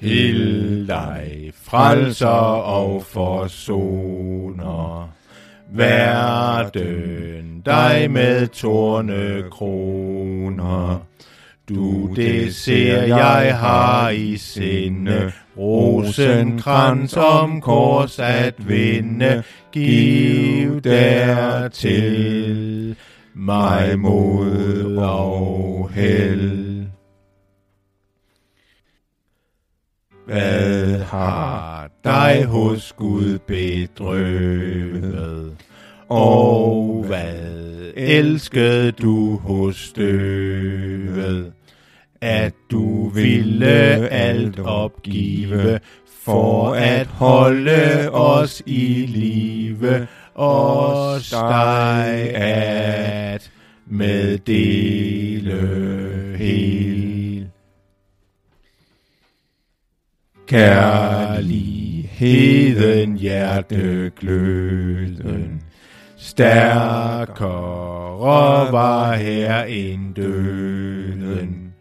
Hild 0.00 0.86
dig, 0.86 1.52
frelser 1.62 2.26
og 2.78 3.04
forsoner, 3.04 5.10
verden 5.72 7.62
dig 7.64 8.10
med 8.10 8.46
torne 8.46 9.42
kroner. 9.50 11.06
Du, 11.68 12.10
det 12.16 12.54
ser 12.54 13.02
jeg 13.02 13.56
har 13.58 14.10
i 14.10 14.36
sinde, 14.36 15.32
rosenkrans 15.56 17.16
om 17.16 17.60
kors 17.60 18.18
at 18.18 18.68
vinde, 18.68 19.42
giv 19.72 20.80
dertil 20.80 22.96
mig 23.34 23.98
mod 23.98 24.96
og 24.96 25.90
held. 25.94 26.63
Hvad 30.26 30.98
har 30.98 31.88
dig 32.04 32.44
hos 32.44 32.92
Gud 32.92 33.38
bedrøvet? 33.38 34.76
Og 36.08 37.04
hvad 37.06 37.92
elskede 37.96 38.92
du 38.92 39.36
hos 39.36 39.76
støvet? 39.76 41.52
At 42.20 42.54
du 42.70 43.08
ville 43.08 44.08
alt 44.08 44.58
opgive 44.58 45.80
for 46.24 46.74
at 46.74 47.06
holde 47.06 48.10
os 48.10 48.62
i 48.66 49.06
live, 49.06 50.06
os 50.34 51.30
dig 51.30 52.34
at 52.34 53.50
meddele 53.86 55.58
helt. 56.38 57.13
Kærligheden, 60.54 63.16
hjertegløden, 63.16 65.62
stærkere 66.16 67.52
var 68.72 69.14
her 69.14 69.64
end 69.64 70.14
døden. 70.14 71.72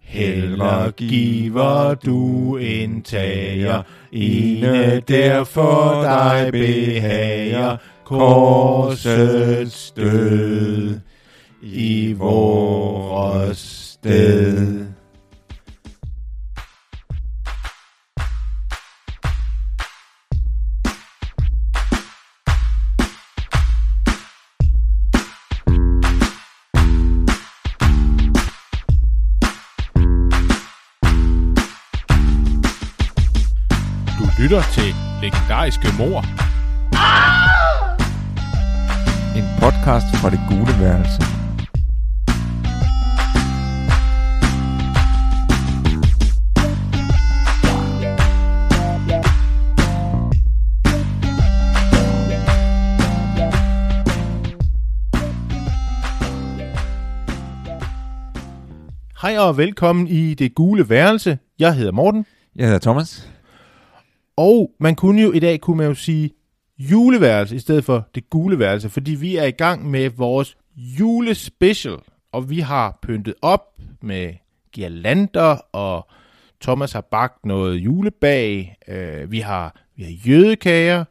Hellere 0.00 0.90
giver 0.90 1.94
du 1.94 2.56
en 2.56 3.02
tager, 3.02 3.82
ene 4.12 5.00
derfor 5.00 6.02
dig 6.02 6.48
behager, 6.52 7.76
korsets 8.04 9.90
død 9.90 11.00
i 11.62 12.14
vores 12.18 13.58
sted. 13.58 14.93
Lytter 34.54 34.70
til 34.72 34.94
legendariske 35.22 35.88
mor. 35.98 36.20
En 39.38 39.44
podcast 39.60 40.06
fra 40.16 40.30
det 40.30 40.40
gule 40.48 40.80
værelse. 40.80 41.22
Hej 59.22 59.38
og 59.38 59.56
velkommen 59.56 60.06
i 60.06 60.34
det 60.34 60.54
gule 60.54 60.88
værelse. 60.88 61.38
Jeg 61.58 61.74
hedder 61.74 61.92
Morten. 61.92 62.26
Jeg 62.56 62.66
hedder 62.66 62.78
Thomas. 62.80 63.33
Og 64.36 64.70
man 64.78 64.94
kunne 64.94 65.22
jo 65.22 65.32
i 65.32 65.38
dag 65.38 65.60
kunne 65.60 65.76
man 65.76 65.86
jo 65.86 65.94
sige 65.94 66.30
juleværelse 66.78 67.56
i 67.56 67.58
stedet 67.58 67.84
for 67.84 68.08
det 68.14 68.30
gule 68.30 68.58
værelse, 68.58 68.88
fordi 68.88 69.14
vi 69.14 69.36
er 69.36 69.44
i 69.44 69.50
gang 69.50 69.90
med 69.90 70.10
vores 70.10 70.56
julespecial, 70.76 71.98
og 72.32 72.50
vi 72.50 72.60
har 72.60 72.98
pyntet 73.02 73.34
op 73.42 73.78
med 74.02 74.34
girlander, 74.72 75.56
og 75.72 76.08
Thomas 76.60 76.92
har 76.92 77.00
bagt 77.00 77.46
noget 77.46 77.76
julebag. 77.76 78.76
Øh, 78.88 79.32
vi 79.32 79.40
har 79.40 79.80
vi 79.96 80.02
har 80.02 80.12
jødekager, 80.26 81.04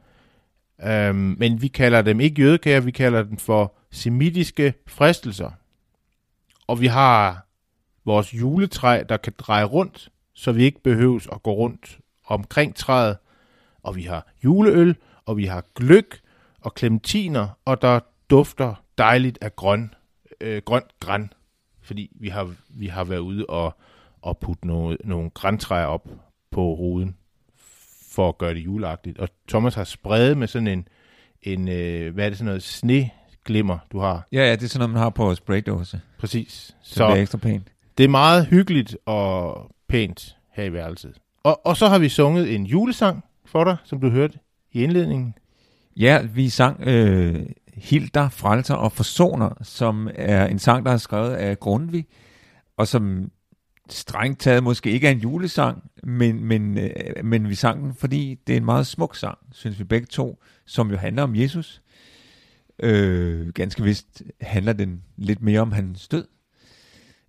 øh, 0.83 1.15
men 1.15 1.61
vi 1.61 1.67
kalder 1.67 2.01
dem 2.01 2.19
ikke 2.19 2.41
jødekager, 2.41 2.79
vi 2.79 2.91
kalder 2.91 3.23
dem 3.23 3.37
for 3.37 3.73
semitiske 3.91 4.73
fristelser. 4.87 5.51
Og 6.67 6.81
vi 6.81 6.87
har 6.87 7.47
vores 8.05 8.33
juletræ, 8.33 9.03
der 9.09 9.17
kan 9.17 9.33
dreje 9.37 9.63
rundt, 9.63 10.09
så 10.33 10.51
vi 10.51 10.63
ikke 10.63 10.83
behøves 10.83 11.27
at 11.31 11.43
gå 11.43 11.53
rundt 11.53 11.99
omkring 12.25 12.75
træet. 12.75 13.17
Og 13.83 13.95
vi 13.95 14.03
har 14.03 14.27
juleøl, 14.43 14.95
og 15.25 15.37
vi 15.37 15.45
har 15.45 15.63
gløk 15.75 16.19
og 16.61 16.73
klementiner, 16.73 17.47
og 17.65 17.81
der 17.81 17.99
dufter 18.29 18.83
dejligt 18.97 19.37
af 19.41 19.55
grøn, 19.55 19.93
øh, 20.41 20.61
grønt 20.65 20.99
græn. 20.99 21.33
Fordi 21.81 22.11
vi 22.15 22.29
har, 22.29 22.53
vi 22.69 22.87
har 22.87 23.03
været 23.03 23.19
ude 23.19 23.45
og, 23.45 23.77
og 24.21 24.37
putte 24.37 24.67
nogle, 24.67 24.97
nogle 25.03 25.29
græntræer 25.29 25.85
op 25.85 26.09
på 26.51 26.73
ruden, 26.73 27.15
for 28.11 28.29
at 28.29 28.37
gøre 28.37 28.53
det 28.53 28.65
juleagtigt. 28.65 29.19
Og 29.19 29.29
Thomas 29.47 29.75
har 29.75 29.83
spredt 29.83 30.37
med 30.37 30.47
sådan 30.47 30.67
en, 30.67 30.87
en 31.41 31.67
øh, 31.67 32.13
hvad 32.13 32.25
er 32.25 32.29
det 32.29 32.37
sådan 32.37 32.45
noget, 32.45 32.63
sneglimmer, 32.63 33.77
du 33.91 33.99
har. 33.99 34.27
Ja, 34.31 34.39
ja, 34.39 34.51
det 34.51 34.63
er 34.63 34.67
sådan 34.67 34.79
noget, 34.79 34.93
man 34.93 35.01
har 35.01 35.09
på 35.09 35.35
spraydåse. 35.35 36.01
Præcis. 36.17 36.75
Så 36.81 37.03
det 37.03 37.11
bliver 37.11 37.21
ekstra 37.21 37.37
pænt. 37.37 37.67
Det 37.97 38.03
er 38.03 38.07
meget 38.07 38.45
hyggeligt 38.45 38.97
og 39.05 39.71
pænt 39.87 40.37
her 40.51 40.63
i 40.63 40.73
værelset. 40.73 41.17
Og, 41.43 41.65
og 41.65 41.77
så 41.77 41.87
har 41.87 41.99
vi 41.99 42.09
sunget 42.09 42.55
en 42.55 42.65
julesang 42.65 43.23
for 43.45 43.63
dig, 43.63 43.77
som 43.83 44.01
du 44.01 44.09
hørte 44.09 44.39
i 44.71 44.83
indledningen. 44.83 45.35
Ja, 45.97 46.21
vi 46.21 46.49
sang 46.49 46.81
øh, 46.87 47.45
Hilder, 47.73 48.29
Frelser 48.29 48.75
og 48.75 48.91
Forsoner, 48.91 49.49
som 49.61 50.09
er 50.15 50.45
en 50.45 50.59
sang, 50.59 50.85
der 50.85 50.91
er 50.91 50.97
skrevet 50.97 51.33
af 51.33 51.59
Grundtvig, 51.59 52.07
og 52.77 52.87
som 52.87 53.31
strengt 53.89 54.39
taget 54.39 54.63
måske 54.63 54.91
ikke 54.91 55.07
er 55.07 55.11
en 55.11 55.19
julesang, 55.19 55.83
men, 56.03 56.43
men, 56.43 56.77
øh, 56.77 57.25
men 57.25 57.49
vi 57.49 57.55
sang 57.55 57.83
den, 57.83 57.93
fordi 57.93 58.39
det 58.47 58.53
er 58.53 58.57
en 58.57 58.65
meget 58.65 58.87
smuk 58.87 59.15
sang, 59.15 59.37
synes 59.51 59.79
vi 59.79 59.83
begge 59.83 60.07
to, 60.07 60.43
som 60.65 60.91
jo 60.91 60.97
handler 60.97 61.23
om 61.23 61.35
Jesus. 61.35 61.81
Øh, 62.79 63.47
ganske 63.49 63.83
vist 63.83 64.23
handler 64.41 64.73
den 64.73 65.03
lidt 65.17 65.41
mere 65.41 65.59
om 65.59 65.71
hans 65.71 66.07
død, 66.07 66.27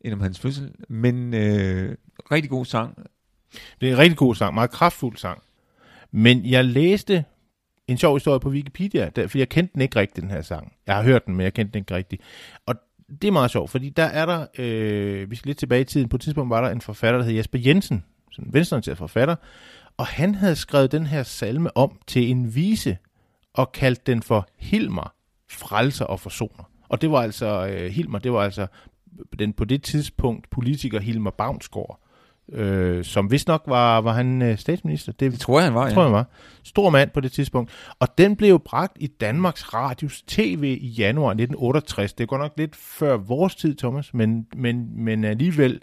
end 0.00 0.14
om 0.14 0.20
hans 0.20 0.40
fødsel, 0.40 0.72
men 0.88 1.34
øh, 1.34 1.96
rigtig 2.30 2.50
god 2.50 2.64
sang. 2.64 2.98
Det 3.80 3.88
er 3.88 3.92
en 3.92 3.98
rigtig 3.98 4.16
god 4.16 4.34
sang, 4.34 4.54
meget 4.54 4.70
kraftfuld 4.70 5.16
sang. 5.16 5.42
Men 6.12 6.46
jeg 6.46 6.64
læste 6.64 7.24
en 7.88 7.98
sjov 7.98 8.16
historie 8.16 8.40
på 8.40 8.48
Wikipedia, 8.48 9.10
der, 9.16 9.26
for 9.26 9.38
jeg 9.38 9.48
kendte 9.48 9.72
den 9.72 9.82
ikke 9.82 9.98
rigtigt, 9.98 10.22
den 10.22 10.30
her 10.30 10.42
sang. 10.42 10.72
Jeg 10.86 10.94
har 10.94 11.02
hørt 11.02 11.26
den, 11.26 11.36
men 11.36 11.44
jeg 11.44 11.54
kendte 11.54 11.72
den 11.72 11.78
ikke 11.78 11.94
rigtigt. 11.94 12.22
Og 12.66 12.74
det 13.22 13.28
er 13.28 13.32
meget 13.32 13.50
sjovt, 13.50 13.70
fordi 13.70 13.88
der 13.88 14.04
er 14.04 14.26
der, 14.26 14.46
øh, 14.58 15.30
vi 15.30 15.36
skal 15.36 15.48
lidt 15.48 15.58
tilbage 15.58 15.80
i 15.80 15.84
tiden, 15.84 16.08
på 16.08 16.16
et 16.16 16.20
tidspunkt 16.20 16.50
var 16.50 16.60
der 16.60 16.70
en 16.70 16.80
forfatter, 16.80 17.18
der 17.18 17.26
hed 17.26 17.34
Jesper 17.34 17.58
Jensen, 17.58 18.04
som 18.32 18.44
en 18.44 18.52
venstreorienteret 18.52 18.98
forfatter, 18.98 19.36
og 19.96 20.06
han 20.06 20.34
havde 20.34 20.56
skrevet 20.56 20.92
den 20.92 21.06
her 21.06 21.22
salme 21.22 21.76
om 21.76 21.98
til 22.06 22.30
en 22.30 22.54
vise, 22.54 22.98
og 23.54 23.72
kaldt 23.72 24.06
den 24.06 24.22
for 24.22 24.48
Hilmer, 24.58 25.14
frelser 25.50 26.04
og 26.04 26.20
forsoner. 26.20 26.70
Og 26.88 27.02
det 27.02 27.10
var 27.10 27.22
altså, 27.22 27.66
øh, 27.66 27.90
Hilmer, 27.90 28.18
det 28.18 28.32
var 28.32 28.44
altså 28.44 28.66
den 29.38 29.52
på 29.52 29.64
det 29.64 29.82
tidspunkt 29.82 30.50
politiker 30.50 31.00
Hilmer 31.00 31.30
Bavnsgaard, 31.30 32.03
øh, 32.52 33.04
som 33.04 33.30
vist 33.30 33.48
nok 33.48 33.62
var, 33.66 34.00
var 34.00 34.12
han 34.12 34.42
øh, 34.42 34.58
statsminister. 34.58 35.12
Det, 35.12 35.32
Det 35.32 35.40
tror 35.40 35.58
jeg, 35.58 35.64
han 35.64 35.74
var, 35.74 35.90
tror 35.90 36.02
ja. 36.02 36.06
jeg 36.06 36.12
var. 36.12 36.26
Stor 36.62 36.90
mand 36.90 37.10
på 37.10 37.20
det 37.20 37.32
tidspunkt. 37.32 37.70
Og 37.98 38.18
den 38.18 38.36
blev 38.36 38.60
bragt 38.60 38.96
i 39.00 39.06
Danmarks 39.06 39.74
Radios 39.74 40.22
TV 40.22 40.78
i 40.80 40.88
januar 40.88 41.30
1968. 41.30 42.12
Det 42.12 42.28
går 42.28 42.38
nok 42.38 42.52
lidt 42.56 42.76
før 42.76 43.16
vores 43.16 43.54
tid, 43.54 43.76
Thomas, 43.76 44.14
men, 44.14 44.46
men, 44.56 45.04
men 45.04 45.24
alligevel 45.24 45.80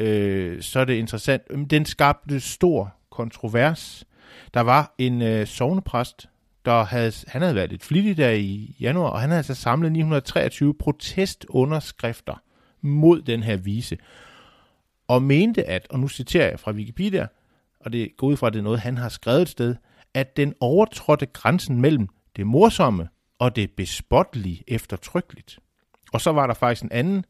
øh, 0.00 0.62
så 0.62 0.80
er 0.80 0.84
det 0.84 0.94
interessant. 0.94 1.42
Den 1.70 1.84
skabte 1.84 2.40
stor 2.40 2.94
kontrovers. 3.10 4.04
Der 4.54 4.60
var 4.60 4.94
en 4.98 5.22
øh, 5.22 5.46
sovnepræst, 5.46 6.28
der 6.64 6.84
havde, 6.84 7.12
han 7.28 7.42
havde 7.42 7.54
været 7.54 7.70
lidt 7.70 7.84
flittig 7.84 8.16
der 8.16 8.30
i 8.30 8.76
januar, 8.80 9.08
og 9.08 9.20
han 9.20 9.30
havde 9.30 9.38
altså 9.38 9.54
samlet 9.54 9.92
923 9.92 10.74
protestunderskrifter 10.74 12.42
mod 12.80 13.22
den 13.22 13.42
her 13.42 13.56
vise. 13.56 13.98
Og 15.10 15.22
mente 15.22 15.64
at, 15.64 15.86
og 15.90 16.00
nu 16.00 16.08
citerer 16.08 16.48
jeg 16.48 16.60
fra 16.60 16.72
Wikipedia, 16.72 17.26
og 17.80 17.92
det 17.92 18.16
går 18.16 18.26
ud 18.26 18.36
fra, 18.36 18.46
at 18.46 18.52
det 18.52 18.58
er 18.58 18.62
noget, 18.62 18.80
han 18.80 18.98
har 18.98 19.08
skrevet 19.08 19.42
et 19.42 19.48
sted, 19.48 19.74
at 20.14 20.36
den 20.36 20.54
overtrådte 20.60 21.26
grænsen 21.26 21.80
mellem 21.80 22.08
det 22.36 22.46
morsomme 22.46 23.08
og 23.38 23.56
det 23.56 23.70
bespottelige 23.76 24.64
eftertrykkeligt. 24.68 25.58
Og 26.12 26.20
så 26.20 26.32
var 26.32 26.46
der 26.46 26.54
faktisk 26.54 26.82
en 26.82 26.92
anden 26.92 27.24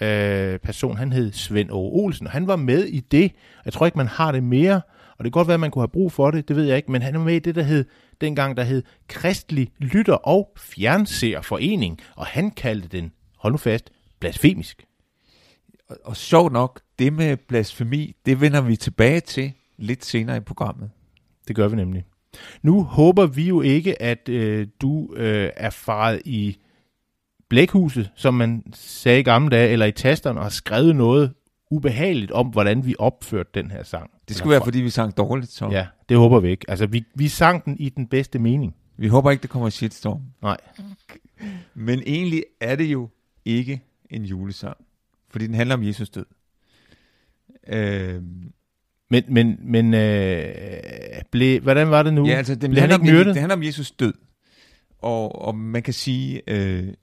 øh, 0.00 0.58
person, 0.58 0.96
han 0.96 1.12
hed 1.12 1.32
Svend 1.32 1.70
O. 1.70 2.04
Olsen, 2.04 2.26
og 2.26 2.32
han 2.32 2.46
var 2.46 2.56
med 2.56 2.84
i 2.84 3.00
det. 3.00 3.32
Jeg 3.64 3.72
tror 3.72 3.86
ikke, 3.86 3.98
man 3.98 4.06
har 4.06 4.32
det 4.32 4.42
mere. 4.42 4.80
Og 5.18 5.24
det 5.24 5.32
kan 5.32 5.40
godt 5.40 5.48
være, 5.48 5.54
at 5.54 5.60
man 5.60 5.70
kunne 5.70 5.82
have 5.82 5.88
brug 5.88 6.12
for 6.12 6.30
det, 6.30 6.48
det 6.48 6.56
ved 6.56 6.64
jeg 6.64 6.76
ikke, 6.76 6.92
men 6.92 7.02
han 7.02 7.14
var 7.14 7.24
med 7.24 7.34
i 7.34 7.38
det, 7.38 7.54
der 7.54 7.62
hed, 7.62 7.84
dengang 8.20 8.56
der 8.56 8.62
hed 8.62 8.82
Kristelig 9.08 9.68
Lytter 9.78 10.14
og 10.14 10.52
Fjernseerforening, 10.56 12.00
og 12.16 12.26
han 12.26 12.50
kaldte 12.50 12.88
den, 12.88 13.12
hold 13.38 13.52
nu 13.52 13.56
fast, 13.56 13.90
blasfemisk. 14.20 14.84
Og, 15.92 15.98
og 16.04 16.16
sjovt 16.16 16.52
nok, 16.52 16.80
det 16.98 17.12
med 17.12 17.36
blasfemi, 17.36 18.16
det 18.26 18.40
vender 18.40 18.60
vi 18.60 18.76
tilbage 18.76 19.20
til 19.20 19.52
lidt 19.76 20.04
senere 20.04 20.36
i 20.36 20.40
programmet. 20.40 20.90
Det 21.48 21.56
gør 21.56 21.68
vi 21.68 21.76
nemlig. 21.76 22.04
Nu 22.62 22.82
håber 22.82 23.26
vi 23.26 23.48
jo 23.48 23.60
ikke, 23.60 24.02
at 24.02 24.28
øh, 24.28 24.66
du 24.80 25.14
øh, 25.14 25.50
er 25.56 25.70
faret 25.70 26.22
i 26.24 26.56
blækhuset, 27.48 28.10
som 28.16 28.34
man 28.34 28.64
sagde 28.74 29.20
i 29.20 29.22
gamle 29.22 29.56
dage, 29.56 29.70
eller 29.70 29.86
i 29.86 29.92
tasterne, 29.92 30.38
og 30.40 30.44
har 30.44 30.50
skrevet 30.50 30.96
noget 30.96 31.34
ubehageligt 31.70 32.30
om, 32.30 32.46
hvordan 32.46 32.86
vi 32.86 32.94
opførte 32.98 33.50
den 33.54 33.70
her 33.70 33.82
sang. 33.82 34.10
Det 34.28 34.36
skulle 34.36 34.50
være, 34.50 34.64
fordi 34.64 34.80
vi 34.80 34.90
sang 34.90 35.16
dårligt, 35.16 35.50
så. 35.50 35.68
Ja, 35.68 35.86
det 36.08 36.16
håber 36.16 36.40
vi 36.40 36.50
ikke. 36.50 36.64
Altså, 36.68 36.86
vi, 36.86 37.04
vi 37.14 37.28
sang 37.28 37.64
den 37.64 37.76
i 37.78 37.88
den 37.88 38.06
bedste 38.06 38.38
mening. 38.38 38.74
Vi 38.96 39.08
håber 39.08 39.30
ikke, 39.30 39.42
det 39.42 39.50
kommer 39.50 39.70
shitstorm. 39.70 40.20
Nej. 40.42 40.56
Men 41.74 42.02
egentlig 42.06 42.44
er 42.60 42.76
det 42.76 42.84
jo 42.84 43.08
ikke 43.44 43.80
en 44.10 44.24
julesang, 44.24 44.76
fordi 45.32 45.46
den 45.46 45.54
handler 45.54 45.74
om 45.74 45.82
Jesus 45.84 46.10
død. 46.10 46.26
Øh, 47.68 48.22
Men, 49.10 49.24
men, 49.28 49.58
men 49.60 49.94
øh, 49.94 51.22
ble, 51.30 51.60
hvordan 51.60 51.90
var 51.90 52.02
det 52.02 52.14
nu? 52.14 52.26
ja, 52.26 52.32
altså, 52.34 52.54
den 52.54 52.70
Blev 52.70 52.80
han 52.80 52.90
handler, 52.90 52.96
ikke 53.06 53.10
om, 53.10 53.16
myrdet? 53.16 53.34
det 53.34 53.40
handler 53.40 53.56
om 53.56 53.62
Jesus 53.62 53.90
død. 53.90 54.14
Og, 54.98 55.42
og 55.42 55.54
man 55.56 55.82
kan 55.82 55.94
sige, 55.94 56.42
øh, 56.46 56.94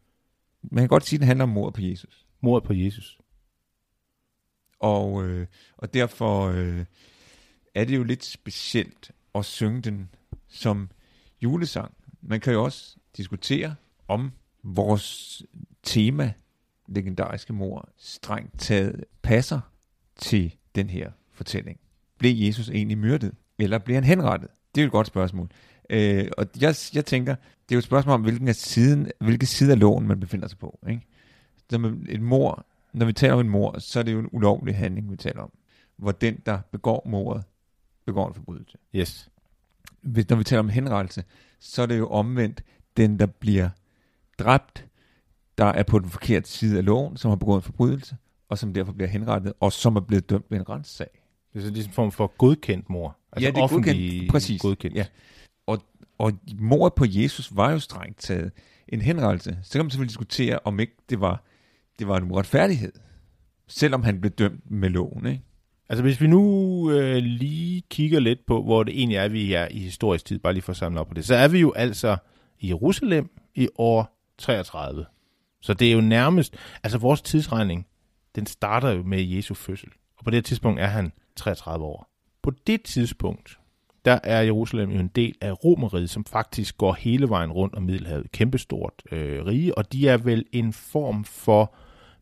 man 0.63 0.81
kan 0.81 0.87
godt 0.87 1.05
sige, 1.05 1.17
at 1.17 1.19
den 1.19 1.27
handler 1.27 1.43
om 1.43 1.49
mord 1.49 1.73
på 1.73 1.81
Jesus. 1.81 2.25
Mordet 2.41 2.67
på 2.67 2.73
Jesus. 2.73 3.17
Og, 4.79 5.25
øh, 5.27 5.47
og 5.77 5.93
derfor 5.93 6.47
øh, 6.47 6.85
er 7.75 7.85
det 7.85 7.95
jo 7.95 8.03
lidt 8.03 8.25
specielt 8.25 9.11
at 9.35 9.45
synge 9.45 9.81
den 9.81 10.09
som 10.47 10.89
julesang. 11.41 11.91
Man 12.21 12.39
kan 12.39 12.53
jo 12.53 12.63
også 12.63 12.95
diskutere, 13.17 13.75
om 14.07 14.31
vores 14.63 15.41
tema, 15.83 16.33
legendariske 16.89 17.53
mor, 17.53 17.89
strengt 17.97 18.59
taget 18.59 19.03
passer 19.21 19.59
til 20.15 20.55
den 20.75 20.89
her 20.89 21.11
fortælling. 21.31 21.79
Blev 22.17 22.35
Jesus 22.35 22.69
egentlig 22.69 22.97
myrdet, 22.97 23.33
eller 23.59 23.77
blev 23.77 23.95
han 23.95 24.03
henrettet? 24.03 24.49
Det 24.75 24.81
er 24.81 24.83
jo 24.83 24.87
et 24.87 24.91
godt 24.91 25.07
spørgsmål. 25.07 25.49
Øh, 25.89 26.27
og 26.37 26.45
jeg, 26.61 26.75
jeg 26.93 27.05
tænker, 27.05 27.35
det 27.35 27.71
er 27.71 27.75
jo 27.75 27.77
et 27.77 27.83
spørgsmål 27.83 28.13
om, 28.13 28.21
hvilken 28.21 28.47
af 28.47 28.55
siden, 28.55 29.11
hvilke 29.19 29.45
side 29.45 29.71
af 29.71 29.79
loven 29.79 30.07
man 30.07 30.19
befinder 30.19 30.47
sig 30.47 30.57
på. 30.57 30.79
Ikke? 30.89 31.01
Med 31.79 31.93
et 32.09 32.21
mor, 32.21 32.65
når 32.93 33.05
vi 33.05 33.13
taler 33.13 33.33
om 33.33 33.39
en 33.39 33.49
mor, 33.49 33.79
så 33.79 33.99
er 33.99 34.03
det 34.03 34.13
jo 34.13 34.19
en 34.19 34.29
ulovlig 34.31 34.75
handling, 34.75 35.11
vi 35.11 35.15
taler 35.15 35.41
om. 35.41 35.51
Hvor 35.97 36.11
den, 36.11 36.37
der 36.45 36.59
begår 36.71 37.07
mordet, 37.09 37.43
begår 38.05 38.27
en 38.27 38.33
forbrydelse. 38.33 38.77
Yes. 38.95 39.29
Hvis, 40.01 40.29
når 40.29 40.37
vi 40.37 40.43
taler 40.43 40.59
om 40.59 40.69
henrettelse, 40.69 41.23
så 41.59 41.81
er 41.81 41.85
det 41.85 41.97
jo 41.97 42.09
omvendt 42.09 42.63
den, 42.97 43.19
der 43.19 43.25
bliver 43.25 43.69
dræbt, 44.39 44.85
der 45.59 45.65
er 45.65 45.83
på 45.83 45.99
den 45.99 46.09
forkerte 46.09 46.49
side 46.49 46.77
af 46.77 46.85
loven, 46.85 47.17
som 47.17 47.29
har 47.29 47.35
begået 47.35 47.57
en 47.57 47.61
forbrydelse, 47.61 48.17
og 48.49 48.57
som 48.57 48.73
derfor 48.73 48.93
bliver 48.93 49.09
henrettet, 49.09 49.53
og 49.59 49.73
som 49.73 49.95
er 49.95 49.99
blevet 49.99 50.29
dømt 50.29 50.45
ved 50.49 50.57
en 50.57 50.69
retssag. 50.69 51.07
Det 51.53 51.59
er 51.59 51.63
så 51.63 51.69
ligesom 51.69 51.89
en 51.89 51.93
form 51.93 52.11
for 52.11 52.33
godkendt 52.37 52.89
mor. 52.89 53.17
Altså 53.31 53.47
Ja, 53.47 53.51
det 53.51 53.57
er 53.57 53.63
offentlig 53.63 53.95
godkendt. 53.95 54.31
Præcis. 54.31 54.61
godkendt. 54.61 54.95
Ja. 54.95 55.05
Og, 55.67 55.81
og 56.17 56.33
mordet 56.59 56.93
på 56.93 57.05
Jesus 57.07 57.55
var 57.55 57.71
jo 57.71 57.79
strengt 57.79 58.19
taget 58.19 58.51
en 58.87 59.01
henrettelse. 59.01 59.57
Så 59.63 59.71
kan 59.71 59.85
man 59.85 59.89
selvfølgelig 59.91 60.09
diskutere, 60.09 60.59
om 60.63 60.79
ikke 60.79 60.95
det 61.09 61.21
var, 61.21 61.43
det 61.99 62.07
var 62.07 62.17
en 62.17 62.31
uretfærdighed. 62.31 62.91
Selvom 63.67 64.03
han 64.03 64.21
blev 64.21 64.31
dømt 64.31 64.71
med 64.71 64.89
loven, 64.89 65.25
ikke? 65.25 65.43
Altså 65.89 66.03
hvis 66.03 66.21
vi 66.21 66.27
nu 66.27 66.91
øh, 66.91 67.15
lige 67.15 67.83
kigger 67.89 68.19
lidt 68.19 68.45
på, 68.47 68.63
hvor 68.63 68.83
det 68.83 68.99
egentlig 68.99 69.17
er, 69.17 69.27
vi 69.27 69.53
er 69.53 69.67
i 69.71 69.79
historisk 69.79 70.25
tid, 70.25 70.39
bare 70.39 70.53
lige 70.53 70.63
for 70.63 70.71
at 70.71 70.77
samle 70.77 70.99
op 70.99 71.07
på 71.07 71.13
det, 71.13 71.25
så 71.25 71.35
er 71.35 71.47
vi 71.47 71.59
jo 71.59 71.71
altså 71.71 72.17
i 72.59 72.67
Jerusalem 72.67 73.29
i 73.55 73.67
år 73.75 74.19
33. 74.37 75.05
Så 75.61 75.73
det 75.73 75.87
er 75.87 75.91
jo 75.91 76.01
nærmest, 76.01 76.55
altså 76.83 76.97
vores 76.97 77.21
tidsregning, 77.21 77.87
den 78.35 78.45
starter 78.45 78.89
jo 78.91 79.03
med 79.03 79.23
Jesu 79.23 79.53
fødsel. 79.53 79.89
Og 80.17 80.23
på 80.23 80.31
det 80.31 80.45
tidspunkt 80.45 80.79
er 80.79 80.87
han 80.87 81.11
33 81.35 81.85
år. 81.85 82.09
På 82.41 82.51
det 82.67 82.83
tidspunkt, 82.83 83.59
der 84.05 84.19
er 84.23 84.41
Jerusalem 84.41 84.91
jo 84.91 84.99
en 84.99 85.07
del 85.07 85.35
af 85.41 85.63
Romeriet, 85.63 86.09
som 86.09 86.25
faktisk 86.25 86.77
går 86.77 86.93
hele 86.93 87.29
vejen 87.29 87.51
rundt 87.51 87.75
om 87.75 87.83
Middelhavet. 87.83 88.31
Kæmpestort 88.31 88.93
øh, 89.11 89.45
rige, 89.45 89.77
og 89.77 89.93
de 89.93 90.07
er 90.07 90.17
vel 90.17 90.45
en 90.51 90.73
form 90.73 91.23
for, 91.23 91.75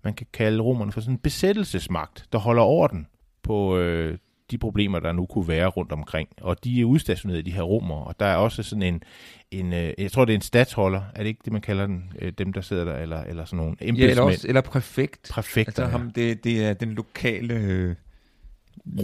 man 0.03 0.13
kan 0.13 0.27
kalde 0.33 0.63
romerne 0.63 0.91
for 0.91 1.01
sådan 1.01 1.13
en 1.13 1.19
besættelsesmagt, 1.19 2.25
der 2.31 2.37
holder 2.37 2.63
orden 2.63 3.07
på 3.43 3.77
øh, 3.77 4.17
de 4.51 4.57
problemer, 4.57 4.99
der 4.99 5.11
nu 5.11 5.25
kunne 5.25 5.47
være 5.47 5.67
rundt 5.67 5.91
omkring. 5.91 6.29
Og 6.41 6.63
de 6.63 6.81
er 6.81 6.85
udstationeret, 6.85 7.45
de 7.45 7.51
her 7.51 7.61
romere, 7.61 8.03
og 8.03 8.19
der 8.19 8.25
er 8.25 8.35
også 8.35 8.63
sådan 8.63 8.81
en, 8.83 9.03
en 9.51 9.73
øh, 9.73 9.93
jeg 9.97 10.11
tror 10.11 10.25
det 10.25 10.33
er 10.33 10.37
en 10.37 10.41
statsholder, 10.41 11.01
er 11.15 11.19
det 11.23 11.27
ikke 11.27 11.41
det, 11.45 11.53
man 11.53 11.61
kalder 11.61 11.85
den, 11.87 12.13
øh, 12.21 12.33
dem 12.37 12.53
der 12.53 12.61
sidder 12.61 12.85
der, 12.85 12.95
eller, 12.95 13.23
eller 13.23 13.45
sådan 13.45 13.57
nogle 13.57 13.75
Ja, 13.81 13.85
eller, 13.85 14.01
embedsmænd, 14.03 14.19
også, 14.29 14.47
eller 14.47 14.61
præfekt. 14.61 15.27
præfekter, 15.31 15.69
Altså 15.71 15.83
ja. 15.83 15.89
ham, 15.89 16.11
det, 16.11 16.43
det 16.43 16.65
er 16.65 16.73
den 16.73 16.93
lokale 16.93 17.53
øh, 17.53 17.95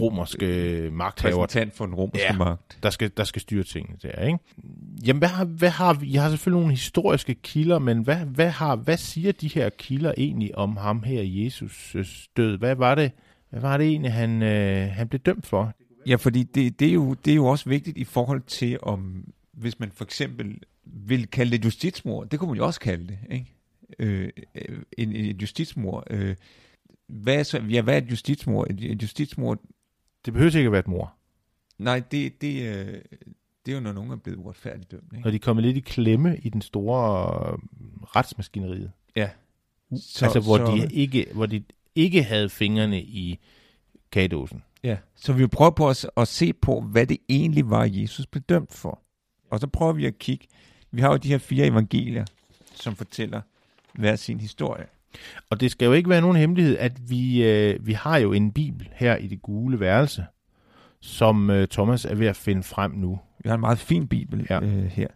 romerske 0.00 0.88
magthaver, 0.92 1.34
repræsentant 1.42 1.76
for 1.76 1.86
den 1.86 1.94
romerske 1.94 2.26
Ja. 2.30 2.32
magt. 2.38 2.78
der 2.82 2.90
skal, 2.90 3.10
der 3.16 3.24
skal 3.24 3.42
styre 3.42 3.62
tingene 3.62 3.96
der, 4.02 4.26
ikke? 4.26 4.38
Jamen, 5.06 5.18
hvad 5.18 5.28
har, 5.28 5.44
hvad 5.44 5.70
har 5.70 5.94
vi? 5.94 6.12
Jeg 6.12 6.22
har 6.22 6.30
selvfølgelig 6.30 6.60
nogle 6.60 6.72
historiske 6.72 7.34
kilder, 7.34 7.78
men 7.78 8.02
hvad, 8.02 8.16
hvad, 8.16 8.50
har, 8.50 8.76
hvad 8.76 8.96
siger 8.96 9.32
de 9.32 9.48
her 9.48 9.70
kilder 9.70 10.12
egentlig 10.16 10.58
om 10.58 10.76
ham 10.76 11.02
her, 11.02 11.22
Jesus 11.22 11.96
død? 12.36 12.58
Hvad 12.58 12.74
var 12.74 12.94
det, 12.94 13.12
hvad 13.54 13.62
var 13.62 13.76
det 13.76 13.86
egentlig, 13.86 14.12
han, 14.12 14.42
øh, 14.42 14.90
han 14.90 15.08
blev 15.08 15.20
dømt 15.20 15.46
for? 15.46 15.74
Ja, 16.06 16.16
fordi 16.16 16.42
det, 16.42 16.80
det, 16.80 16.88
er 16.88 16.92
jo, 16.92 17.14
det 17.14 17.30
er 17.30 17.34
jo 17.34 17.46
også 17.46 17.68
vigtigt 17.68 17.98
i 17.98 18.04
forhold 18.04 18.42
til, 18.42 18.78
om 18.82 19.32
hvis 19.52 19.80
man 19.80 19.90
for 19.90 20.04
eksempel 20.04 20.58
vil 20.84 21.26
kalde 21.26 21.56
det 21.56 21.64
justitsmord, 21.64 22.28
det 22.28 22.38
kunne 22.38 22.48
man 22.48 22.56
jo 22.56 22.66
også 22.66 22.80
kalde 22.80 23.08
det, 23.08 23.18
ikke? 23.30 23.54
Øh, 23.98 24.30
en, 24.98 25.12
en 25.12 25.36
justitsmord. 25.36 26.04
Øh, 26.10 26.36
hvad 27.06 27.34
er, 27.34 27.42
så, 27.42 27.62
ja, 27.70 27.82
hvad 27.82 27.94
er 27.94 27.98
et 27.98 28.10
justitsmord? 28.10 28.70
Et, 28.70 28.92
et 28.92 29.02
justitsmord, 29.02 29.58
Det 30.24 30.32
behøver 30.32 30.56
ikke 30.56 30.66
at 30.66 30.72
være 30.72 30.80
et 30.80 30.88
mor. 30.88 31.14
nej, 31.78 32.02
det, 32.10 32.40
det, 32.40 32.62
øh, 32.62 33.02
det 33.66 33.72
er 33.72 33.76
jo, 33.76 33.80
når 33.80 33.92
nogen 33.92 34.10
er 34.10 34.16
blevet 34.16 34.38
uretfærdigt 34.38 34.90
dømt, 34.90 35.12
ikke? 35.16 35.28
Og 35.28 35.32
de 35.32 35.36
er 35.36 35.40
kommet 35.40 35.64
lidt 35.64 35.76
i 35.76 35.80
klemme 35.80 36.38
i 36.38 36.48
den 36.48 36.60
store 36.60 37.52
øh, 37.52 37.58
retsmaskineriet. 38.02 38.92
Ja. 39.16 39.30
Så, 39.96 40.24
altså, 40.24 40.40
hvor, 40.40 40.56
så... 40.56 40.76
de 40.76 40.94
ikke, 40.94 41.26
hvor 41.34 41.46
de 41.46 41.62
ikke 41.94 42.22
havde 42.22 42.48
fingrene 42.48 43.02
i 43.02 43.38
kagedåsen. 44.12 44.62
Ja, 44.82 44.96
så 45.14 45.32
vi 45.32 45.38
vil 45.38 45.48
prøve 45.48 45.72
på 45.72 45.88
at, 45.88 46.06
at 46.16 46.28
se 46.28 46.52
på, 46.52 46.80
hvad 46.80 47.06
det 47.06 47.18
egentlig 47.28 47.70
var, 47.70 47.84
Jesus 47.84 48.26
blev 48.26 48.42
dømt 48.42 48.72
for. 48.72 49.00
Og 49.50 49.60
så 49.60 49.66
prøver 49.66 49.92
vi 49.92 50.06
at 50.06 50.18
kigge. 50.18 50.46
Vi 50.90 51.00
har 51.00 51.10
jo 51.10 51.16
de 51.16 51.28
her 51.28 51.38
fire 51.38 51.66
evangelier, 51.66 52.24
som 52.74 52.96
fortæller 52.96 53.40
hver 53.92 54.16
sin 54.16 54.40
historie. 54.40 54.86
Og 55.50 55.60
det 55.60 55.70
skal 55.70 55.86
jo 55.86 55.92
ikke 55.92 56.10
være 56.10 56.20
nogen 56.20 56.36
hemmelighed, 56.36 56.78
at 56.78 57.10
vi, 57.10 57.44
øh, 57.44 57.86
vi 57.86 57.92
har 57.92 58.18
jo 58.18 58.32
en 58.32 58.52
bibel 58.52 58.88
her 58.92 59.16
i 59.16 59.26
det 59.26 59.42
gule 59.42 59.80
værelse, 59.80 60.26
som 61.00 61.50
øh, 61.50 61.68
Thomas 61.68 62.04
er 62.04 62.14
ved 62.14 62.26
at 62.26 62.36
finde 62.36 62.62
frem 62.62 62.90
nu. 62.90 63.20
Vi 63.44 63.48
har 63.48 63.54
en 63.54 63.60
meget 63.60 63.78
fin 63.78 64.08
bibel 64.08 64.46
ja. 64.50 64.60
øh, 64.60 64.84
her. 64.84 65.08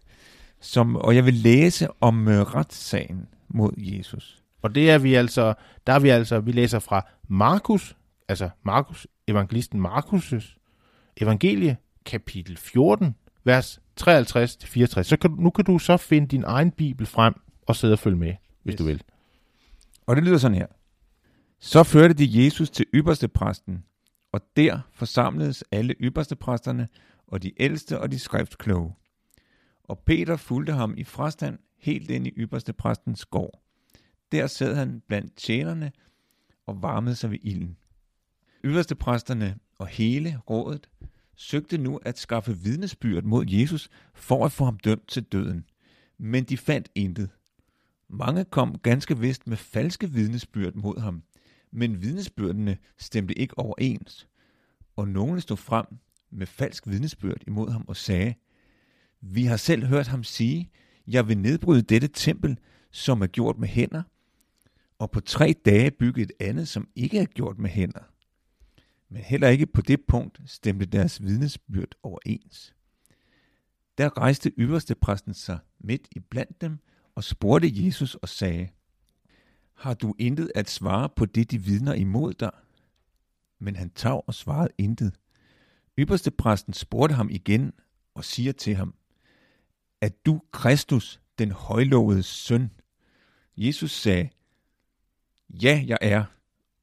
Som, 0.61 0.95
og 0.95 1.15
jeg 1.15 1.25
vil 1.25 1.33
læse 1.33 1.87
om 2.01 2.27
øh, 2.27 2.41
retssagen 2.41 3.27
mod 3.47 3.71
Jesus. 3.77 4.38
Og 4.61 4.75
det 4.75 4.91
er 4.91 4.97
vi 4.97 5.13
altså, 5.13 5.53
der 5.87 5.93
er 5.93 5.99
vi 5.99 6.09
altså, 6.09 6.39
vi 6.39 6.51
læser 6.51 6.79
fra 6.79 7.07
Markus, 7.27 7.97
altså 8.27 8.49
Markus, 8.63 9.07
evangelisten 9.27 9.85
Markus' 9.85 10.55
evangelie, 11.17 11.77
kapitel 12.05 12.57
14, 12.57 13.15
vers 13.43 13.79
53-64. 14.01 14.05
Så 15.03 15.17
kan, 15.21 15.31
nu 15.31 15.49
kan 15.49 15.65
du 15.65 15.79
så 15.79 15.97
finde 15.97 16.27
din 16.27 16.43
egen 16.43 16.71
bibel 16.71 17.05
frem 17.05 17.33
og 17.67 17.75
sidde 17.75 17.93
og 17.93 17.99
følge 17.99 18.17
med, 18.17 18.33
hvis 18.63 18.73
Yes. 18.73 18.77
du 18.77 18.83
vil. 18.85 19.01
Og 20.07 20.15
det 20.15 20.23
lyder 20.23 20.37
sådan 20.37 20.57
her. 20.57 20.67
Så 21.59 21.83
førte 21.83 22.13
de 22.13 22.45
Jesus 22.45 22.69
til 22.69 22.85
ypperste 22.93 23.27
præsten, 23.27 23.83
og 24.31 24.41
der 24.55 24.79
forsamledes 24.93 25.63
alle 25.71 25.93
ypperste 26.01 26.35
præsterne 26.35 26.87
og 27.27 27.43
de 27.43 27.51
ældste 27.61 27.99
og 27.99 28.11
de 28.11 28.19
skriftkloge. 28.19 28.93
Og 29.83 29.99
Peter 29.99 30.35
fulgte 30.35 30.73
ham 30.73 30.93
i 30.97 31.03
frastand 31.03 31.57
helt 31.79 32.11
ind 32.11 32.27
i 32.27 32.29
ypperste 32.37 32.73
præstens 32.73 33.25
gård. 33.25 33.61
Der 34.31 34.47
sad 34.47 34.75
han 34.75 35.01
blandt 35.07 35.35
tjenerne 35.35 35.91
og 36.65 36.81
varmede 36.81 37.15
sig 37.15 37.31
ved 37.31 37.39
ilden. 37.41 37.77
Yderste 38.63 38.95
præsterne 38.95 39.57
og 39.77 39.87
hele 39.87 40.39
rådet 40.49 40.89
søgte 41.35 41.77
nu 41.77 41.97
at 41.97 42.19
skaffe 42.19 42.57
vidnesbyrd 42.57 43.23
mod 43.23 43.45
Jesus 43.47 43.89
for 44.13 44.45
at 44.45 44.51
få 44.51 44.65
ham 44.65 44.79
dømt 44.79 45.07
til 45.07 45.23
døden. 45.23 45.65
Men 46.17 46.43
de 46.43 46.57
fandt 46.57 46.89
intet. 46.95 47.29
Mange 48.07 48.45
kom 48.45 48.77
ganske 48.77 49.19
vist 49.19 49.47
med 49.47 49.57
falske 49.57 50.09
vidnesbyrd 50.11 50.73
mod 50.73 50.99
ham, 50.99 51.23
men 51.71 52.01
vidnesbyrdene 52.01 52.77
stemte 52.97 53.39
ikke 53.39 53.57
overens. 53.57 54.27
Og 54.95 55.07
nogle 55.07 55.41
stod 55.41 55.57
frem 55.57 55.85
med 56.31 56.47
falsk 56.47 56.87
vidnesbyrd 56.87 57.41
imod 57.47 57.69
ham 57.69 57.85
og 57.87 57.95
sagde, 57.95 58.33
Vi 59.21 59.45
har 59.45 59.57
selv 59.57 59.85
hørt 59.85 60.07
ham 60.07 60.23
sige, 60.23 60.71
jeg 61.07 61.27
vil 61.27 61.37
nedbryde 61.37 61.81
dette 61.81 62.07
tempel, 62.07 62.59
som 62.91 63.21
er 63.21 63.27
gjort 63.27 63.57
med 63.57 63.67
hænder, 63.67 64.03
og 64.99 65.11
på 65.11 65.19
tre 65.19 65.55
dage 65.65 65.91
bygge 65.91 66.21
et 66.21 66.31
andet, 66.39 66.67
som 66.67 66.87
ikke 66.95 67.19
er 67.19 67.25
gjort 67.25 67.59
med 67.59 67.69
hænder. 67.69 68.03
Men 69.09 69.21
heller 69.21 69.47
ikke 69.47 69.65
på 69.65 69.81
det 69.81 70.05
punkt 70.07 70.41
stemte 70.45 70.85
deres 70.85 71.23
vidnesbyrd 71.23 71.95
overens. 72.03 72.75
Der 73.97 74.17
rejste 74.17 74.51
ypperste 74.57 74.95
præsten 74.95 75.33
sig 75.33 75.59
midt 75.79 76.07
i 76.11 76.19
blandt 76.19 76.61
dem 76.61 76.79
og 77.15 77.23
spurgte 77.23 77.85
Jesus 77.85 78.15
og 78.15 78.29
sagde, 78.29 78.69
Har 79.73 79.93
du 79.93 80.15
intet 80.19 80.51
at 80.55 80.69
svare 80.69 81.09
på 81.09 81.25
det, 81.25 81.51
de 81.51 81.63
vidner 81.63 81.93
imod 81.93 82.33
dig? 82.33 82.51
Men 83.59 83.75
han 83.75 83.89
tav 83.89 84.23
og 84.27 84.33
svarede 84.33 84.69
intet. 84.77 85.15
Ypperste 85.99 86.31
præsten 86.31 86.73
spurgte 86.73 87.15
ham 87.15 87.29
igen 87.29 87.73
og 88.13 88.25
siger 88.25 88.51
til 88.51 88.75
ham, 88.75 88.95
Er 90.01 90.09
du 90.25 90.41
Kristus, 90.51 91.21
den 91.37 91.51
højlovede 91.51 92.23
søn? 92.23 92.71
Jesus 93.57 93.91
sagde, 93.91 94.29
Ja, 95.49 95.83
jeg 95.87 95.97
er, 96.01 96.23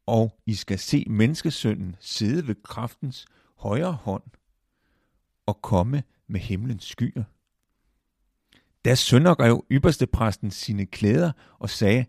og 0.07 0.41
I 0.47 0.55
skal 0.55 0.79
se 0.79 1.05
menneskesønnen 1.09 1.97
sidde 2.01 2.47
ved 2.47 2.55
kraftens 2.65 3.27
højre 3.57 3.93
hånd 3.93 4.23
og 5.47 5.63
komme 5.63 6.03
med 6.27 6.41
himlens 6.41 6.85
skyer. 6.85 7.25
Da 8.85 8.95
sønderrev 8.95 9.65
ypperste 9.71 10.07
præsten 10.07 10.51
sine 10.51 10.87
klæder 10.87 11.33
og 11.59 11.71
sagde, 11.71 12.07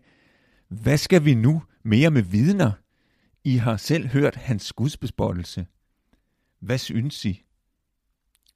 Hvad 0.68 0.98
skal 0.98 1.24
vi 1.24 1.34
nu 1.34 1.62
mere 1.82 2.10
med 2.10 2.22
vidner? 2.22 2.72
I 3.44 3.56
har 3.56 3.76
selv 3.76 4.06
hørt 4.06 4.36
hans 4.36 4.72
gudsbespottelse. 4.72 5.66
Hvad 6.60 6.78
synes 6.78 7.24
I? 7.24 7.44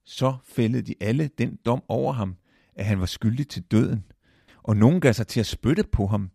Så 0.04 0.36
fældede 0.44 0.82
de 0.82 0.94
alle 1.00 1.30
den 1.38 1.58
dom 1.66 1.82
over 1.88 2.12
ham, 2.12 2.36
at 2.74 2.86
han 2.86 3.00
var 3.00 3.06
skyldig 3.06 3.48
til 3.48 3.62
døden. 3.62 4.04
Og 4.62 4.76
nogen 4.76 5.00
gav 5.00 5.12
sig 5.12 5.26
til 5.26 5.40
at 5.40 5.46
spytte 5.46 5.84
på 5.84 6.06
ham, 6.06 6.30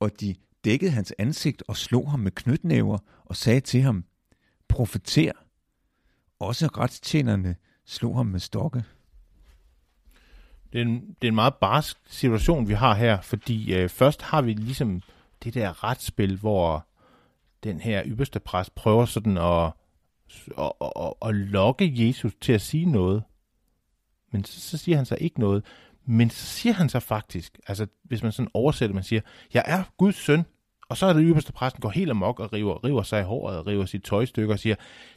og 0.00 0.20
de 0.20 0.34
dækkede 0.64 0.90
hans 0.90 1.14
ansigt 1.18 1.62
og 1.68 1.76
slog 1.76 2.10
ham 2.10 2.20
med 2.20 2.30
knytnæver 2.30 2.98
og 3.24 3.36
sagde 3.36 3.60
til 3.60 3.82
ham, 3.82 4.04
profeter. 4.68 5.32
Også 6.38 6.66
retstjenerne 6.66 7.56
slog 7.84 8.16
ham 8.16 8.26
med 8.26 8.40
stokke. 8.40 8.84
Det 10.72 10.78
er, 10.78 10.84
en, 10.84 11.16
det 11.22 11.28
er 11.28 11.28
en 11.28 11.34
meget 11.34 11.54
barsk 11.54 11.96
situation, 12.06 12.68
vi 12.68 12.74
har 12.74 12.94
her, 12.94 13.20
fordi 13.20 13.74
øh, 13.74 13.88
først 13.88 14.22
har 14.22 14.42
vi 14.42 14.52
ligesom 14.52 15.02
det 15.44 15.54
der 15.54 15.84
retsspil, 15.84 16.38
hvor 16.38 16.86
den 17.64 17.80
her 17.80 18.02
ypperste 18.06 18.40
præst 18.40 18.74
prøver 18.74 19.04
sådan 19.04 19.38
at, 19.38 19.72
at, 20.58 20.72
at, 20.80 21.12
at 21.22 21.34
lokke 21.34 22.06
Jesus 22.06 22.32
til 22.40 22.52
at 22.52 22.60
sige 22.60 22.86
noget. 22.86 23.22
Men 24.30 24.44
så, 24.44 24.60
så 24.60 24.78
siger 24.78 24.96
han 24.96 25.06
så 25.06 25.16
ikke 25.20 25.40
noget. 25.40 25.64
Men 26.10 26.30
så 26.30 26.46
siger 26.46 26.72
han 26.72 26.88
så 26.88 27.00
faktisk, 27.00 27.58
altså 27.68 27.86
hvis 28.04 28.22
man 28.22 28.32
sådan 28.32 28.50
oversætter, 28.54 28.94
man 28.94 29.04
siger, 29.04 29.20
jeg 29.54 29.64
er 29.66 29.82
Guds 29.96 30.16
søn, 30.16 30.44
og 30.88 30.96
så 30.96 31.06
er 31.06 31.12
det 31.12 31.22
ypperste 31.26 31.52
præsten 31.52 31.80
går 31.80 31.90
helt 31.90 32.10
amok 32.10 32.40
og 32.40 32.52
river, 32.52 32.84
river 32.84 33.02
sig 33.02 33.20
i 33.20 33.24
håret 33.24 33.58
og 33.58 33.66
river 33.66 33.86
sit 33.86 34.02
tøjstykke 34.02 34.54
og 34.54 34.58
siger, 34.58 34.74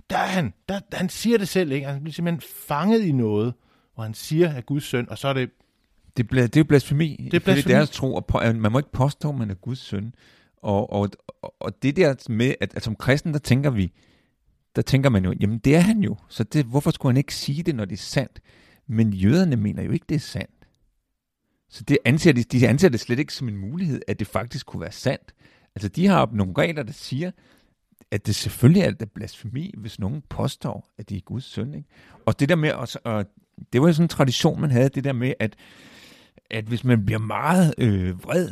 der 0.09 0.17
er 0.17 0.27
han, 0.27 0.53
der, 0.69 0.79
han 0.93 1.09
siger 1.09 1.37
det 1.37 1.47
selv, 1.47 1.71
ikke? 1.71 1.87
Han 1.87 2.01
bliver 2.01 2.13
simpelthen 2.13 2.41
fanget 2.67 3.01
i 3.03 3.11
noget, 3.11 3.53
hvor 3.93 4.03
han 4.03 4.13
siger, 4.13 4.53
at 4.53 4.65
Guds 4.65 4.83
søn, 4.83 5.09
og 5.09 5.17
så 5.17 5.27
er 5.27 5.33
det... 5.33 5.49
Det, 6.17 6.27
ble, 6.27 6.41
det 6.41 6.55
er 6.55 6.59
jo 6.59 6.65
blasfemi. 6.65 7.29
Det 7.31 7.33
er 7.33 7.39
blasfemi. 7.39 7.61
Det 7.61 7.73
er 7.73 7.77
deres 7.77 7.89
tro, 7.89 8.15
og 8.15 8.25
på, 8.25 8.39
man 8.55 8.71
må 8.71 8.77
ikke 8.77 8.91
påstå, 8.91 9.29
at 9.29 9.35
man 9.35 9.49
er 9.51 9.55
Guds 9.55 9.79
søn. 9.79 10.15
Og, 10.57 10.93
og, 10.93 11.09
og 11.59 11.83
det 11.83 11.95
der 11.95 12.15
med, 12.29 12.55
at, 12.61 12.73
at 12.75 12.83
som 12.83 12.95
kristen, 12.95 13.33
der 13.33 13.39
tænker 13.39 13.69
vi, 13.69 13.91
der 14.75 14.81
tænker 14.81 15.09
man 15.09 15.25
jo, 15.25 15.33
jamen 15.39 15.57
det 15.57 15.75
er 15.75 15.79
han 15.79 15.99
jo, 15.99 16.15
så 16.29 16.43
det, 16.43 16.65
hvorfor 16.65 16.91
skulle 16.91 17.13
han 17.13 17.17
ikke 17.17 17.35
sige 17.35 17.63
det, 17.63 17.75
når 17.75 17.85
det 17.85 17.93
er 17.93 18.03
sandt? 18.03 18.41
Men 18.87 19.13
jøderne 19.13 19.55
mener 19.55 19.83
jo 19.83 19.91
ikke, 19.91 20.05
det 20.09 20.15
er 20.15 20.19
sandt. 20.19 20.52
Så 21.73 21.83
det 21.83 21.97
anser 22.05 22.31
de, 22.31 22.43
de 22.43 22.67
anser 22.67 22.89
det 22.89 22.99
slet 22.99 23.19
ikke 23.19 23.33
som 23.33 23.47
en 23.49 23.57
mulighed, 23.57 24.01
at 24.07 24.19
det 24.19 24.27
faktisk 24.27 24.65
kunne 24.65 24.81
være 24.81 24.91
sandt. 24.91 25.33
Altså 25.75 25.89
de 25.89 26.07
har 26.07 26.29
nogle 26.33 26.53
regler, 26.57 26.83
der 26.83 26.93
siger, 26.93 27.31
at 28.11 28.27
det 28.27 28.35
selvfølgelig 28.35 28.81
er 28.81 28.91
det 28.91 29.11
blasfemi, 29.11 29.73
hvis 29.77 29.99
nogen 29.99 30.23
påstår, 30.29 30.89
at 30.97 31.09
de 31.09 31.17
er 31.17 31.21
Guds 31.21 31.43
søn. 31.43 31.73
Ikke? 31.73 31.89
Og 32.25 32.39
det 32.39 32.49
der 32.49 32.55
med, 32.55 32.71
også, 32.71 32.99
og 33.03 33.25
det 33.73 33.81
var 33.81 33.87
jo 33.87 33.93
sådan 33.93 34.05
en 34.05 34.09
tradition, 34.09 34.61
man 34.61 34.71
havde, 34.71 34.89
det 34.89 35.03
der 35.03 35.13
med, 35.13 35.33
at, 35.39 35.55
at 36.51 36.65
hvis 36.65 36.83
man 36.83 37.05
bliver 37.05 37.19
meget 37.19 37.73
øh, 37.77 38.23
vred, 38.23 38.49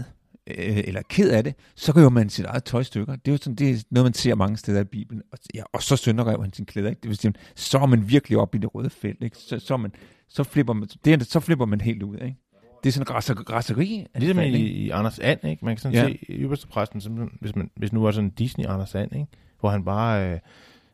øh, 0.47 0.77
eller 0.87 1.01
ked 1.09 1.31
af 1.31 1.43
det, 1.43 1.55
så 1.75 1.91
river 1.91 2.09
man 2.09 2.29
sit 2.29 2.45
eget 2.45 2.63
tøjstykker. 2.63 3.15
Det 3.15 3.27
er 3.27 3.31
jo 3.31 3.37
sådan, 3.37 3.55
det 3.55 3.69
er 3.69 3.83
noget, 3.91 4.05
man 4.05 4.13
ser 4.13 4.35
mange 4.35 4.57
steder 4.57 4.81
i 4.81 4.85
Bibelen. 4.85 5.23
Og, 5.31 5.37
ja, 5.53 5.63
og 5.73 5.83
så 5.83 5.95
sønderrev 5.95 6.41
han 6.41 6.53
sin 6.53 6.65
klæder. 6.65 6.89
Ikke? 6.89 7.01
Det 7.01 7.09
vil 7.09 7.17
sige, 7.17 7.33
så 7.55 7.79
er 7.79 7.85
man 7.85 8.09
virkelig 8.09 8.37
op 8.37 8.55
i 8.55 8.57
det 8.57 8.75
røde 8.75 8.89
felt. 8.89 9.23
Ikke? 9.23 9.37
Så, 9.37 9.59
så, 9.59 9.77
man, 9.77 9.91
så, 10.27 10.43
flipper 10.43 10.73
man, 10.73 10.89
det 11.05 11.27
så 11.27 11.39
flipper 11.39 11.65
man 11.65 11.81
helt 11.81 12.03
ud. 12.03 12.17
Ikke? 12.17 12.37
Det 12.83 12.89
er 12.89 12.91
sådan 12.91 13.07
en 13.11 13.15
raseri. 13.15 13.43
raseri 13.49 14.05
ligesom 14.15 14.43
i, 14.43 14.57
i, 14.57 14.89
Anders 14.89 15.19
And, 15.19 15.39
ikke? 15.43 15.65
Man 15.65 15.75
kan 15.75 15.81
sådan 15.81 15.97
ja. 15.97 16.05
se 16.05 16.19
i 16.29 16.33
ypperste 16.33 16.67
præsten, 16.67 17.01
som, 17.01 17.13
hvis, 17.41 17.55
man, 17.55 17.71
hvis 17.75 17.93
nu 17.93 18.05
er 18.05 18.11
sådan 18.11 18.29
Disney 18.29 18.65
Anders 18.65 18.95
And, 18.95 19.15
ikke? 19.15 19.27
hvor 19.59 19.69
han 19.69 19.85
bare 19.85 20.31
øh, 20.31 20.39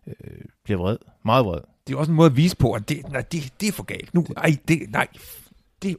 øh, 0.08 0.14
bliver 0.64 0.80
vred. 0.80 0.98
Meget 1.26 1.46
vred. 1.46 1.62
Det 1.88 1.94
er 1.94 1.98
også 1.98 2.12
en 2.12 2.16
måde 2.16 2.26
at 2.26 2.38
vise 2.38 2.58
på, 2.58 2.72
at 2.74 2.90
det, 2.90 3.10
nej, 3.12 3.22
det, 3.22 3.54
det 3.62 3.68
er 3.68 3.72
for 3.72 3.84
galt. 3.84 4.14
Nu, 4.14 4.26
ej, 4.38 4.58
det, 4.68 4.80
nej, 4.90 5.08
det, 5.84 5.98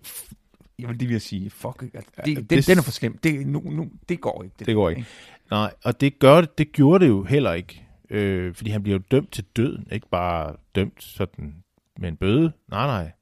Jamen, 0.78 1.00
det 1.00 1.09
vil 1.09 1.14
jeg 1.14 1.23
sige, 1.23 1.50
fuck, 1.50 1.80
det, 1.80 1.92
det, 2.25 2.50
det, 2.50 2.66
den, 2.66 2.78
er 2.78 2.83
for 2.83 2.90
slem. 2.90 3.18
Det, 3.18 3.47
nu, 3.47 3.61
nu, 3.61 3.90
det 4.09 4.21
går 4.21 4.42
ikke. 4.42 4.54
Det, 4.59 4.66
det 4.66 4.75
går 4.75 4.88
ikke. 4.88 4.99
ikke. 4.99 5.11
Nej, 5.50 5.73
og 5.85 6.00
det, 6.00 6.18
gør 6.18 6.40
det, 6.40 6.59
det 6.59 6.73
gjorde 6.73 7.04
det 7.04 7.11
jo 7.11 7.23
heller 7.23 7.52
ikke. 7.52 7.83
Øh, 8.11 8.54
fordi 8.54 8.71
han 8.71 8.83
bliver 8.83 8.99
jo 8.99 9.02
dømt 9.11 9.33
til 9.33 9.45
døden. 9.57 9.87
Ikke 9.92 10.09
bare 10.09 10.57
dømt 10.75 11.02
sådan 11.02 11.54
med 11.99 12.09
en 12.09 12.16
bøde. 12.16 12.52
Nej, 12.71 12.87
nej. 12.87 13.12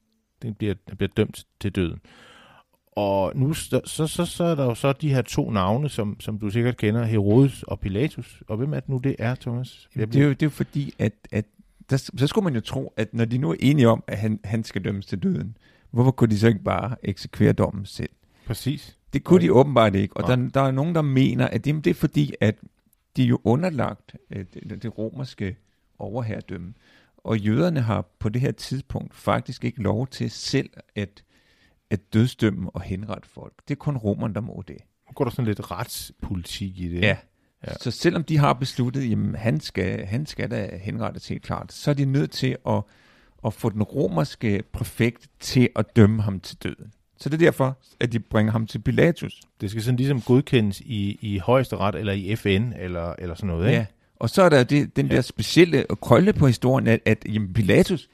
Den 0.42 0.54
bliver, 0.54 0.74
den 0.88 0.96
bliver 0.96 1.12
dømt 1.16 1.46
til 1.60 1.72
døden. 1.72 1.98
Og 2.96 3.32
nu 3.34 3.54
så, 3.54 3.80
så, 3.84 4.26
så, 4.26 4.44
er 4.44 4.54
der 4.54 4.64
jo 4.64 4.74
så 4.74 4.92
de 4.92 5.14
her 5.14 5.22
to 5.22 5.50
navne, 5.50 5.88
som, 5.88 6.20
som 6.20 6.38
du 6.38 6.50
sikkert 6.50 6.76
kender, 6.76 7.04
Herodes 7.04 7.62
og 7.62 7.80
Pilatus. 7.80 8.42
Og 8.48 8.56
hvem 8.56 8.72
er 8.72 8.80
det 8.80 8.88
nu, 8.88 8.98
det 8.98 9.16
er, 9.18 9.34
Thomas? 9.34 9.88
Det 9.94 10.16
er 10.16 10.24
jo, 10.24 10.30
det 10.30 10.42
er 10.42 10.50
fordi, 10.50 10.94
at, 10.98 11.12
at 11.32 11.44
der, 11.90 11.96
så 11.96 12.26
skulle 12.26 12.44
man 12.44 12.54
jo 12.54 12.60
tro, 12.60 12.92
at 12.96 13.14
når 13.14 13.24
de 13.24 13.38
nu 13.38 13.50
er 13.50 13.56
enige 13.60 13.88
om, 13.88 14.04
at 14.06 14.18
han, 14.18 14.40
han 14.44 14.64
skal 14.64 14.84
dømmes 14.84 15.06
til 15.06 15.22
døden, 15.22 15.56
hvorfor 15.90 16.10
kunne 16.10 16.30
de 16.30 16.38
så 16.38 16.48
ikke 16.48 16.62
bare 16.64 16.96
eksekvere 17.02 17.52
dommen 17.52 17.86
selv? 17.86 18.10
Præcis. 18.46 18.96
Det 19.12 19.24
kunne 19.24 19.40
de 19.40 19.52
åbenbart 19.52 19.94
ikke. 19.94 20.16
Og 20.16 20.28
der, 20.28 20.36
der 20.36 20.60
er 20.60 20.70
nogen, 20.70 20.94
der 20.94 21.02
mener, 21.02 21.48
at 21.48 21.64
det, 21.64 21.84
det 21.84 21.90
er 21.90 21.94
fordi, 21.94 22.34
at 22.40 22.56
de 23.16 23.22
er 23.22 23.26
jo 23.26 23.40
underlagt 23.44 24.16
øh, 24.30 24.44
det, 24.54 24.82
det 24.82 24.98
romerske 24.98 25.56
overherredømme. 25.98 26.74
Og 27.16 27.38
jøderne 27.38 27.80
har 27.80 28.06
på 28.18 28.28
det 28.28 28.40
her 28.40 28.52
tidspunkt 28.52 29.14
faktisk 29.14 29.64
ikke 29.64 29.82
lov 29.82 30.06
til 30.06 30.30
selv 30.30 30.70
at, 30.94 31.22
at 31.90 32.12
dødsdømme 32.12 32.70
og 32.70 32.82
henrette 32.82 33.28
folk. 33.28 33.52
Det 33.68 33.74
er 33.74 33.78
kun 33.78 33.96
romerne, 33.96 34.34
der 34.34 34.40
må 34.40 34.64
det. 34.68 34.76
Nu 35.08 35.12
går 35.14 35.24
der 35.24 35.30
sådan 35.30 35.44
lidt 35.44 35.70
retspolitik 35.70 36.80
i 36.80 36.88
det. 36.88 37.00
Ja. 37.00 37.16
ja. 37.66 37.72
Så 37.80 37.90
selvom 37.90 38.24
de 38.24 38.38
har 38.38 38.52
besluttet, 38.52 39.12
at 39.12 39.38
han 39.40 39.60
skal, 39.60 40.06
han 40.06 40.26
skal 40.26 40.50
da 40.50 40.78
henrettes 40.82 41.28
helt 41.28 41.42
klart, 41.42 41.72
så 41.72 41.90
er 41.90 41.94
de 41.94 42.04
nødt 42.04 42.30
til 42.30 42.56
at 42.68 42.82
at 43.46 43.54
få 43.54 43.70
den 43.70 43.82
romerske 43.82 44.62
præfekt 44.72 45.28
til 45.40 45.68
at 45.76 45.96
dømme 45.96 46.22
ham 46.22 46.40
til 46.40 46.56
døden. 46.62 46.92
Så 47.18 47.28
det 47.28 47.34
er 47.34 47.46
derfor, 47.46 47.78
at 48.00 48.12
de 48.12 48.18
bringer 48.18 48.52
ham 48.52 48.66
til 48.66 48.78
Pilatus. 48.78 49.40
Det 49.60 49.70
skal 49.70 49.82
sådan 49.82 49.96
ligesom 49.96 50.20
godkendes 50.20 50.80
i, 50.80 51.18
i 51.20 51.38
højesteret 51.38 51.94
eller 51.94 52.12
i 52.12 52.36
FN 52.36 52.72
eller, 52.78 53.14
eller 53.18 53.34
sådan 53.34 53.48
noget, 53.48 53.66
ikke? 53.66 53.78
Ja, 53.78 53.86
og 54.16 54.30
så 54.30 54.42
er 54.42 54.48
der 54.48 54.64
det, 54.64 54.96
den 54.96 55.06
ja. 55.06 55.14
der 55.14 55.20
specielle 55.20 55.84
krølle 56.00 56.32
på 56.32 56.46
historien, 56.46 56.86
at, 56.86 57.00
at 57.04 57.26
jamen, 57.32 57.52
Pilatus, 57.52 58.08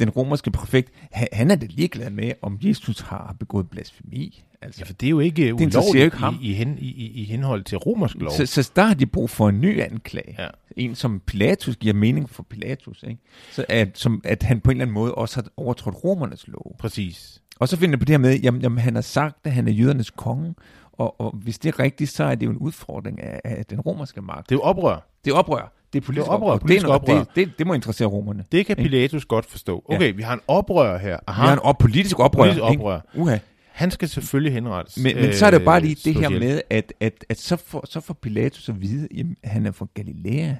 den 0.00 0.10
romerske 0.10 0.50
præfekt, 0.50 0.92
han 1.12 1.50
er 1.50 1.54
da 1.54 1.66
ligeglad 1.70 2.10
med, 2.10 2.32
om 2.42 2.58
Jesus 2.62 3.00
har 3.00 3.36
begået 3.38 3.70
blasfemi. 3.70 4.44
Altså, 4.62 4.80
ja, 4.80 4.88
for 4.88 4.92
det 4.92 5.06
er 5.06 5.10
jo 5.10 5.20
ikke 5.20 5.54
ulovligt 5.54 6.04
ikke 6.04 6.16
ham. 6.16 6.38
I, 6.42 6.50
i, 6.50 6.54
hen, 6.54 6.78
i, 6.78 6.90
i 7.06 7.24
henhold 7.24 7.64
til 7.64 7.78
romersk 7.78 8.16
lov. 8.16 8.30
Så, 8.30 8.46
så 8.46 8.70
der 8.76 8.82
har 8.82 8.94
de 8.94 9.06
brug 9.06 9.30
for 9.30 9.48
en 9.48 9.60
ny 9.60 9.80
anklage. 9.82 10.34
Ja. 10.38 10.48
En, 10.76 10.94
som 10.94 11.20
Pilatus 11.20 11.76
giver 11.76 11.94
mening 11.94 12.30
for 12.30 12.42
Pilatus. 12.42 13.02
Ikke? 13.02 13.20
Så 13.52 13.64
at, 13.68 13.98
som, 13.98 14.20
at 14.24 14.42
han 14.42 14.60
på 14.60 14.70
en 14.70 14.76
eller 14.76 14.84
anden 14.84 14.94
måde 14.94 15.14
også 15.14 15.36
har 15.36 15.48
overtrådt 15.56 16.04
romernes 16.04 16.48
lov. 16.48 16.76
Præcis. 16.78 17.42
Og 17.58 17.68
så 17.68 17.76
finder 17.76 17.92
jeg 17.92 17.98
på 17.98 18.04
det 18.04 18.12
her 18.12 18.18
med, 18.18 18.40
jamen, 18.40 18.62
jamen 18.62 18.78
han 18.78 18.94
har 18.94 19.02
sagt, 19.02 19.46
at 19.46 19.52
han 19.52 19.68
er 19.68 19.72
jødernes 19.72 20.10
konge, 20.10 20.54
og, 20.92 21.20
og 21.20 21.36
hvis 21.36 21.58
det 21.58 21.68
er 21.68 21.78
rigtigt, 21.78 22.10
så 22.10 22.24
er 22.24 22.34
det 22.34 22.46
jo 22.46 22.50
en 22.50 22.56
udfordring 22.56 23.22
af, 23.22 23.40
af 23.44 23.66
den 23.66 23.80
romerske 23.80 24.22
magt. 24.22 24.48
Det 24.48 24.54
er 24.54 24.58
jo 24.58 24.62
oprør. 24.62 25.08
Det 25.24 25.30
er 25.30 25.34
oprør. 25.34 25.72
Det 25.92 26.00
er 26.00 26.06
politisk 26.06 26.24
det 26.24 26.30
er 26.30 26.34
oprør. 26.34 26.58
Politisk 26.58 26.86
det, 26.86 26.90
er 26.90 26.94
oprør. 26.94 27.18
Det, 27.18 27.26
det, 27.34 27.58
det 27.58 27.66
må 27.66 27.74
interessere 27.74 28.08
romerne. 28.08 28.44
Det 28.52 28.66
kan 28.66 28.76
Pilatus 28.76 29.22
ikke? 29.22 29.28
godt 29.28 29.46
forstå. 29.46 29.84
Okay, 29.88 30.06
ja. 30.06 30.10
vi 30.10 30.22
har 30.22 30.34
en 30.34 30.40
oprør 30.48 30.98
her. 30.98 31.18
Aha. 31.26 31.42
Vi 31.42 31.46
har 31.46 31.52
en 31.52 31.58
op, 31.58 31.78
politisk 31.78 32.18
oprør. 32.18 32.44
Politisk 32.44 32.62
oprør. 32.62 33.00
Uha. 33.14 33.38
Han 33.72 33.90
skal 33.90 34.08
selvfølgelig 34.08 34.52
henrettes. 34.52 34.98
Men, 34.98 35.16
men 35.16 35.32
så 35.32 35.46
er 35.46 35.50
det 35.50 35.64
bare 35.64 35.80
lige 35.80 35.96
det 36.04 36.14
her 36.14 36.28
med, 36.28 36.60
at, 36.70 36.92
at, 37.00 37.24
at 37.28 37.38
så, 37.38 37.56
får, 37.56 37.86
så 37.86 38.00
får 38.00 38.14
Pilatus 38.14 38.68
at 38.68 38.80
vide, 38.80 39.08
at 39.42 39.50
han 39.50 39.66
er 39.66 39.72
fra 39.72 39.86
Galilea. 39.94 40.54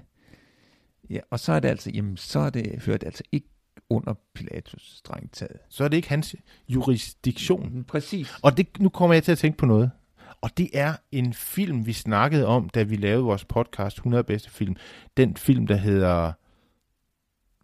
Ja, 1.11 1.19
og 1.31 1.41
så 1.41 1.53
er 1.53 1.61
det 1.61 1.69
altså, 1.69 1.91
jamen, 1.91 2.17
så 2.17 2.39
er 2.39 2.51
det, 2.51 2.83
hører 2.87 2.99
det 2.99 3.07
altså 3.07 3.23
ikke 3.33 3.49
under 3.91 4.15
Pilatus 4.35 4.95
strengt 4.97 5.33
taget. 5.33 5.57
Så 5.69 5.85
er 5.85 5.89
det 5.89 5.97
ikke 5.97 6.09
hans 6.09 6.37
jurisdiktion. 6.69 7.85
Præcis. 7.89 8.35
Og 8.43 8.57
det, 8.57 8.67
nu 8.79 8.89
kommer 8.89 9.15
jeg 9.15 9.23
til 9.23 9.33
at 9.33 9.39
tænke 9.39 9.59
på 9.59 9.67
noget. 9.67 9.91
Og 10.41 10.59
det 10.59 10.71
er 10.75 10.95
en 11.13 11.35
film, 11.35 11.87
vi 11.87 11.93
snakkede 11.93 12.47
om, 12.47 12.69
da 12.69 12.83
vi 12.83 12.97
lavede 12.97 13.25
vores 13.25 13.45
podcast 13.45 13.97
100 13.97 14.25
bedste 14.25 14.51
film. 14.51 14.77
Den 15.17 15.37
film, 15.37 15.67
der 15.67 15.77
hedder 15.77 16.33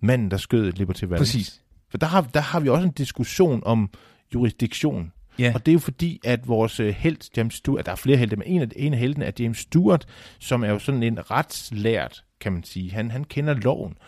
Manden, 0.06 0.30
der 0.30 0.36
skød 0.36 0.72
Liberty 0.72 1.04
Valance. 1.04 1.18
Præcis. 1.18 1.62
For 1.90 1.98
der 1.98 2.06
har, 2.06 2.20
der 2.20 2.40
har 2.40 2.60
vi 2.60 2.68
også 2.68 2.86
en 2.86 2.92
diskussion 2.92 3.62
om 3.64 3.90
jurisdiktion. 4.34 5.12
Ja. 5.38 5.52
Og 5.54 5.66
det 5.66 5.72
er 5.72 5.74
jo 5.74 5.78
fordi, 5.78 6.20
at 6.24 6.48
vores 6.48 6.80
øh, 6.80 6.94
held, 6.94 7.36
James 7.36 7.54
Stewart, 7.54 7.86
der 7.86 7.92
er 7.92 7.96
flere 7.96 8.16
helte, 8.16 8.36
men 8.36 8.46
en 8.46 8.62
af, 8.62 8.68
en 8.76 8.92
af 8.92 8.98
heltene 8.98 9.24
er 9.24 9.32
James 9.38 9.58
Stewart, 9.58 10.06
som 10.38 10.64
er 10.64 10.68
jo 10.68 10.78
sådan 10.78 11.02
en 11.02 11.30
retslært 11.30 12.24
kan 12.40 12.52
man 12.52 12.64
sige. 12.64 12.90
Han, 12.90 13.10
han 13.10 13.24
kender 13.24 13.54
loven. 13.54 13.98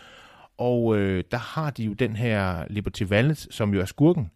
Og 0.57 0.97
øh, 0.97 1.23
der 1.31 1.37
har 1.37 1.69
de 1.69 1.83
jo 1.83 1.93
den 1.93 2.15
her 2.15 2.65
Liberty 2.69 3.03
Valance, 3.07 3.47
som 3.51 3.73
jo 3.73 3.81
er 3.81 3.85
skurken. 3.85 4.31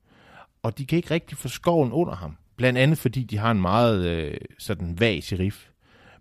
Og 0.64 0.78
de 0.78 0.86
kan 0.86 0.98
ikke 0.98 1.12
rigtig 1.12 1.38
få 1.38 1.48
skoven 1.48 1.92
under 1.92 2.16
ham. 2.16 2.38
Blandt 2.62 2.80
andet 2.80 2.98
fordi 2.98 3.24
de 3.24 3.38
har 3.38 3.52
en 3.52 3.62
meget 3.62 4.06
øh, 4.06 4.38
sådan 4.60 5.00
vag 5.00 5.24
sheriff. 5.24 5.68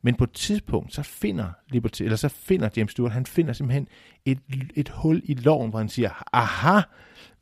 Men 0.02 0.14
på 0.14 0.24
et 0.24 0.32
tidspunkt, 0.32 0.94
så 0.94 1.02
finder, 1.02 1.46
Liberty, 1.70 2.02
eller 2.02 2.16
så 2.16 2.28
finder 2.28 2.68
James 2.76 2.92
Stewart, 2.92 3.12
han 3.12 3.26
finder 3.26 3.52
simpelthen 3.52 3.88
et, 4.24 4.38
et 4.74 4.88
hul 4.88 5.22
i 5.24 5.34
loven, 5.34 5.70
hvor 5.70 5.78
han 5.78 5.88
siger, 5.88 6.22
aha, 6.32 6.80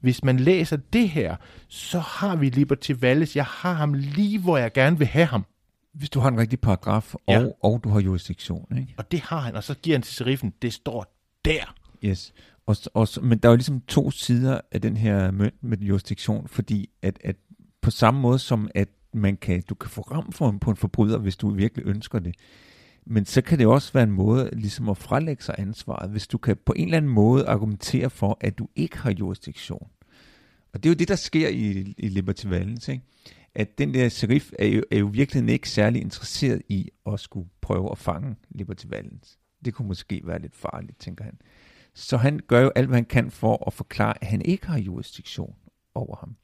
hvis 0.00 0.24
man 0.24 0.40
læser 0.40 0.76
det 0.76 1.08
her, 1.08 1.36
så 1.68 1.98
har 1.98 2.36
vi 2.36 2.48
Liberty 2.48 2.92
Valles. 3.00 3.36
Jeg 3.36 3.44
har 3.44 3.72
ham 3.72 3.94
lige, 3.94 4.38
hvor 4.38 4.56
jeg 4.56 4.72
gerne 4.72 4.98
vil 4.98 5.06
have 5.06 5.26
ham. 5.26 5.44
Hvis 5.92 6.10
du 6.10 6.20
har 6.20 6.28
en 6.28 6.38
rigtig 6.38 6.60
paragraf, 6.60 7.14
og, 7.14 7.20
Ja. 7.28 7.46
og 7.62 7.80
du 7.84 7.88
har 7.88 8.00
jurisdiktion, 8.00 8.78
ikke? 8.78 8.94
Og 8.96 9.12
det 9.12 9.20
har 9.20 9.40
han, 9.40 9.56
og 9.56 9.64
så 9.64 9.74
giver 9.74 9.96
han 9.96 10.02
til 10.02 10.14
sheriffen, 10.14 10.52
det 10.62 10.72
står 10.72 11.18
der. 11.44 11.74
Yes. 12.04 12.32
Og, 12.66 12.76
og, 12.94 13.08
men 13.22 13.38
der 13.38 13.48
er 13.48 13.52
jo 13.52 13.56
ligesom 13.56 13.80
to 13.80 14.10
sider 14.10 14.60
af 14.72 14.80
den 14.80 14.96
her 14.96 15.30
mønt 15.30 15.54
med 15.62 15.78
jurisdiktion, 15.78 16.48
fordi 16.48 16.88
at, 17.02 17.18
at 17.24 17.36
på 17.80 17.90
samme 17.90 18.20
måde 18.20 18.38
som 18.38 18.68
at 18.74 18.88
man 19.12 19.36
kan, 19.36 19.62
du 19.68 19.74
kan 19.74 19.90
få 19.90 20.00
ram 20.00 20.32
for 20.32 20.48
en, 20.48 20.58
på 20.58 20.70
en 20.70 20.76
forbryder, 20.76 21.18
hvis 21.18 21.36
du 21.36 21.50
virkelig 21.50 21.86
ønsker 21.86 22.18
det. 22.18 22.34
Men 23.06 23.24
så 23.24 23.42
kan 23.42 23.58
det 23.58 23.66
også 23.66 23.92
være 23.92 24.02
en 24.04 24.10
måde 24.10 24.50
ligesom 24.52 24.88
at 24.88 24.98
frelægge 24.98 25.42
sig 25.42 25.54
ansvaret, 25.58 26.10
hvis 26.10 26.26
du 26.26 26.38
kan 26.38 26.56
på 26.66 26.72
en 26.76 26.84
eller 26.84 26.96
anden 26.96 27.10
måde 27.10 27.46
argumentere 27.46 28.10
for, 28.10 28.38
at 28.40 28.58
du 28.58 28.68
ikke 28.76 28.98
har 28.98 29.10
jurisdiktion. 29.10 29.88
Og 30.72 30.82
det 30.82 30.88
er 30.88 30.90
jo 30.90 30.96
det, 30.96 31.08
der 31.08 31.16
sker 31.16 31.48
i, 31.48 31.94
i 31.98 32.08
Liberty 32.08 32.46
Valens, 32.46 32.88
ikke? 32.88 33.04
at 33.54 33.78
den 33.78 33.94
der 33.94 34.08
sheriff 34.08 34.52
er 34.58 34.66
jo, 34.66 34.82
er 34.90 34.98
jo 34.98 35.06
virkelig 35.06 35.52
ikke 35.52 35.70
særlig 35.70 36.02
interesseret 36.02 36.62
i 36.68 36.90
at 37.06 37.20
skulle 37.20 37.48
prøve 37.60 37.90
at 37.90 37.98
fange 37.98 38.36
Liberty 38.50 38.86
Valens. 38.88 39.38
Det 39.64 39.74
kunne 39.74 39.88
måske 39.88 40.20
være 40.24 40.42
lidt 40.42 40.56
farligt, 40.56 40.98
tænker 40.98 41.24
han. 41.24 41.38
Så 41.94 42.16
han 42.16 42.40
gør 42.46 42.60
jo 42.60 42.70
alt, 42.76 42.86
hvad 42.86 42.96
han 42.96 43.04
kan 43.04 43.30
for 43.30 43.64
at 43.66 43.72
forklare, 43.72 44.14
at 44.20 44.28
han 44.28 44.42
ikke 44.42 44.66
har 44.66 44.78
jurisdiktion 44.78 45.54
over 45.94 46.16
ham. 46.16 46.36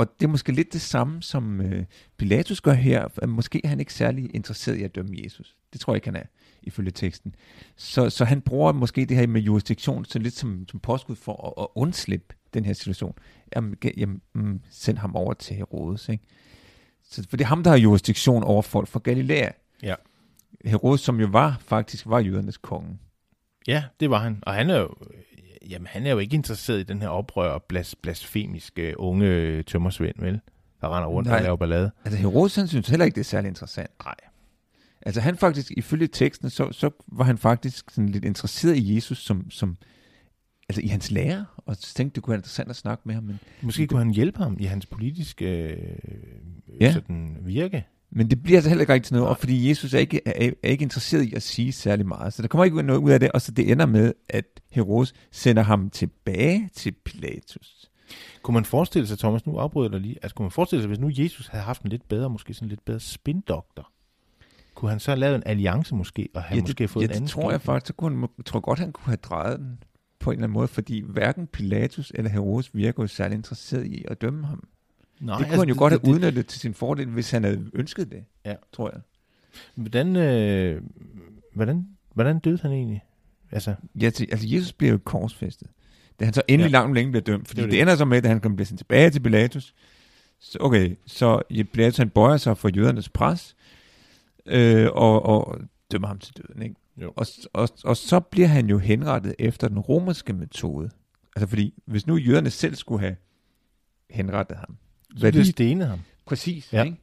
Og 0.00 0.06
det 0.20 0.26
er 0.26 0.30
måske 0.30 0.52
lidt 0.52 0.72
det 0.72 0.80
samme, 0.80 1.22
som 1.22 1.60
øh, 1.60 1.84
Pilatus 2.16 2.60
gør 2.60 2.72
her. 2.72 3.26
Måske 3.26 3.60
er 3.64 3.68
han 3.68 3.80
ikke 3.80 3.94
særlig 3.94 4.30
interesseret 4.34 4.76
i 4.76 4.82
at 4.82 4.94
dømme 4.94 5.16
Jesus. 5.24 5.56
Det 5.72 5.80
tror 5.80 5.92
jeg 5.92 5.96
ikke, 5.96 6.06
han 6.06 6.16
er, 6.16 6.26
ifølge 6.62 6.90
teksten. 6.90 7.34
Så, 7.76 8.10
så 8.10 8.24
han 8.24 8.40
bruger 8.40 8.72
måske 8.72 9.04
det 9.04 9.16
her 9.16 9.26
med 9.26 9.40
jurisdiktion 9.40 10.04
så 10.04 10.18
lidt 10.18 10.34
som, 10.34 10.64
som 10.68 10.80
påskud 10.80 11.16
for 11.16 11.48
at, 11.48 11.62
at 11.62 11.68
undslippe 11.74 12.34
den 12.54 12.64
her 12.64 12.72
situation. 12.72 13.14
Jamen, 13.56 13.76
jamen 13.96 14.20
mm, 14.34 14.60
send 14.70 14.98
ham 14.98 15.16
over 15.16 15.34
til 15.34 15.56
Herodes. 15.56 16.08
Ikke? 16.08 16.24
Så, 17.02 17.26
for 17.30 17.36
det 17.36 17.44
er 17.44 17.48
ham, 17.48 17.62
der 17.62 17.70
har 17.70 17.78
jurisdiktion 17.78 18.42
over 18.42 18.62
folk 18.62 18.88
fra 18.88 19.00
Galilea. 19.04 19.50
Ja. 19.82 19.94
Herodes, 20.64 21.00
som 21.00 21.20
jo 21.20 21.26
var 21.26 21.56
faktisk 21.60 22.06
var 22.06 22.18
jødernes 22.18 22.56
konge. 22.56 22.98
Ja, 23.66 23.84
det 24.00 24.10
var 24.10 24.18
han. 24.18 24.38
Og 24.42 24.54
han 24.54 24.70
er 24.70 24.78
jo, 24.78 24.94
jamen, 25.70 25.86
han 25.86 26.06
er 26.06 26.10
jo 26.10 26.18
ikke 26.18 26.34
interesseret 26.34 26.80
i 26.80 26.82
den 26.82 27.02
her 27.02 27.08
oprør 27.08 27.50
og 27.50 27.62
blas, 27.62 27.94
blasfemiske 28.02 29.00
unge 29.00 29.62
tømmersvend, 29.62 30.14
vel? 30.18 30.40
Der 30.80 30.96
render 30.96 31.08
rundt 31.08 31.28
Nej. 31.28 31.36
og 31.36 31.42
laver 31.42 31.56
ballade. 31.56 31.90
Altså 32.04 32.20
Herodes, 32.20 32.56
han 32.56 32.68
synes 32.68 32.88
heller 32.88 33.04
ikke, 33.04 33.14
det 33.14 33.20
er 33.20 33.24
særlig 33.24 33.48
interessant. 33.48 33.90
Nej. 34.04 34.14
Altså 35.02 35.20
han 35.20 35.36
faktisk, 35.36 35.70
ifølge 35.76 36.06
teksten, 36.06 36.50
så, 36.50 36.72
så 36.72 36.90
var 37.06 37.24
han 37.24 37.38
faktisk 37.38 37.90
sådan 37.90 38.08
lidt 38.08 38.24
interesseret 38.24 38.76
i 38.76 38.94
Jesus 38.94 39.18
som, 39.18 39.50
som 39.50 39.76
altså 40.68 40.80
i 40.82 40.86
hans 40.86 41.10
lære, 41.10 41.46
og 41.56 41.78
tænkte, 41.78 42.14
det 42.14 42.22
kunne 42.22 42.30
være 42.32 42.38
interessant 42.38 42.70
at 42.70 42.76
snakke 42.76 43.02
med 43.06 43.14
ham, 43.14 43.24
men, 43.24 43.40
Måske 43.62 43.86
kunne 43.86 43.98
han 43.98 44.10
hjælpe 44.10 44.38
ham 44.38 44.56
i 44.60 44.64
hans 44.64 44.86
politiske 44.86 45.46
øh, 45.46 45.96
Ja. 46.80 46.92
sådan 46.92 47.36
virke. 47.40 47.86
Men 48.10 48.30
det 48.30 48.42
bliver 48.42 48.58
altså 48.58 48.68
heller 48.68 48.80
ikke 48.80 48.92
rigtig 48.92 49.08
til 49.08 49.14
noget, 49.14 49.28
og 49.28 49.38
fordi 49.38 49.68
Jesus 49.68 49.94
er 49.94 49.98
ikke, 49.98 50.20
er, 50.26 50.50
er 50.62 50.68
ikke 50.68 50.82
interesseret 50.82 51.22
i 51.22 51.34
at 51.34 51.42
sige 51.42 51.72
særlig 51.72 52.06
meget, 52.06 52.32
så 52.32 52.42
der 52.42 52.48
kommer 52.48 52.64
ikke 52.64 52.82
noget 52.82 53.00
ud 53.00 53.10
af 53.10 53.20
det, 53.20 53.32
og 53.32 53.40
så 53.40 53.52
det 53.52 53.72
ender 53.72 53.86
med, 53.86 54.12
at 54.28 54.44
Herodes 54.70 55.14
sender 55.30 55.62
ham 55.62 55.90
tilbage 55.90 56.70
til 56.72 56.92
Pilatus. 57.04 57.90
Kunne 58.42 58.54
man 58.54 58.64
forestille 58.64 59.06
sig, 59.08 59.18
Thomas, 59.18 59.46
nu 59.46 59.56
afbryder 59.56 59.90
jeg 59.92 60.00
lige, 60.00 60.16
altså 60.22 60.34
kunne 60.34 60.44
man 60.44 60.50
forestille 60.50 60.82
sig, 60.82 60.88
hvis 60.88 60.98
nu 60.98 61.10
Jesus 61.12 61.46
havde 61.46 61.64
haft 61.64 61.82
en 61.82 61.90
lidt 61.90 62.08
bedre, 62.08 62.30
måske 62.30 62.54
sådan 62.54 62.68
lidt 62.68 62.84
bedre 62.84 63.00
spindoktor, 63.00 63.92
kunne 64.74 64.90
han 64.90 65.00
så 65.00 65.10
have 65.10 65.20
lavet 65.20 65.36
en 65.36 65.42
alliance 65.46 65.94
måske, 65.94 66.28
og 66.34 66.42
have 66.42 66.56
ja, 66.56 66.62
måske 66.62 66.78
det, 66.78 66.90
fået 66.90 67.02
ja, 67.02 67.06
en 67.06 67.10
anden 67.10 67.22
det 67.22 67.30
tror 67.30 67.50
jeg 67.50 67.60
skæbne? 67.60 67.72
faktisk, 67.72 67.86
så 67.86 67.92
kunne 67.92 68.18
han, 68.18 68.28
jeg 68.38 68.44
tror 68.44 68.60
godt, 68.60 68.78
han 68.78 68.92
kunne 68.92 69.04
have 69.04 69.16
drejet 69.16 69.58
den 69.58 69.82
på 70.20 70.30
en 70.30 70.34
eller 70.34 70.44
anden 70.44 70.54
måde, 70.54 70.68
fordi 70.68 71.02
hverken 71.06 71.46
Pilatus 71.46 72.12
eller 72.14 72.30
Herodes 72.30 72.74
virker 72.74 73.02
jo 73.02 73.06
særlig 73.06 73.36
interesseret 73.36 73.86
i 73.86 74.04
at 74.08 74.20
dømme 74.20 74.46
ham. 74.46 74.68
Nej, 75.20 75.38
det 75.38 75.46
kunne 75.46 75.58
han 75.58 75.68
jo 75.68 75.74
godt 75.78 75.92
have 75.92 76.04
udnyttet 76.14 76.46
til 76.46 76.60
sin 76.60 76.74
fordel, 76.74 77.06
hvis 77.08 77.30
han 77.30 77.44
havde 77.44 77.70
ønsket 77.74 78.10
det, 78.10 78.24
Ja. 78.44 78.54
tror 78.72 78.90
jeg. 78.94 79.00
Hvordan, 79.74 80.16
øh, 80.16 80.82
hvordan, 81.54 81.88
hvordan 82.14 82.38
døde 82.38 82.58
han 82.62 82.72
egentlig? 82.72 83.04
Altså, 83.50 83.74
Ja, 84.00 84.10
til, 84.10 84.28
altså 84.32 84.46
Jesus 84.48 84.72
bliver 84.72 84.92
jo 84.92 84.98
korsfæstet. 85.04 85.68
Da 86.20 86.24
han 86.24 86.34
så 86.34 86.42
endelig 86.48 86.70
Ja. 86.70 86.72
langt 86.78 86.94
længe 86.94 87.10
bliver 87.12 87.22
dømt, 87.24 87.48
fordi 87.48 87.60
Det 87.60 87.64
det, 87.64 87.72
det. 87.72 87.76
det 87.76 87.82
ender 87.82 87.96
så 87.96 88.04
med, 88.04 88.18
at 88.18 88.26
han 88.26 88.40
kan 88.40 88.56
blive 88.56 88.66
sendt 88.66 88.78
tilbage 88.78 89.10
til 89.10 89.20
Pilatus. 89.20 89.74
Så, 90.40 90.58
okay, 90.60 90.96
så 91.06 91.42
Pilatus 91.72 91.96
han 91.96 92.10
bøjer 92.10 92.36
sig 92.36 92.58
for 92.58 92.70
jødernes 92.76 93.08
pres, 93.08 93.56
øh, 94.46 94.88
og, 94.92 95.22
og 95.22 95.60
dømmer 95.92 96.08
ham 96.08 96.18
til 96.18 96.34
døden. 96.36 96.62
Ikke? 96.62 96.74
Jo. 97.02 97.12
Og, 97.16 97.26
og, 97.52 97.68
og 97.84 97.96
så 97.96 98.20
bliver 98.20 98.48
han 98.48 98.66
jo 98.68 98.78
henrettet 98.78 99.34
efter 99.38 99.68
den 99.68 99.78
romerske 99.78 100.32
metode. 100.32 100.90
Altså 101.36 101.46
fordi, 101.46 101.74
hvis 101.86 102.06
nu 102.06 102.16
jøderne 102.16 102.50
selv 102.50 102.74
skulle 102.74 103.00
have 103.00 103.16
henrettet 104.10 104.56
ham. 104.56 104.76
Hvad 105.18 105.32
det 105.32 105.46
de, 105.46 105.50
stenet 105.50 105.88
ham. 105.88 106.00
præcis, 106.26 106.72
Ja. 106.72 106.82
ikke? 106.82 106.96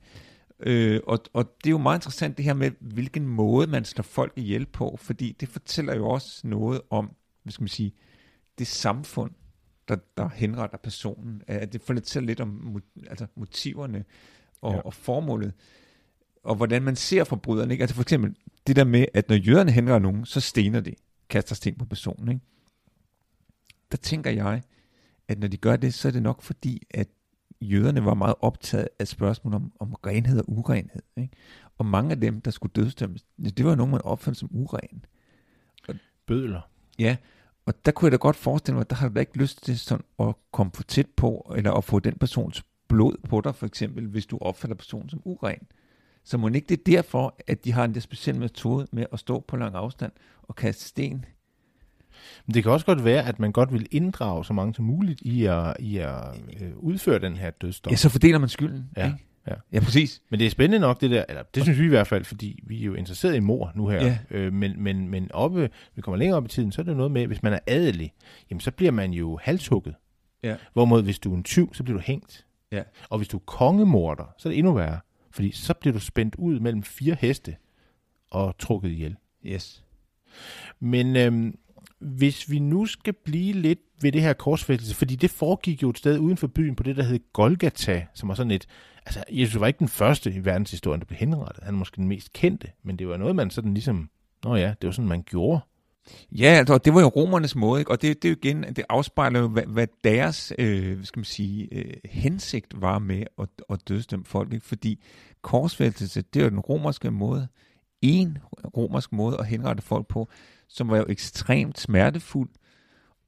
Øh, 0.59 0.99
og, 1.07 1.19
og 1.33 1.55
det 1.63 1.69
er 1.69 1.71
jo 1.71 1.77
meget 1.77 1.97
interessant 1.97 2.37
det 2.37 2.45
her 2.45 2.53
med, 2.53 2.71
hvilken 2.79 3.27
måde 3.27 3.67
man 3.67 3.85
slår 3.85 4.03
folk 4.03 4.33
ihjel 4.35 4.65
på, 4.65 4.97
fordi 5.01 5.31
det 5.39 5.49
fortæller 5.49 5.95
jo 5.95 6.09
også 6.09 6.47
noget 6.47 6.81
om, 6.89 7.11
hvad 7.43 7.51
skal 7.51 7.63
man 7.63 7.67
sige, 7.67 7.93
det 8.59 8.67
samfund, 8.67 9.31
der, 9.87 9.95
der 10.17 10.29
henretter 10.35 10.77
personen. 10.77 11.41
Uh, 11.49 11.55
det 11.55 11.81
fortæller 11.81 12.27
lidt 12.27 12.41
om 12.41 12.81
altså 13.09 13.27
motiverne 13.35 14.05
og, 14.61 14.73
ja. 14.73 14.79
og 14.79 14.93
formålet, 14.93 15.53
og 16.43 16.55
hvordan 16.55 16.83
man 16.83 16.95
ser 16.95 17.23
forbryderne. 17.23 17.73
Ikke? 17.73 17.81
Altså 17.81 17.95
for 17.95 18.01
eksempel 18.01 18.35
det 18.67 18.75
der 18.75 18.83
med, 18.83 19.05
at 19.13 19.29
når 19.29 19.35
jøderne 19.35 19.71
henretter 19.71 19.99
nogen, 20.11 20.25
så 20.25 20.39
stener 20.39 20.79
de, 20.79 20.93
kaster 21.29 21.55
sten 21.55 21.75
på 21.75 21.85
personen. 21.85 22.29
Ikke? 22.29 22.41
Der 23.91 23.97
tænker 23.97 24.31
jeg, 24.31 24.61
at 25.27 25.39
når 25.39 25.47
de 25.47 25.57
gør 25.57 25.75
det, 25.75 25.93
så 25.93 26.07
er 26.07 26.11
det 26.11 26.23
nok 26.23 26.41
fordi, 26.41 26.83
at 26.91 27.07
jøderne 27.61 28.05
var 28.05 28.13
meget 28.13 28.35
optaget 28.41 28.87
af 28.99 29.07
spørgsmål 29.07 29.53
om, 29.53 29.71
om 29.79 29.93
renhed 29.93 30.39
og 30.39 30.45
urenhed. 30.47 31.01
Ikke? 31.17 31.33
Og 31.77 31.85
mange 31.85 32.11
af 32.11 32.21
dem, 32.21 32.41
der 32.41 32.51
skulle 32.51 32.71
dødsdømmes, 32.75 33.25
det 33.37 33.65
var 33.65 33.71
jo 33.71 33.75
nogen, 33.75 33.91
man 33.91 34.01
opfandt 34.01 34.37
som 34.37 34.49
uren. 34.51 35.05
Bødler. 36.25 36.61
Ja, 36.99 37.17
og 37.65 37.85
der 37.85 37.91
kunne 37.91 38.05
jeg 38.05 38.11
da 38.11 38.17
godt 38.17 38.35
forestille 38.35 38.75
mig, 38.75 38.81
at 38.81 38.89
der 38.89 38.95
har 38.95 39.07
du 39.07 39.15
da 39.15 39.19
ikke 39.19 39.37
lyst 39.37 39.63
til 39.63 39.79
sådan 39.79 40.05
at 40.19 40.35
komme 40.51 40.71
for 40.75 40.83
tæt 40.83 41.07
på, 41.17 41.53
eller 41.55 41.71
at 41.71 41.83
få 41.83 41.99
den 41.99 42.13
persons 42.13 42.63
blod 42.87 43.17
på 43.29 43.41
dig, 43.41 43.55
for 43.55 43.65
eksempel, 43.65 44.07
hvis 44.07 44.25
du 44.25 44.37
opfatter 44.37 44.75
personen 44.75 45.09
som 45.09 45.21
uren. 45.25 45.67
Så 46.23 46.37
må 46.37 46.47
ikke 46.47 46.67
det 46.69 46.79
er 46.79 46.83
derfor, 46.95 47.35
at 47.47 47.65
de 47.65 47.71
har 47.71 47.85
en 47.85 47.93
der 47.93 47.99
speciel 47.99 48.39
metode 48.39 48.87
med 48.91 49.05
at 49.11 49.19
stå 49.19 49.39
på 49.39 49.57
lang 49.57 49.75
afstand 49.75 50.11
og 50.43 50.55
kaste 50.55 50.83
sten. 50.83 51.25
Men 52.45 52.53
det 52.53 52.63
kan 52.63 52.71
også 52.71 52.85
godt 52.85 53.05
være, 53.05 53.25
at 53.25 53.39
man 53.39 53.51
godt 53.51 53.73
vil 53.73 53.87
inddrage 53.91 54.45
så 54.45 54.53
mange 54.53 54.73
som 54.75 54.85
muligt 54.85 55.21
i 55.21 55.45
at, 55.45 55.75
i 55.79 55.97
at 55.97 56.15
øh, 56.61 56.77
udføre 56.77 57.19
den 57.19 57.35
her 57.35 57.49
dødsdom. 57.49 57.91
Ja, 57.91 57.95
så 57.95 58.09
fordeler 58.09 58.37
man 58.37 58.49
skylden. 58.49 58.89
Ja, 58.97 59.05
ikke? 59.05 59.17
ja. 59.47 59.53
ja 59.71 59.79
præcis. 59.79 60.21
Men 60.29 60.39
det 60.39 60.45
er 60.45 60.51
spændende 60.51 60.79
nok, 60.79 61.01
det 61.01 61.11
der, 61.11 61.25
eller 61.29 61.43
det 61.43 61.63
synes 61.63 61.79
vi 61.79 61.85
i 61.85 61.89
hvert 61.89 62.07
fald, 62.07 62.23
fordi 62.23 62.59
vi 62.63 62.81
er 62.81 62.85
jo 62.85 62.93
interesseret 62.93 63.35
i 63.35 63.39
mor 63.39 63.71
nu 63.75 63.87
her. 63.87 64.05
Ja. 64.05 64.17
Øh, 64.31 64.53
men, 64.53 64.83
men, 64.83 65.09
men 65.09 65.31
oppe, 65.31 65.69
vi 65.95 66.01
kommer 66.01 66.17
længere 66.17 66.37
op 66.37 66.45
i 66.45 66.49
tiden, 66.49 66.71
så 66.71 66.81
er 66.81 66.85
det 66.85 66.97
noget 66.97 67.11
med, 67.11 67.27
hvis 67.27 67.43
man 67.43 67.53
er 67.53 67.59
adelig, 67.67 68.13
jamen 68.49 68.61
så 68.61 68.71
bliver 68.71 68.91
man 68.91 69.11
jo 69.11 69.39
halshugget. 69.41 69.95
Ja. 70.43 70.55
Hvorimod 70.73 71.03
hvis 71.03 71.19
du 71.19 71.33
er 71.33 71.37
en 71.37 71.43
tyv, 71.43 71.73
så 71.73 71.83
bliver 71.83 71.97
du 71.97 72.03
hængt. 72.05 72.45
Ja. 72.71 72.83
Og 73.09 73.17
hvis 73.17 73.27
du 73.27 73.37
er 73.37 73.41
kongemorder, 73.45 74.33
så 74.37 74.49
er 74.49 74.51
det 74.51 74.57
endnu 74.57 74.73
værre. 74.73 74.99
Fordi 75.31 75.51
så 75.51 75.73
bliver 75.73 75.93
du 75.93 75.99
spændt 75.99 76.35
ud 76.35 76.59
mellem 76.59 76.83
fire 76.83 77.17
heste 77.19 77.55
og 78.31 78.57
trukket 78.59 78.89
ihjel. 78.89 79.15
Yes. 79.45 79.83
Men 80.79 81.15
øhm, 81.15 81.57
hvis 81.99 82.51
vi 82.51 82.59
nu 82.59 82.85
skal 82.85 83.13
blive 83.25 83.53
lidt 83.53 83.79
ved 84.01 84.11
det 84.11 84.21
her 84.21 84.33
korsfæstelse, 84.33 84.95
fordi 84.95 85.15
det 85.15 85.31
foregik 85.31 85.83
jo 85.83 85.89
et 85.89 85.97
sted 85.97 86.19
uden 86.19 86.37
for 86.37 86.47
byen 86.47 86.75
på 86.75 86.83
det, 86.83 86.95
der 86.95 87.03
hed 87.03 87.19
Golgata, 87.33 88.05
som 88.13 88.29
var 88.29 88.35
sådan 88.35 88.51
et... 88.51 88.67
Altså, 89.05 89.23
Jesus 89.29 89.59
var 89.59 89.67
ikke 89.67 89.79
den 89.79 89.87
første 89.87 90.31
i 90.31 90.45
verdenshistorien, 90.45 90.99
der 90.99 91.05
blev 91.05 91.17
henrettet. 91.17 91.63
Han 91.63 91.73
er 91.73 91.77
måske 91.77 91.95
den 91.95 92.07
mest 92.07 92.33
kendte, 92.33 92.67
men 92.83 92.99
det 92.99 93.07
var 93.07 93.17
noget, 93.17 93.35
man 93.35 93.49
sådan 93.49 93.73
ligesom... 93.73 94.09
Nå 94.43 94.55
ja, 94.55 94.73
det 94.81 94.87
var 94.87 94.91
sådan, 94.91 95.09
man 95.09 95.23
gjorde. 95.23 95.59
Ja, 96.31 96.47
altså, 96.47 96.77
det 96.77 96.93
var 96.93 97.01
jo 97.01 97.07
romernes 97.07 97.55
måde, 97.55 97.81
ikke? 97.81 97.91
og 97.91 98.01
det, 98.01 98.23
det 98.23 98.31
er 98.31 98.35
igen, 98.35 98.63
det 98.63 98.83
afspejler 98.89 99.39
jo, 99.39 99.47
hvad, 99.47 99.63
hvad 99.63 99.87
deres, 100.03 100.53
øh, 100.59 101.05
skal 101.05 101.19
man 101.19 101.25
sige, 101.25 101.67
øh, 101.71 101.93
hensigt 102.05 102.81
var 102.81 102.99
med 102.99 103.23
at, 103.39 103.49
at 103.69 103.87
dødsdømme 103.87 104.25
folk, 104.25 104.53
ikke? 104.53 104.65
fordi 104.65 105.03
korsfældelse, 105.41 106.21
det 106.21 106.39
er 106.39 106.43
jo 106.43 106.49
den 106.49 106.59
romerske 106.59 107.11
måde, 107.11 107.47
en 108.01 108.37
romersk 108.77 109.11
måde 109.11 109.37
at 109.39 109.45
henrette 109.45 109.83
folk 109.83 110.07
på, 110.07 110.29
som 110.69 110.89
var 110.89 110.97
jo 110.97 111.05
ekstremt 111.09 111.79
smertefuld 111.79 112.49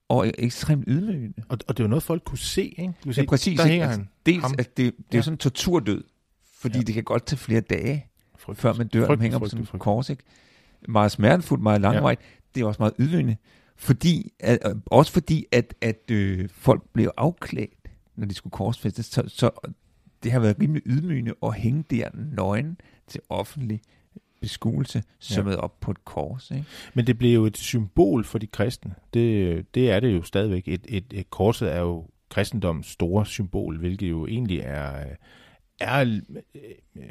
og 0.09 0.31
ekstremt 0.37 0.83
ydmygende. 0.87 1.43
Og, 1.49 1.57
og 1.67 1.77
det 1.77 1.83
var 1.83 1.89
noget, 1.89 2.03
folk 2.03 2.23
kunne 2.25 2.37
se, 2.37 2.61
ikke? 2.63 2.83
Du 2.83 2.93
kunne 3.03 3.13
Ja, 3.17 3.21
se, 3.21 3.25
præcis. 3.27 3.59
Der 3.59 3.67
hænger 3.67 3.85
Altså, 3.87 3.99
han. 3.99 4.09
Dels, 4.25 4.41
Ham. 4.43 4.55
at 4.59 4.77
det, 4.77 4.85
det 4.85 4.87
er 4.87 4.93
Ja. 5.13 5.17
jo 5.17 5.21
sådan 5.23 5.33
en 5.33 5.37
torturdød, 5.37 6.03
fordi 6.53 6.77
Ja. 6.77 6.83
det 6.83 6.93
kan 6.93 7.03
godt 7.03 7.25
tage 7.25 7.37
flere 7.37 7.61
dage, 7.61 8.05
Frygt, 8.37 8.59
før 8.59 8.73
man 8.73 8.87
dør, 8.87 9.01
og 9.01 9.07
Frygtelig, 9.07 9.17
man 9.19 9.21
hænger 9.21 9.37
på 9.39 9.45
frygtelig, 9.45 9.67
sådan 9.67 9.75
en 9.77 9.79
kors, 9.79 10.09
ikke? 10.09 10.23
Meget 10.87 11.11
smertefuldt, 11.11 11.63
meget 11.63 11.81
langvejt. 11.81 12.19
Ja. 12.19 12.25
det 12.55 12.61
er 12.61 12.65
også 12.67 12.81
meget 12.81 12.93
ydmygende, 12.99 13.37
fordi, 13.75 14.31
at, 14.39 14.59
øh, 14.65 14.75
også 14.85 15.11
fordi, 15.11 15.45
at, 15.51 15.73
at 15.81 16.11
øh, 16.11 16.49
folk 16.49 16.83
blev 16.93 17.11
afklædt, 17.17 17.73
når 18.15 18.25
de 18.25 18.33
skulle 18.33 18.51
korsfæstes, 18.51 19.05
så, 19.05 19.23
så 19.27 19.49
det 20.23 20.31
har 20.31 20.39
været 20.39 20.55
rimelig 20.61 20.81
ydmygende 20.85 21.33
at 21.43 21.53
hænge 21.55 21.83
der 21.89 22.09
nøgen 22.13 22.77
til 23.07 23.21
offentlig 23.29 23.81
beskuelse, 24.41 25.03
sømmet 25.19 25.51
ja. 25.51 25.57
op 25.57 25.79
på 25.79 25.91
et 25.91 26.05
kors. 26.05 26.51
Ikke? 26.51 26.65
Men 26.93 27.07
det 27.07 27.17
blev 27.17 27.33
jo 27.33 27.45
et 27.45 27.57
symbol 27.57 28.23
for 28.23 28.37
de 28.37 28.47
kristne. 28.47 28.95
Det, 29.13 29.65
det 29.75 29.91
er 29.91 29.99
det 29.99 30.13
jo 30.13 30.23
stadigvæk. 30.23 30.67
Et, 30.67 30.85
et, 30.89 31.05
et 31.11 31.29
korset 31.29 31.71
er 31.71 31.79
jo 31.79 32.07
kristendoms 32.29 32.87
store 32.87 33.25
symbol, 33.25 33.77
hvilket 33.77 34.09
jo 34.09 34.27
egentlig 34.27 34.59
er, 34.59 35.05
er 35.79 36.21
øh, 36.55 37.01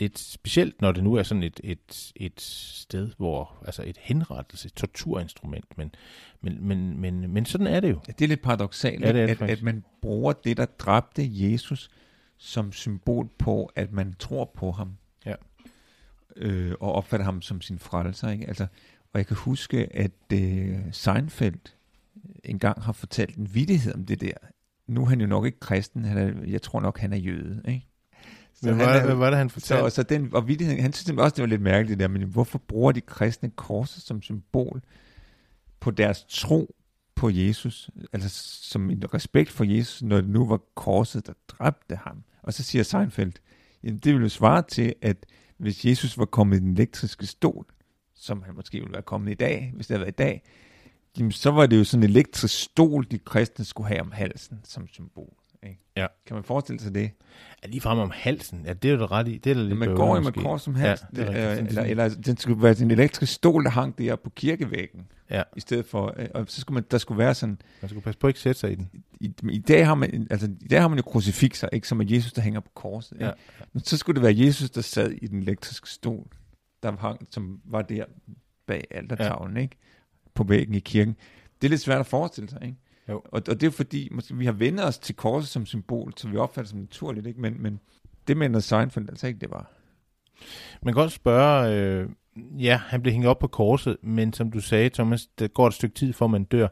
lidt 0.00 0.18
specielt, 0.18 0.80
når 0.80 0.92
det 0.92 1.04
nu 1.04 1.14
er 1.14 1.22
sådan 1.22 1.42
et, 1.42 1.60
et, 1.64 2.12
et 2.16 2.40
sted, 2.40 3.10
hvor, 3.16 3.62
altså 3.66 3.82
et 3.86 3.96
henrettelse, 4.00 4.66
et 4.66 4.74
torturinstrument, 4.74 5.78
men, 5.78 5.94
men, 6.40 6.66
men, 6.66 7.00
men, 7.00 7.30
men 7.30 7.46
sådan 7.46 7.66
er 7.66 7.80
det 7.80 7.90
jo. 7.90 8.00
Ja, 8.08 8.12
det 8.12 8.24
er 8.24 8.28
lidt 8.28 8.42
paradoxalt, 8.42 9.00
ja, 9.00 9.12
det 9.12 9.22
er 9.22 9.26
det 9.26 9.42
at, 9.42 9.50
at 9.50 9.62
man 9.62 9.84
bruger 10.02 10.32
det, 10.32 10.56
der 10.56 10.64
dræbte 10.64 11.22
Jesus, 11.32 11.90
som 12.36 12.72
symbol 12.72 13.28
på, 13.38 13.70
at 13.76 13.92
man 13.92 14.14
tror 14.18 14.52
på 14.56 14.70
ham. 14.70 14.96
Øh, 16.36 16.72
og 16.80 16.92
opfatter 16.92 17.24
ham 17.24 17.42
som 17.42 17.60
sin 17.60 17.78
frelser. 17.78 18.30
Ikke? 18.30 18.46
Altså, 18.48 18.66
og 19.12 19.18
jeg 19.18 19.26
kan 19.26 19.36
huske, 19.36 19.96
at 19.96 20.32
øh, 20.32 20.78
Seinfeld 20.92 21.60
engang 22.44 22.82
har 22.82 22.92
fortalt 22.92 23.36
en 23.36 23.54
vidighed 23.54 23.94
om 23.94 24.04
det 24.04 24.20
der. 24.20 24.32
Nu 24.86 25.02
er 25.02 25.06
han 25.06 25.20
jo 25.20 25.26
nok 25.26 25.46
ikke 25.46 25.60
kristen, 25.60 26.04
han 26.04 26.18
er, 26.18 26.46
jeg 26.46 26.62
tror 26.62 26.80
nok, 26.80 26.98
han 26.98 27.12
er 27.12 27.16
jøde. 27.16 27.62
Ikke? 27.68 27.88
Så 28.54 28.66
men 28.66 28.76
hvad, 28.76 28.86
han, 28.86 29.04
hvad 29.04 29.14
var 29.14 29.30
det, 29.30 29.38
han 29.38 29.50
fortalte? 29.50 29.90
Så, 29.90 29.94
så 29.94 30.02
den, 30.02 30.34
og 30.34 30.48
vidigheden, 30.48 30.82
han 30.82 30.92
synes 30.92 31.18
også, 31.18 31.34
det 31.34 31.42
var 31.42 31.48
lidt 31.48 31.62
mærkeligt 31.62 32.00
der, 32.00 32.08
men 32.08 32.22
hvorfor 32.22 32.58
bruger 32.58 32.92
de 32.92 33.00
kristne 33.00 33.50
korset 33.50 34.02
som 34.02 34.22
symbol 34.22 34.82
på 35.80 35.90
deres 35.90 36.24
tro 36.28 36.74
på 37.14 37.30
Jesus, 37.30 37.90
altså 38.12 38.28
som 38.62 38.90
en 38.90 39.14
respekt 39.14 39.50
for 39.50 39.64
Jesus, 39.64 40.02
når 40.02 40.16
det 40.16 40.30
nu 40.30 40.46
var 40.46 40.60
korset, 40.74 41.26
der 41.26 41.32
dræbte 41.48 41.96
ham. 41.96 42.24
Og 42.42 42.54
så 42.54 42.62
siger 42.62 42.82
Seinfeld, 42.82 43.32
jamen 43.82 43.98
det 43.98 44.12
ville 44.12 44.24
jo 44.24 44.28
svare 44.28 44.62
til, 44.62 44.94
at 45.02 45.26
hvis 45.56 45.84
Jesus 45.84 46.18
var 46.18 46.24
kommet 46.24 46.56
i 46.56 46.60
den 46.60 46.72
elektriske 46.72 47.26
stol, 47.26 47.66
som 48.14 48.42
han 48.42 48.54
måske 48.54 48.78
ville 48.78 48.92
være 48.92 49.02
kommet 49.02 49.30
i 49.30 49.34
dag, 49.34 49.72
hvis 49.74 49.86
det 49.86 49.94
havde 49.94 50.00
været 50.00 50.14
i 50.14 50.22
dag, 50.22 50.42
jamen 51.18 51.32
så 51.32 51.50
var 51.50 51.66
det 51.66 51.78
jo 51.78 51.84
sådan 51.84 52.02
en 52.02 52.10
elektrisk 52.10 52.58
stol, 52.58 53.06
de 53.10 53.18
kristne 53.18 53.64
skulle 53.64 53.88
have 53.88 54.00
om 54.00 54.12
halsen 54.12 54.60
som 54.64 54.88
symbol. 54.88 55.34
Ikke? 55.62 55.80
Ja. 55.96 56.06
Kan 56.26 56.34
man 56.34 56.44
forestille 56.44 56.80
sig 56.80 56.94
det? 56.94 57.10
Ja, 57.62 57.68
lige 57.68 57.80
frem 57.80 57.98
om 57.98 58.10
halsen. 58.14 58.62
Ja, 58.66 58.72
det 58.72 58.88
er 58.88 58.92
jo 58.92 59.00
det 59.00 59.10
ret 59.10 59.28
i. 59.28 59.38
Det 59.38 59.50
er 59.50 59.54
lidt 59.54 59.78
man 59.78 59.94
går 59.94 60.16
jo 60.16 60.22
med 60.22 60.32
kors 60.32 60.62
som 60.62 60.74
halsen. 60.74 61.08
Ja, 61.16 61.20
det 61.20 61.28
er 61.28 61.50
eller, 61.50 61.66
eller, 61.66 61.82
eller, 61.82 62.08
den 62.08 62.36
skulle 62.36 62.62
være 62.62 62.76
en 62.80 62.90
elektrisk 62.90 63.32
stol, 63.32 63.64
der 63.64 63.70
hang 63.70 63.98
der 63.98 64.16
på 64.16 64.30
kirkevæggen. 64.30 65.06
Ja. 65.34 65.42
I 65.56 65.60
stedet 65.60 65.86
for, 65.86 66.14
øh, 66.16 66.28
og 66.34 66.44
så 66.48 66.60
skulle 66.60 66.74
man, 66.74 66.84
der 66.90 66.98
skulle 66.98 67.18
være 67.18 67.34
sådan... 67.34 67.58
Man 67.82 67.88
skulle 67.88 68.02
passe 68.02 68.18
på 68.18 68.26
at 68.26 68.30
ikke 68.30 68.40
sætte 68.40 68.60
sig 68.60 68.72
i 68.72 68.74
den. 68.74 68.90
I, 69.20 69.34
i, 69.50 69.58
dag 69.58 69.86
har 69.86 69.94
man, 69.94 70.26
altså, 70.30 70.50
I 70.60 70.68
dag 70.68 70.80
har 70.80 70.88
man 70.88 70.98
jo 70.98 71.02
krucifixer, 71.02 71.68
ikke? 71.72 71.88
Som 71.88 72.00
er 72.00 72.04
Jesus, 72.08 72.32
der 72.32 72.42
hænger 72.42 72.60
på 72.60 72.70
korset. 72.74 73.16
Ja. 73.20 73.30
Men 73.72 73.84
så 73.84 73.96
skulle 73.96 74.14
det 74.14 74.22
være 74.22 74.46
Jesus, 74.46 74.70
der 74.70 74.80
sad 74.80 75.10
i 75.10 75.26
den 75.26 75.42
elektriske 75.42 75.88
stol, 75.88 76.26
der 76.82 76.96
hang, 76.96 77.26
som 77.30 77.60
var 77.64 77.82
der 77.82 78.04
bag 78.66 78.84
altertavlen, 78.90 79.56
ja. 79.56 79.62
ikke? 79.62 79.76
På 80.34 80.44
væggen 80.44 80.74
i 80.74 80.80
kirken. 80.80 81.16
Det 81.62 81.68
er 81.68 81.70
lidt 81.70 81.80
svært 81.80 82.00
at 82.00 82.06
forestille 82.06 82.50
sig, 82.50 82.58
ikke? 82.62 82.76
Jo. 83.08 83.22
Og, 83.24 83.42
og 83.48 83.60
det 83.60 83.62
er 83.62 83.70
fordi, 83.70 84.08
måske, 84.12 84.36
vi 84.36 84.44
har 84.44 84.52
vendt 84.52 84.80
os 84.80 84.98
til 84.98 85.16
korset 85.16 85.48
som 85.48 85.66
symbol, 85.66 86.12
så 86.16 86.28
vi 86.28 86.36
opfatter 86.36 86.62
det 86.62 86.70
som 86.70 86.78
naturligt, 86.78 87.26
ikke? 87.26 87.40
Men, 87.40 87.62
men 87.62 87.80
det 88.28 88.36
mener 88.36 88.60
Seinfeld 88.60 89.08
altså 89.08 89.26
ikke, 89.26 89.40
det 89.40 89.50
var. 89.50 89.70
Man 90.82 90.94
kan 90.94 91.02
godt 91.02 91.12
spørge, 91.12 91.76
øh, 91.76 92.08
ja, 92.36 92.80
han 92.86 93.02
blev 93.02 93.12
hængt 93.12 93.26
op 93.26 93.38
på 93.38 93.46
korset, 93.46 93.96
men 94.02 94.32
som 94.32 94.50
du 94.50 94.60
sagde, 94.60 94.88
Thomas, 94.88 95.26
der 95.38 95.48
går 95.48 95.66
et 95.66 95.74
stykke 95.74 95.94
tid, 95.94 96.12
for 96.12 96.26
man 96.26 96.44
dør. 96.44 96.68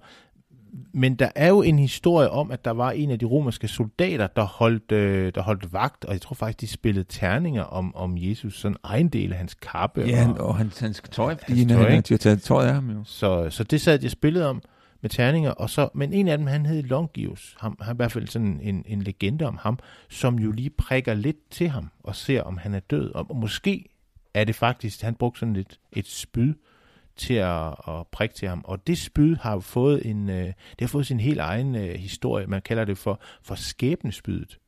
Men 0.93 1.15
der 1.15 1.31
er 1.35 1.49
jo 1.49 1.63
en 1.63 1.79
historie 1.79 2.31
om, 2.31 2.51
at 2.51 2.65
der 2.65 2.71
var 2.71 2.91
en 2.91 3.11
af 3.11 3.19
de 3.19 3.25
romerske 3.25 3.69
soldater, 3.69 4.27
der 4.27 4.43
holdt, 4.43 4.93
øh, 4.93 5.33
der 5.35 5.43
holdt 5.43 5.73
vagt, 5.73 6.05
og 6.05 6.13
jeg 6.13 6.21
tror 6.21 6.35
faktisk, 6.35 6.61
de 6.61 6.67
spillede 6.67 7.05
terninger 7.09 7.63
om, 7.63 7.97
om 7.97 8.15
Jesus, 8.19 8.61
sådan 8.61 8.77
egen 8.83 9.09
del 9.09 9.33
af 9.33 9.39
hans 9.39 9.55
kappe. 9.55 10.01
Ja, 10.01 10.29
og, 10.29 10.47
og 10.47 10.57
hans, 10.57 10.79
hans 10.79 11.03
tøj, 11.11 11.37
fordi 11.37 11.59
hans 11.59 11.73
tøj, 11.73 11.91
han, 11.91 12.03
de 12.03 12.15
har 12.15 12.19
taget 12.19 12.43
tøjet 12.43 12.69
af 12.69 12.75
ham 12.75 12.91
jo. 12.91 13.05
Så, 13.05 13.51
så 13.51 13.65
det 13.65 13.81
sad 13.81 13.99
de 13.99 14.09
spillet 14.09 14.47
om 14.47 14.63
med 15.01 15.11
terninger, 15.11 15.51
og 15.51 15.71
så, 15.71 15.89
men 15.95 16.13
en 16.13 16.29
af 16.29 16.39
dem, 16.39 16.47
han 16.47 16.67
hed 16.67 16.83
Longius, 16.83 17.57
han 17.61 17.75
har 17.81 17.93
i 17.93 17.97
hvert 17.97 18.13
fald 18.13 18.29
sådan 18.29 18.61
en, 18.63 18.85
en 18.87 19.03
legende 19.03 19.45
om 19.45 19.59
ham, 19.61 19.79
som 20.09 20.39
jo 20.39 20.51
lige 20.51 20.71
prikker 20.71 21.15
lidt 21.15 21.51
til 21.51 21.69
ham, 21.69 21.91
og 22.03 22.17
ser, 22.17 22.43
om 22.43 22.59
han 22.59 22.75
er 22.75 22.81
død, 22.81 23.15
og 23.15 23.37
måske 23.37 23.92
er 24.35 24.45
det 24.45 24.55
faktisk, 24.55 25.03
han 25.03 25.15
brugte 25.15 25.41
sådan 25.41 25.55
lidt 25.55 25.81
et 25.93 26.07
spyd 26.07 26.55
til 27.17 27.35
at, 27.35 27.69
at 27.89 28.07
prikke 28.13 28.35
til 28.35 28.49
ham, 28.49 28.61
og 28.65 28.87
det 28.87 28.99
spyd 28.99 29.37
har 29.37 29.59
fået 29.59 30.07
en, 30.07 30.31
øh, 30.31 30.47
det 30.47 30.81
har 30.81 30.87
fået 30.87 31.07
sin 31.07 31.21
helt 31.21 31.41
egen 31.41 31.75
øh, 31.75 31.95
historie, 31.95 32.47
man 32.47 32.63
kalder 32.63 32.85
det 32.85 32.99
for, 32.99 33.21
for 33.43 33.55
skæbnespydet. 33.55 34.59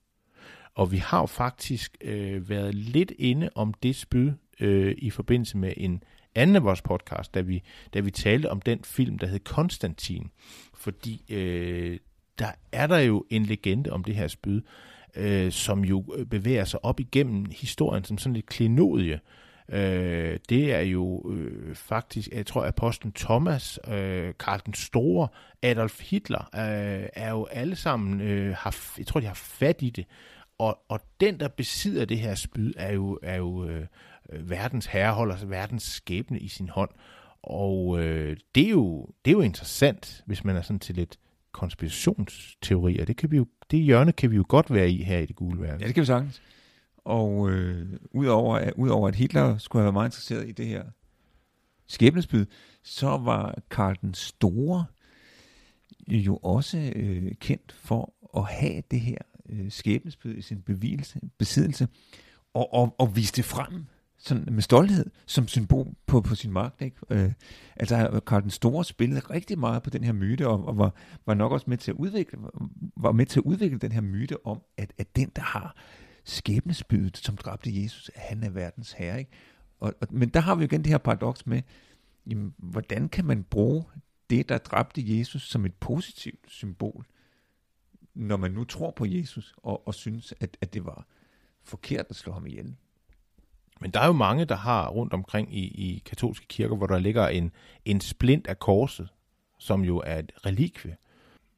Og 0.74 0.92
vi 0.92 0.96
har 0.96 1.20
jo 1.20 1.26
faktisk 1.26 1.96
øh, 2.00 2.48
været 2.48 2.74
lidt 2.74 3.12
inde 3.18 3.50
om 3.54 3.74
det 3.74 3.96
spyd 3.96 4.32
øh, 4.60 4.94
i 4.98 5.10
forbindelse 5.10 5.56
med 5.56 5.72
en 5.76 6.02
anden 6.34 6.56
af 6.56 6.64
vores 6.64 6.82
podcast, 6.82 7.34
da 7.34 7.40
vi, 7.40 7.62
da 7.94 8.00
vi 8.00 8.10
talte 8.10 8.50
om 8.50 8.60
den 8.60 8.84
film, 8.84 9.18
der 9.18 9.26
hed 9.26 9.38
Konstantin. 9.38 10.30
Fordi 10.74 11.24
øh, 11.28 11.98
der 12.38 12.52
er 12.72 12.86
der 12.86 12.98
jo 12.98 13.24
en 13.30 13.44
legende 13.46 13.90
om 13.90 14.04
det 14.04 14.14
her 14.14 14.28
spyd, 14.28 14.62
øh, 15.16 15.52
som 15.52 15.84
jo 15.84 16.14
øh, 16.16 16.26
bevæger 16.26 16.64
sig 16.64 16.84
op 16.84 17.00
igennem 17.00 17.46
historien 17.50 18.04
som 18.04 18.18
sådan 18.18 18.36
et 18.36 18.46
klenodie. 18.46 19.14
Øh, 19.14 19.20
Øh, 19.68 20.38
det 20.48 20.74
er 20.74 20.80
jo 20.80 21.32
øh, 21.32 21.74
faktisk, 21.74 22.28
jeg 22.32 22.46
tror, 22.46 22.66
apostlen 22.66 23.12
Thomas, 23.12 23.80
øh, 23.88 24.34
Karl 24.38 24.60
den 24.66 24.74
Store, 24.74 25.28
Adolf 25.62 26.00
Hitler, 26.10 26.50
øh, 26.54 27.08
er 27.12 27.30
jo 27.30 27.44
alle 27.44 27.76
sammen, 27.76 28.20
øh, 28.20 28.54
har, 28.58 28.76
jeg 28.98 29.06
tror, 29.06 29.20
de 29.20 29.26
har 29.26 29.34
fat 29.34 29.82
i 29.82 29.90
det. 29.90 30.06
Og, 30.58 30.78
og 30.88 31.00
den, 31.20 31.40
der 31.40 31.48
besidder 31.48 32.04
det 32.04 32.18
her 32.18 32.34
spyd, 32.34 32.72
er 32.76 32.92
jo, 32.92 33.18
er 33.22 33.36
jo 33.36 33.64
øh, 33.64 33.86
øh, 34.32 34.50
verdens 34.50 34.86
herre 34.86 35.12
holder 35.12 35.34
altså 35.34 35.46
verdens 35.46 35.82
skæbne 35.82 36.38
i 36.38 36.48
sin 36.48 36.68
hånd. 36.68 36.90
Og 37.42 38.00
øh, 38.00 38.36
det, 38.54 38.66
er 38.66 38.70
jo, 38.70 39.08
det 39.24 39.30
er 39.30 39.32
jo 39.32 39.40
interessant, 39.40 40.22
hvis 40.26 40.44
man 40.44 40.56
er 40.56 40.62
sådan 40.62 40.80
til 40.80 40.94
lidt 40.94 41.18
konspirationsteorier. 41.52 43.04
Det, 43.04 43.16
kan 43.16 43.30
vi 43.30 43.36
jo, 43.36 43.46
det 43.70 43.78
hjørne 43.78 44.12
kan 44.12 44.30
vi 44.30 44.36
jo 44.36 44.44
godt 44.48 44.74
være 44.74 44.90
i 44.90 45.02
her 45.02 45.18
i 45.18 45.26
det 45.26 45.36
gule 45.36 45.60
verden. 45.60 45.80
Ja, 45.80 45.86
det 45.86 45.94
kan 45.94 46.00
vi 46.00 46.06
sagtens. 46.06 46.42
Og 47.04 47.50
øh, 47.50 47.86
udover, 48.10 48.56
at, 48.56 48.72
udover 48.76 49.08
at 49.08 49.14
Hitler 49.14 49.58
skulle 49.58 49.80
have 49.80 49.84
været 49.84 49.94
meget 49.94 50.08
interesseret 50.08 50.48
i 50.48 50.52
det 50.52 50.66
her 50.66 50.84
skæbnesbyd, 51.86 52.46
så 52.82 53.06
var 53.06 53.58
Karl 53.70 53.96
den 54.00 54.14
Store 54.14 54.84
jo 56.08 56.36
også 56.36 56.92
øh, 56.96 57.32
kendt 57.40 57.72
for 57.72 58.14
at 58.36 58.44
have 58.44 58.82
det 58.90 59.00
her 59.00 59.18
øh, 59.48 59.70
skæbnesbyd 59.70 60.36
i 60.36 60.42
sin 60.42 60.62
bevielse, 60.62 61.20
besiddelse, 61.38 61.88
og, 62.54 62.74
og, 62.74 62.94
og 62.98 63.16
vise 63.16 63.32
det 63.32 63.44
frem 63.44 63.86
sådan 64.18 64.48
med 64.50 64.62
stolthed 64.62 65.10
som 65.26 65.48
symbol 65.48 65.94
på, 66.06 66.20
på 66.20 66.34
sin 66.34 66.52
magt. 66.52 66.82
Ikke? 66.82 66.96
Øh, 67.10 67.32
altså 67.76 68.20
Karl 68.26 68.42
den 68.42 68.50
Store 68.50 68.84
spillede 68.84 69.20
rigtig 69.20 69.58
meget 69.58 69.82
på 69.82 69.90
den 69.90 70.04
her 70.04 70.12
myte, 70.12 70.48
og, 70.48 70.66
og 70.66 70.78
var, 70.78 70.94
var 71.26 71.34
nok 71.34 71.52
også 71.52 71.64
med 71.68 71.78
til 71.78 71.90
at 71.90 71.96
udvikle, 71.96 72.38
var 72.96 73.12
med 73.12 73.26
til 73.26 73.40
at 73.40 73.44
udvikle 73.44 73.78
den 73.78 73.92
her 73.92 74.00
myte 74.00 74.46
om, 74.46 74.62
at, 74.76 74.92
at 74.98 75.16
den, 75.16 75.30
der 75.36 75.42
har 75.42 75.76
skæbnesbydet, 76.24 77.16
som 77.16 77.36
dræbte 77.36 77.82
Jesus, 77.82 78.10
at 78.14 78.20
han 78.20 78.42
er 78.42 78.50
verdens 78.50 78.92
herre. 78.92 79.18
Ikke? 79.18 79.30
Og, 79.80 79.94
og, 80.00 80.08
men 80.10 80.28
der 80.28 80.40
har 80.40 80.54
vi 80.54 80.60
jo 80.60 80.64
igen 80.64 80.80
det 80.80 80.90
her 80.90 80.98
paradoks 80.98 81.46
med, 81.46 81.62
jamen, 82.26 82.54
hvordan 82.58 83.08
kan 83.08 83.24
man 83.24 83.44
bruge 83.44 83.84
det, 84.30 84.48
der 84.48 84.58
dræbte 84.58 85.18
Jesus, 85.18 85.48
som 85.48 85.66
et 85.66 85.74
positivt 85.74 86.50
symbol, 86.50 87.06
når 88.14 88.36
man 88.36 88.50
nu 88.50 88.64
tror 88.64 88.90
på 88.90 89.04
Jesus, 89.04 89.54
og, 89.56 89.86
og 89.86 89.94
synes, 89.94 90.34
at, 90.40 90.56
at 90.60 90.74
det 90.74 90.84
var 90.84 91.06
forkert 91.62 92.06
at 92.10 92.16
slå 92.16 92.32
ham 92.32 92.46
ihjel. 92.46 92.76
Men 93.80 93.90
der 93.90 94.00
er 94.00 94.06
jo 94.06 94.12
mange, 94.12 94.44
der 94.44 94.54
har 94.54 94.88
rundt 94.88 95.12
omkring 95.12 95.56
i, 95.56 95.64
i 95.64 96.02
katolske 96.06 96.46
kirker, 96.46 96.76
hvor 96.76 96.86
der 96.86 96.98
ligger 96.98 97.28
en, 97.28 97.52
en 97.84 98.00
splint 98.00 98.46
af 98.46 98.58
korset, 98.58 99.08
som 99.58 99.84
jo 99.84 99.98
er 99.98 100.18
et 100.18 100.32
relikvie. 100.46 100.96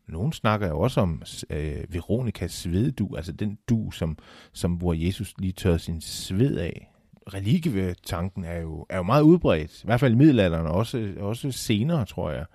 Nogle 0.09 0.33
snakker 0.33 0.69
jo 0.69 0.81
også 0.81 1.01
om 1.01 1.23
øh, 1.51 1.85
Veronikas 1.89 2.53
sveddu, 2.53 3.17
altså 3.17 3.33
den 3.33 3.59
du, 3.69 3.91
som, 3.91 4.19
som 4.53 4.73
hvor 4.73 4.95
Jesus 4.95 5.35
lige 5.39 5.53
tørrede 5.53 5.79
sin 5.79 6.01
sved 6.01 6.57
af. 6.57 6.93
Relikvie-tanken 7.35 8.45
er 8.45 8.61
jo, 8.61 8.87
er 8.91 8.97
jo 8.97 9.03
meget 9.03 9.23
udbredt, 9.23 9.83
i 9.83 9.87
hvert 9.87 10.01
fald 10.01 10.13
i 10.13 10.17
middelalderen, 10.17 10.67
også, 10.67 11.15
også 11.19 11.53
senere, 11.53 12.05
tror 12.05 12.31
jeg. 12.31 12.47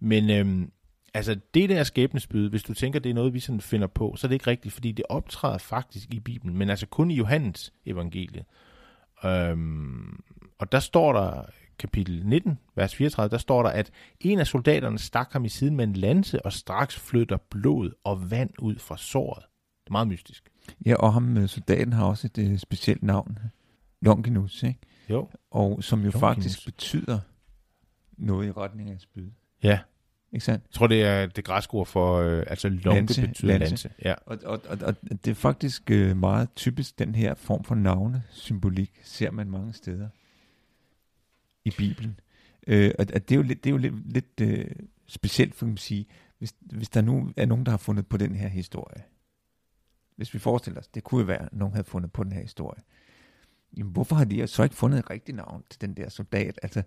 Men 0.00 0.30
øh, 0.30 0.68
altså 1.14 1.36
det 1.54 1.68
der 1.68 1.82
skæbnesbyde, 1.82 2.50
hvis 2.50 2.62
du 2.62 2.74
tænker, 2.74 2.98
det 2.98 3.10
er 3.10 3.14
noget, 3.14 3.34
vi 3.34 3.40
sådan 3.40 3.60
finder 3.60 3.86
på, 3.86 4.14
så 4.16 4.26
er 4.26 4.28
det 4.28 4.34
ikke 4.34 4.50
rigtigt, 4.50 4.74
fordi 4.74 4.92
det 4.92 5.04
optræder 5.08 5.58
faktisk 5.58 6.14
i 6.14 6.20
Bibelen, 6.20 6.58
men 6.58 6.70
altså 6.70 6.86
kun 6.86 7.10
i 7.10 7.14
Johannes 7.14 7.72
evangeliet. 7.86 8.44
Øhm, 9.24 10.20
og 10.58 10.72
der 10.72 10.80
står 10.80 11.12
der, 11.12 11.44
kapitel 11.82 12.26
19, 12.26 12.58
vers 12.76 12.94
34, 12.94 13.30
der 13.30 13.38
står 13.38 13.62
der, 13.62 13.70
at 13.70 13.90
en 14.20 14.38
af 14.38 14.46
soldaterne 14.46 14.98
stak 14.98 15.32
ham 15.32 15.44
i 15.44 15.48
siden 15.48 15.76
med 15.76 15.84
en 15.84 15.92
lanse, 15.92 16.46
og 16.46 16.52
straks 16.52 16.98
flytter 16.98 17.36
blod 17.50 17.90
og 18.04 18.30
vand 18.30 18.50
ud 18.58 18.78
fra 18.78 18.96
såret. 18.96 19.44
Det 19.84 19.88
er 19.88 19.92
meget 19.92 20.08
mystisk. 20.08 20.50
Ja, 20.86 20.94
og 20.94 21.12
ham, 21.12 21.36
øh, 21.36 21.48
soldaten 21.48 21.92
har 21.92 22.04
også 22.06 22.28
et 22.34 22.50
uh, 22.50 22.58
specielt 22.58 23.02
navn. 23.02 23.38
Longinus, 24.02 24.62
ikke? 24.62 24.78
Jo. 25.10 25.28
Og 25.50 25.84
som 25.84 25.98
jo 25.98 26.04
Longinus. 26.04 26.20
faktisk 26.20 26.64
betyder 26.64 27.18
noget 28.18 28.46
i 28.46 28.50
retning 28.52 28.90
af 28.90 29.00
spyd. 29.00 29.30
Ja. 29.62 29.78
Ikke 30.32 30.44
sandt? 30.44 30.64
Jeg 30.64 30.74
tror, 30.74 30.86
det 30.86 31.02
er 31.02 31.26
det 31.26 31.44
græske 31.44 31.74
ord 31.74 31.86
for, 31.86 32.18
øh, 32.18 32.44
altså 32.46 32.68
lonke 32.68 32.88
Lanse, 32.90 33.26
betyder 33.26 33.58
lanse. 33.58 33.70
lanse. 33.70 33.90
Ja. 34.04 34.14
Og, 34.26 34.38
og, 34.44 34.60
og, 34.68 34.78
og 34.82 34.94
det 35.24 35.30
er 35.30 35.34
faktisk 35.34 35.90
øh, 35.90 36.16
meget 36.16 36.48
typisk, 36.56 36.98
den 36.98 37.14
her 37.14 37.34
form 37.34 37.64
for 37.64 37.74
navnesymbolik 37.74 39.00
ser 39.04 39.30
man 39.30 39.50
mange 39.50 39.72
steder 39.72 40.08
i 41.64 41.70
Bibelen. 41.70 42.20
Øh, 42.66 42.90
og, 42.98 43.08
det 43.08 43.32
er 43.32 43.36
jo 43.36 43.42
lidt, 43.42 43.64
det 43.64 43.70
er 43.70 43.72
jo 43.72 43.78
lidt, 43.78 44.12
lidt 44.12 44.40
øh, 44.40 44.70
specielt, 45.06 45.54
for 45.54 45.66
man 45.66 45.76
sige, 45.76 46.06
hvis, 46.38 46.54
hvis 46.60 46.88
der 46.88 47.00
nu 47.00 47.32
er 47.36 47.46
nogen, 47.46 47.66
der 47.66 47.70
har 47.70 47.78
fundet 47.78 48.06
på 48.06 48.16
den 48.16 48.34
her 48.34 48.48
historie. 48.48 49.02
Hvis 50.16 50.34
vi 50.34 50.38
forestiller 50.38 50.80
os, 50.80 50.88
det 50.88 51.04
kunne 51.04 51.20
jo 51.20 51.26
være, 51.26 51.42
at 51.42 51.52
nogen 51.52 51.74
havde 51.74 51.84
fundet 51.84 52.12
på 52.12 52.24
den 52.24 52.32
her 52.32 52.40
historie. 52.40 52.82
Jamen, 53.76 53.92
hvorfor 53.92 54.16
har 54.16 54.24
de 54.24 54.46
så 54.46 54.62
ikke 54.62 54.76
fundet 54.76 54.98
et 54.98 55.10
rigtigt 55.10 55.36
navn 55.36 55.64
til 55.70 55.80
den 55.80 55.94
der 55.94 56.08
soldat? 56.08 56.58
Altså, 56.62 56.82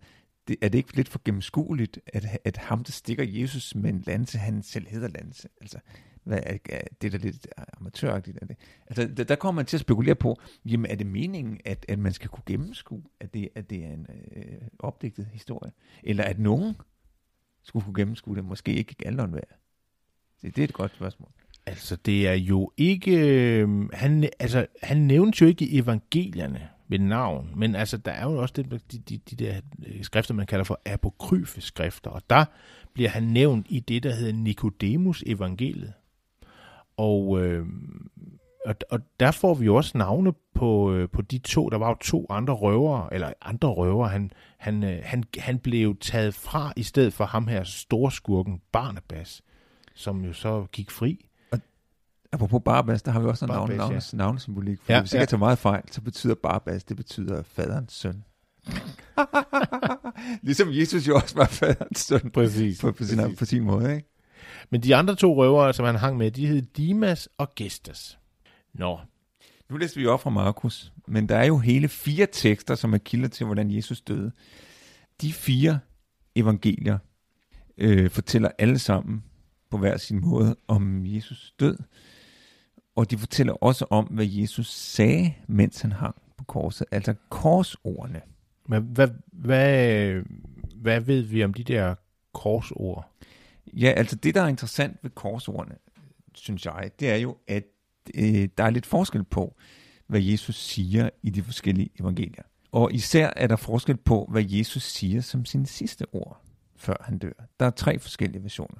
det, 0.47 0.55
er 0.61 0.69
det 0.69 0.77
ikke 0.77 0.95
lidt 0.95 1.09
for 1.09 1.21
gennemskueligt, 1.25 1.99
at, 2.07 2.25
at 2.43 2.57
ham, 2.57 2.83
der 2.83 2.91
stikker 2.91 3.23
Jesus 3.23 3.75
med 3.75 3.89
en 3.89 4.03
lanse, 4.05 4.37
han 4.37 4.63
selv 4.63 4.87
hedder 4.87 5.07
lanse? 5.07 5.49
Altså, 5.61 5.79
hvad 6.25 6.39
er, 6.43 6.57
er 6.69 6.81
det 7.01 7.13
er 7.13 7.17
da 7.17 7.25
lidt 7.25 7.47
amatøragtigt. 7.77 8.37
Er 8.41 8.45
det? 8.45 8.57
Altså, 8.87 9.07
der, 9.17 9.23
der 9.23 9.35
kommer 9.35 9.59
man 9.59 9.65
til 9.65 9.77
at 9.77 9.81
spekulere 9.81 10.15
på, 10.15 10.39
jamen 10.65 10.91
er 10.91 10.95
det 10.95 11.07
meningen, 11.07 11.59
at, 11.65 11.85
at 11.87 11.99
man 11.99 12.13
skal 12.13 12.29
kunne 12.29 12.43
gennemskue, 12.45 13.03
at 13.19 13.33
det, 13.33 13.49
at 13.55 13.69
det 13.69 13.85
er 13.85 13.93
en 13.93 14.07
øh, 14.35 14.67
opdigtet 14.79 15.27
historie? 15.31 15.71
Eller 16.03 16.23
at 16.23 16.39
nogen 16.39 16.75
skulle 17.63 17.85
kunne 17.85 17.95
gennemskue 17.95 18.35
det, 18.35 18.45
måske 18.45 18.73
ikke 18.73 18.95
alderen 19.05 19.33
værd? 19.33 19.59
Det, 20.41 20.55
det 20.55 20.61
er 20.61 20.67
et 20.67 20.73
godt 20.73 20.95
spørgsmål. 20.95 21.29
Altså, 21.65 21.95
det 21.95 22.27
er 22.27 22.33
jo 22.33 22.71
ikke... 22.77 23.17
Øh, 23.17 23.89
han, 23.93 24.29
altså, 24.39 24.65
han 24.83 24.97
nævnes 24.97 25.41
jo 25.41 25.45
ikke 25.45 25.65
i 25.65 25.77
evangelierne 25.77 26.69
ved 26.87 26.99
navn, 26.99 27.51
men 27.55 27.75
altså, 27.75 27.97
der 27.97 28.11
er 28.11 28.23
jo 28.23 28.41
også 28.41 28.53
det, 28.53 28.91
de, 28.91 28.99
de, 28.99 29.17
de 29.17 29.35
der 29.35 29.61
øh, 29.87 30.03
skrifter, 30.03 30.33
man 30.33 30.45
kalder 30.45 30.63
for 30.63 30.81
apokryfe 30.85 31.61
skrifter, 31.61 32.09
og 32.09 32.21
der 32.29 32.45
bliver 32.93 33.09
han 33.09 33.23
nævnt 33.23 33.67
i 33.69 33.79
det, 33.79 34.03
der 34.03 34.13
hedder 34.13 34.33
Nikodemus 34.33 35.23
evangeliet. 35.27 35.93
Og, 36.97 37.41
øh, 37.41 37.65
og, 38.65 38.75
og 38.89 38.99
der 39.19 39.31
får 39.31 39.53
vi 39.53 39.65
jo 39.65 39.75
også 39.75 39.97
navne 39.97 40.33
på, 40.55 40.93
øh, 40.93 41.09
på 41.09 41.21
de 41.21 41.37
to. 41.37 41.69
Der 41.69 41.77
var 41.77 41.89
jo 41.89 41.95
to 42.01 42.25
andre 42.29 42.53
røvere, 42.53 43.13
eller 43.13 43.33
andre 43.41 43.69
røvere. 43.69 44.09
Han, 44.09 44.31
han, 44.57 44.83
øh, 44.83 44.99
han, 45.03 45.23
han 45.37 45.59
blev 45.59 45.97
taget 46.01 46.33
fra 46.33 46.73
i 46.75 46.83
stedet 46.83 47.13
for 47.13 47.25
ham 47.25 47.47
her 47.47 47.63
storskurken 47.63 48.61
Barnabas, 48.71 49.41
som 49.93 50.25
jo 50.25 50.33
så 50.33 50.65
gik 50.71 50.91
fri. 50.91 51.29
Apropos 52.31 52.61
Barbas, 52.65 53.01
der 53.01 53.11
har 53.11 53.19
vi 53.19 53.27
også 53.27 53.45
en 53.45 53.49
navn, 53.49 53.71
navn, 53.71 53.93
ja. 53.93 53.99
navnesymbolik. 54.13 54.79
For 54.81 54.93
Ja, 54.93 54.99
hvis 54.99 55.11
ikke 55.11 55.17
ja. 55.17 55.19
jeg 55.19 55.29
tager 55.29 55.39
meget 55.39 55.57
fejl, 55.57 55.83
så 55.91 56.01
betyder 56.01 56.35
Barbas, 56.35 56.83
det 56.83 56.97
betyder 56.97 57.43
faderens 57.43 57.93
søn. 57.93 58.23
ligesom 60.47 60.67
Jesus 60.71 61.07
jo 61.07 61.15
også 61.15 61.35
var 61.35 61.45
faderens 61.45 61.99
søn 61.99 62.31
Præcis. 62.33 62.81
på, 62.81 62.91
på, 62.91 63.03
sin, 63.03 63.35
på 63.35 63.45
sin 63.45 63.63
måde. 63.63 63.95
Ikke? 63.95 64.14
Men 64.69 64.83
de 64.83 64.95
andre 64.95 65.15
to 65.15 65.35
røvere, 65.35 65.73
som 65.73 65.85
han 65.85 65.95
hang 65.95 66.17
med, 66.17 66.31
de 66.31 66.47
hed 66.47 66.61
Dimas 66.61 67.29
og 67.37 67.55
Gestas. 67.55 68.19
Nå, 68.73 68.99
Nu 69.69 69.77
læser 69.77 69.99
vi 70.01 70.07
op 70.07 70.21
fra 70.21 70.29
Markus, 70.29 70.93
men 71.07 71.29
der 71.29 71.35
er 71.35 71.45
jo 71.45 71.57
hele 71.57 71.87
fire 71.87 72.27
tekster, 72.31 72.75
som 72.75 72.93
er 72.93 72.97
kilder 72.97 73.27
til, 73.27 73.45
hvordan 73.45 73.71
Jesus 73.71 74.01
døde. 74.01 74.31
De 75.21 75.33
fire 75.33 75.79
evangelier 76.35 76.97
øh, 77.77 78.09
fortæller 78.09 78.49
alle 78.57 78.79
sammen 78.79 79.23
på 79.71 79.77
hver 79.77 79.97
sin 79.97 80.21
måde 80.21 80.55
om 80.67 81.05
Jesus 81.05 81.53
død, 81.59 81.77
og 82.95 83.11
de 83.11 83.17
fortæller 83.17 83.53
også 83.53 83.85
om, 83.89 84.05
hvad 84.05 84.25
Jesus 84.25 84.67
sagde, 84.67 85.33
mens 85.47 85.81
han 85.81 85.91
hang 85.91 86.15
på 86.37 86.43
korset, 86.43 86.87
altså 86.91 87.13
korsordene. 87.29 88.21
men 88.67 88.83
hvad, 88.83 89.07
hvad, 89.31 90.21
hvad 90.75 90.99
ved 91.01 91.21
vi 91.21 91.43
om 91.43 91.53
de 91.53 91.63
der 91.63 91.95
korsord? 92.33 93.14
Ja, 93.75 93.87
altså 93.87 94.15
det, 94.15 94.35
der 94.35 94.41
er 94.41 94.47
interessant 94.47 94.97
ved 95.01 95.09
korsordene, 95.09 95.75
synes 96.33 96.65
jeg, 96.65 96.91
det 96.99 97.09
er 97.09 97.15
jo, 97.15 97.37
at 97.47 97.63
øh, 98.15 98.49
der 98.57 98.63
er 98.63 98.69
lidt 98.69 98.85
forskel 98.85 99.23
på, 99.23 99.55
hvad 100.07 100.21
Jesus 100.21 100.55
siger 100.55 101.09
i 101.23 101.29
de 101.29 101.43
forskellige 101.43 101.89
evangelier. 101.99 102.43
Og 102.71 102.93
især 102.93 103.33
er 103.35 103.47
der 103.47 103.55
forskel 103.55 103.97
på, 103.97 104.27
hvad 104.31 104.43
Jesus 104.47 104.83
siger 104.83 105.21
som 105.21 105.45
sin 105.45 105.65
sidste 105.65 106.05
ord, 106.11 106.41
før 106.75 106.95
han 107.01 107.17
dør. 107.17 107.47
Der 107.59 107.65
er 107.65 107.69
tre 107.69 107.99
forskellige 107.99 108.43
versioner. 108.43 108.79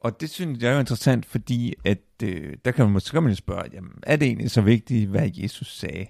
Og 0.00 0.20
det 0.20 0.30
synes 0.30 0.62
jeg 0.62 0.70
er 0.70 0.74
jo 0.74 0.80
interessant, 0.80 1.26
fordi 1.26 1.74
at, 1.84 1.98
øh, 2.22 2.56
der 2.64 2.70
kan 2.70 2.84
man 2.84 2.92
måske 2.92 3.12
kan 3.12 3.22
man 3.22 3.36
spørge, 3.36 3.64
jamen, 3.72 3.92
er 4.02 4.16
det 4.16 4.26
egentlig 4.26 4.50
så 4.50 4.60
vigtigt, 4.60 5.10
hvad 5.10 5.30
Jesus 5.34 5.76
sagde 5.78 6.06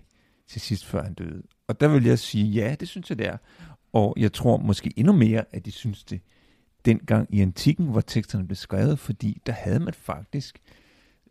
til 0.49 0.61
sidst, 0.61 0.87
før 0.87 1.03
han 1.03 1.15
døde? 1.15 1.43
Og 1.69 1.81
der 1.81 1.89
vil 1.89 2.05
jeg 2.05 2.19
sige, 2.19 2.45
ja, 2.45 2.75
det 2.81 2.89
synes 2.89 3.11
jeg, 3.11 3.19
det 3.19 3.27
er. 3.27 3.37
Og 3.93 4.15
jeg 4.17 4.33
tror 4.33 4.57
måske 4.57 4.93
endnu 4.97 5.13
mere, 5.13 5.45
at 5.51 5.65
de 5.65 5.71
synes 5.71 6.05
det 6.05 6.21
dengang 6.85 7.35
i 7.35 7.41
antikken, 7.41 7.87
hvor 7.87 8.01
teksterne 8.01 8.47
blev 8.47 8.57
skrevet, 8.57 8.99
fordi 8.99 9.43
der 9.47 9.53
havde 9.53 9.81
man 9.81 9.95
faktisk 9.95 10.59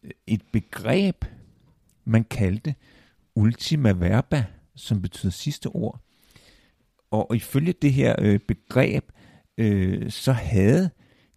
øh, 0.04 0.12
et 0.28 0.42
begreb, 0.52 1.26
man 2.06 2.24
kaldte 2.24 2.76
ultima 3.36 3.92
verba, 3.92 4.46
som 4.76 5.02
betyder 5.02 5.32
sidste 5.32 5.68
ord. 5.68 6.00
Og 7.12 7.36
ifølge 7.36 7.74
det 7.74 7.94
her 7.94 8.16
øh, 8.20 8.40
begreb, 8.40 9.12
øh, 9.58 10.12
så 10.12 10.32
havde 10.32 10.90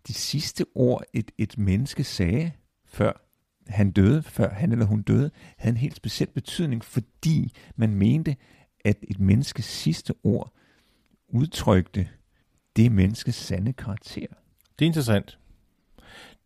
de 0.07 0.15
sidste 0.15 0.65
ord, 0.75 1.03
et, 1.13 1.31
et 1.39 1.59
menneske 1.59 2.05
sagde, 2.05 2.53
før 2.87 3.13
han 3.69 3.91
døde, 3.91 4.23
før 4.23 4.51
han 4.51 4.73
eller 4.73 4.85
hun 4.85 5.03
døde, 5.03 5.31
havde 5.57 5.73
en 5.73 5.81
helt 5.81 5.97
speciel 5.97 6.29
betydning, 6.29 6.85
fordi 6.85 7.53
man 7.77 7.95
mente, 7.95 8.37
at 8.85 8.97
et 9.03 9.21
menneskes 9.21 9.65
sidste 9.65 10.15
ord 10.23 10.53
udtrykte 11.29 12.09
det 12.77 12.93
menneskes 12.93 13.35
sande 13.35 13.73
karakter. 13.73 14.27
Det 14.79 14.85
er 14.85 14.87
interessant. 14.87 15.39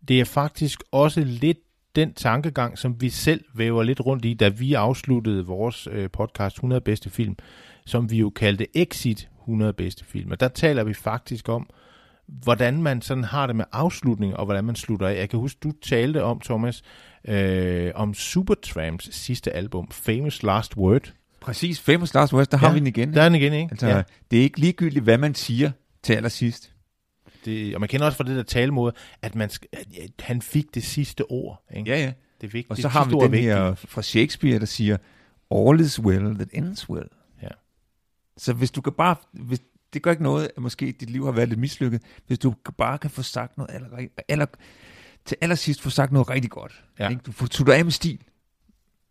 Det 0.09 0.21
er 0.21 0.25
faktisk 0.25 0.83
også 0.93 1.21
lidt 1.21 1.59
den 1.97 2.15
tankegang, 2.15 2.79
som 2.79 3.01
vi 3.01 3.09
selv 3.11 3.45
væver 3.55 3.83
lidt 3.83 4.01
rundt 4.01 4.25
i, 4.25 4.35
da 4.35 4.49
vi 4.49 4.75
afsluttede 4.75 5.47
vores 5.47 5.89
øh, 5.91 6.11
podcast 6.11 6.57
100 6.57 6.81
bedste 6.81 7.11
film, 7.11 7.37
som 7.87 8.11
vi 8.11 8.19
jo 8.19 8.31
kaldte 8.31 8.67
Exit 8.77 9.29
100 9.43 9.73
bedste 9.73 10.05
film. 10.05 10.31
Og 10.31 10.41
der 10.41 10.49
taler 10.49 10.85
vi 10.85 10.95
faktisk 10.95 11.49
om, 11.49 11.71
hvordan 12.27 12.83
man 12.83 13.03
sådan 13.03 13.25
har 13.25 13.47
det 13.47 13.57
med 13.57 13.65
afslutning, 13.73 14.37
og 14.37 14.45
hvordan 14.45 14.65
man 14.65 14.77
slutter 14.77 15.09
af. 15.09 15.17
Jeg 15.17 15.31
kan 15.31 15.39
huske, 15.39 15.59
du 15.63 15.73
talte 15.83 16.25
om, 16.25 16.41
Thomas, 16.41 16.83
øh, 17.25 17.91
om 17.95 18.15
Supertramps 18.15 19.15
sidste 19.15 19.53
album, 19.53 19.89
Famous 19.91 20.43
Last 20.43 20.77
Word. 20.77 21.13
Præcis, 21.41 21.81
famous 21.81 22.15
last 22.15 22.33
words, 22.33 22.49
der 22.49 22.57
har 22.57 22.67
Ja, 22.67 22.73
vi 22.73 22.79
den 22.79 22.87
igen. 22.87 23.15
Der 23.15 23.23
er 23.23 23.29
den 23.29 23.35
igen, 23.35 23.53
ikke? 23.53 23.69
Altså, 23.71 23.87
ja. 23.87 24.03
det 24.31 24.39
er 24.39 24.43
ikke 24.43 24.61
ligegyldigt, 24.61 25.05
hvad 25.05 25.19
man 25.19 25.35
siger 25.35 25.71
til 26.09 26.15
allersidst. 26.15 26.73
Det, 27.45 27.75
og 27.75 27.81
man 27.81 27.89
kender 27.89 28.07
også 28.07 28.17
fra 28.17 28.25
det 28.25 28.37
der 28.37 28.43
talemåde, 28.43 28.95
at, 29.23 29.35
man 29.35 29.51
at 29.73 30.13
han 30.21 30.43
fik 30.43 30.75
det 30.75 30.85
sidste 30.85 31.31
ord. 31.31 31.65
Ikke? 31.77 31.91
Ja, 31.91 31.99
ja. 31.99 32.13
Det 32.41 32.47
er 32.47 32.51
vigtigt. 32.51 32.71
Og 32.71 32.77
så 32.77 32.89
har 32.89 33.05
vi 33.05 33.15
den 33.15 33.35
her 33.35 33.75
fra 33.75 34.03
Shakespeare, 34.03 34.59
der 34.59 34.67
siger, 34.67 34.97
all 35.51 35.81
is 35.81 36.01
well 36.01 36.35
that 36.35 36.49
ends 36.53 36.91
well. 36.91 37.09
Ja. 37.43 37.49
Så 38.37 38.53
hvis 38.53 38.71
du 38.71 38.81
kan 38.81 38.93
bare, 38.93 39.17
hvis, 39.33 39.61
det 39.93 40.03
gør 40.03 40.11
ikke 40.11 40.23
noget, 40.23 40.51
at 40.57 40.63
måske 40.63 40.93
dit 41.01 41.11
liv 41.11 41.25
har 41.25 41.33
været 41.33 41.49
lidt 41.49 41.61
mislykket, 41.61 42.03
hvis 42.27 42.39
du 42.39 42.55
bare 42.79 42.99
kan 42.99 43.11
få 43.11 43.23
sagt 43.23 43.59
noget, 43.59 43.71
aller, 43.75 44.09
aller, 44.29 44.47
til 45.25 45.37
allersidst 45.41 45.83
få 45.83 45.91
sagt 45.91 46.13
noget 46.13 46.31
rigtig 46.31 46.51
godt. 46.51 46.85
Ja. 46.99 47.09
Ikke? 47.09 47.23
Du 47.27 47.33
får 47.33 47.73
af 47.73 47.85
med 47.85 47.93
stil. 47.93 48.19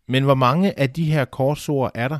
Men 0.08 0.24
hvor 0.24 0.36
mange 0.36 0.80
af 0.80 0.90
de 0.90 1.06
her 1.06 1.26
korsord 1.26 1.92
er 1.96 2.08
der? 2.08 2.20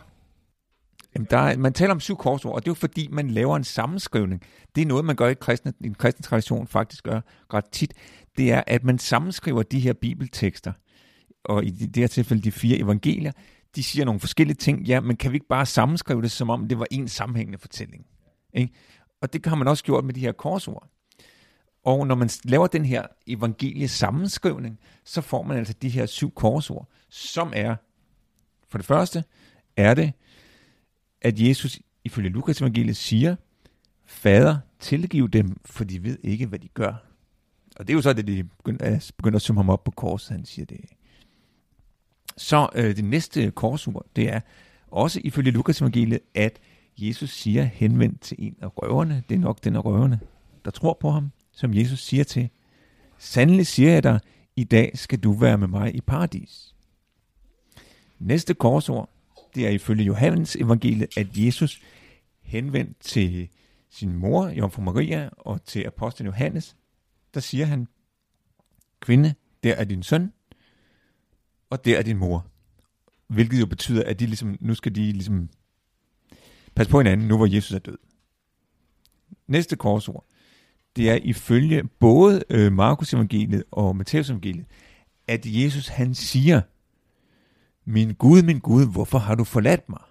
Jamen, 1.15 1.28
der 1.30 1.38
er, 1.38 1.58
man 1.58 1.74
taler 1.74 1.91
om 1.91 2.00
syv 2.00 2.17
korsord, 2.17 2.54
og 2.56 2.62
det 2.62 2.67
er 2.67 2.72
jo 2.72 2.76
fordi, 2.76 3.08
man 3.12 3.32
laver 3.32 3.56
en 3.56 3.63
sammenskrivning. 3.63 4.41
Det 4.76 4.82
er 4.82 4.86
noget, 4.86 5.06
man 5.06 5.15
gør 5.15 5.28
i, 5.28 5.34
kristne, 5.34 5.74
i 5.80 5.89
kristen 5.98 6.24
tradition 6.24 6.67
faktisk 6.67 7.04
gør 7.04 7.22
ret 7.54 7.65
tit. 7.72 7.93
Det 8.38 8.52
er, 8.52 8.63
at 8.67 8.84
man 8.84 9.00
sammenskriver 9.00 9.63
de 9.63 9.80
her 9.80 9.93
bibeltekster, 9.93 10.74
og 11.43 11.65
i 11.65 11.70
det 11.70 11.98
her 11.98 12.08
tilfælde 12.08 12.43
de 12.43 12.52
fire 12.52 12.78
evangelier, 12.78 13.32
de 13.76 13.84
siger 13.84 14.06
nogle 14.06 14.20
forskellige 14.20 14.56
ting. 14.56 14.82
Ja, 14.82 15.00
men 15.00 15.17
kan 15.17 15.32
vi 15.32 15.36
ikke 15.36 15.48
bare 15.48 15.65
sammenskrive 15.65 16.22
det, 16.22 16.32
som 16.32 16.50
om 16.50 16.67
det 16.67 16.80
var 16.80 16.88
en 16.91 17.08
sammenhængende 17.08 17.60
fortælling? 17.60 18.06
Ikke? 18.54 18.74
Og 19.22 19.34
det 19.34 19.46
har 19.46 19.56
man 19.56 19.67
også 19.67 19.84
gjort 19.84 20.06
med 20.06 20.13
de 20.13 20.20
her 20.20 20.32
korsord. 20.32 20.88
Og 21.84 22.08
når 22.08 22.15
man 22.15 22.30
laver 22.43 22.67
den 22.67 22.86
her 22.86 23.04
evangeliesammenskrivning, 23.28 24.80
så 25.06 25.22
får 25.22 25.43
man 25.43 25.58
altså 25.58 25.74
de 25.82 25.89
her 25.89 26.06
syv 26.06 26.32
korsord, 26.32 26.88
som 27.10 27.54
er, 27.56 27.76
for 28.70 28.78
det 28.78 28.86
første, 28.88 29.24
er 29.78 29.93
det, 29.93 30.13
at 31.21 31.39
Jesus 31.39 31.80
ifølge 32.03 32.30
Lukas 32.30 32.62
evangeliet 32.62 32.97
siger, 32.97 33.36
Fader, 34.06 34.58
tilgiv 34.80 35.30
dem, 35.30 35.58
for 35.65 35.84
de 35.84 36.03
ved 36.03 36.17
ikke, 36.23 36.45
hvad 36.45 36.60
de 36.60 36.67
gør. 36.67 36.93
Og 37.75 37.88
det 37.88 37.93
er 37.93 37.95
jo 37.95 38.01
så 38.01 38.13
det, 38.13 38.27
de 38.27 38.43
begynder, 38.43 39.12
begynder 39.17 39.36
at 39.36 39.41
summe 39.41 39.60
ham 39.60 39.69
op 39.69 39.84
på 39.84 39.91
korset, 39.91 40.32
han 40.32 40.45
siger 40.45 40.65
det. 40.65 40.80
Så 42.38 42.69
øh, 42.75 42.95
det 42.95 43.03
næste 43.06 43.51
korsord, 43.51 44.06
det 44.15 44.30
er 44.30 44.39
også 44.88 45.21
ifølge 45.23 45.51
Lukas 45.51 45.82
evangeliet, 45.82 46.19
at 46.36 46.60
Jesus 46.97 47.30
siger 47.30 47.63
henvendt 47.63 48.21
til 48.21 48.38
en 48.39 48.56
af 48.62 48.77
røverne, 48.77 49.23
det 49.30 49.36
er 49.36 49.39
nok 49.39 49.63
den 49.63 49.75
af 49.75 49.86
røverne, 49.86 50.19
der 50.65 50.71
tror 50.71 50.97
på 50.99 51.12
ham, 51.12 51.32
som 51.51 51.73
Jesus 51.73 52.03
siger 52.03 52.23
til, 52.23 52.49
Sandelig 53.17 53.67
siger 53.67 53.91
jeg 53.91 54.03
dig, 54.03 54.19
i 54.56 54.63
dag 54.63 54.91
skal 54.95 55.19
du 55.19 55.32
være 55.32 55.58
med 55.58 55.67
mig 55.67 55.95
i 55.95 56.01
paradis. 56.01 56.75
Næste 58.19 58.53
korsord, 58.53 59.10
det 59.58 59.67
er 59.67 59.72
ifølge 59.72 60.04
Johannes 60.04 60.56
evangeliet, 60.56 61.17
at 61.17 61.28
Jesus 61.34 61.82
henvendt 62.41 63.00
til 63.00 63.50
sin 63.89 64.15
mor, 64.15 64.48
Jomfru 64.48 64.82
Maria, 64.82 65.30
og 65.38 65.63
til 65.63 65.84
apostlen 65.88 66.26
Johannes, 66.26 66.76
der 67.34 67.39
siger 67.39 67.65
han, 67.65 67.88
kvinde, 69.00 69.34
der 69.63 69.74
er 69.74 69.84
din 69.84 70.04
søn, 70.04 70.34
og 71.70 71.86
der 71.86 71.98
er 71.98 72.02
din 72.02 72.17
mor. 72.17 72.48
Hvilket 73.28 73.60
jo 73.60 73.65
betyder, 73.65 74.04
at 74.04 74.20
de 74.20 74.26
ligesom, 74.26 74.58
nu 74.60 74.76
skal 74.76 74.96
de 74.96 75.12
ligesom 75.12 75.50
passe 76.76 76.91
på 76.91 77.00
hinanden, 77.00 77.28
nu 77.28 77.38
hvor 77.38 77.46
Jesus 77.46 77.72
er 77.72 77.80
død. 77.80 77.98
Næste 79.48 79.76
korsord, 79.76 80.26
det 80.96 81.10
er 81.10 81.15
ifølge 81.15 81.84
både 82.00 82.43
øh, 82.50 82.72
Markus 82.72 83.13
evangeliet 83.13 83.63
og 83.72 83.96
Matthæus 83.96 84.30
evangeliet, 84.30 84.65
at 85.28 85.46
Jesus 85.46 85.88
han 85.88 86.15
siger, 86.15 86.62
min 87.88 88.13
Gud, 88.13 88.43
min 88.43 88.60
Gud, 88.60 88.91
hvorfor 88.91 89.17
har 89.17 89.36
du 89.36 89.43
forladt 89.43 89.89
mig? 89.89 90.02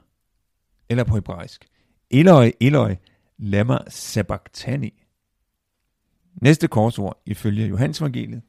Eller 0.88 1.04
på 1.04 1.14
hebraisk, 1.14 1.68
Eloi, 2.10 2.52
Eloi, 2.60 2.94
lama 3.38 3.78
sabachthani. 3.88 5.02
Næste 6.42 6.68
korsord, 6.68 7.22
ifølge 7.26 7.66
Johannes 7.66 8.00
evangeliet, 8.00 8.42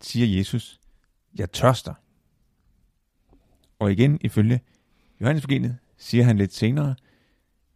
siger 0.00 0.38
Jesus, 0.38 0.80
jeg 1.34 1.52
tørster. 1.52 1.94
Og 3.78 3.92
igen, 3.92 4.18
ifølge 4.20 4.60
Johannes 5.20 5.44
evangeliet, 5.44 5.76
siger 5.96 6.24
han 6.24 6.38
lidt 6.38 6.54
senere, 6.54 6.94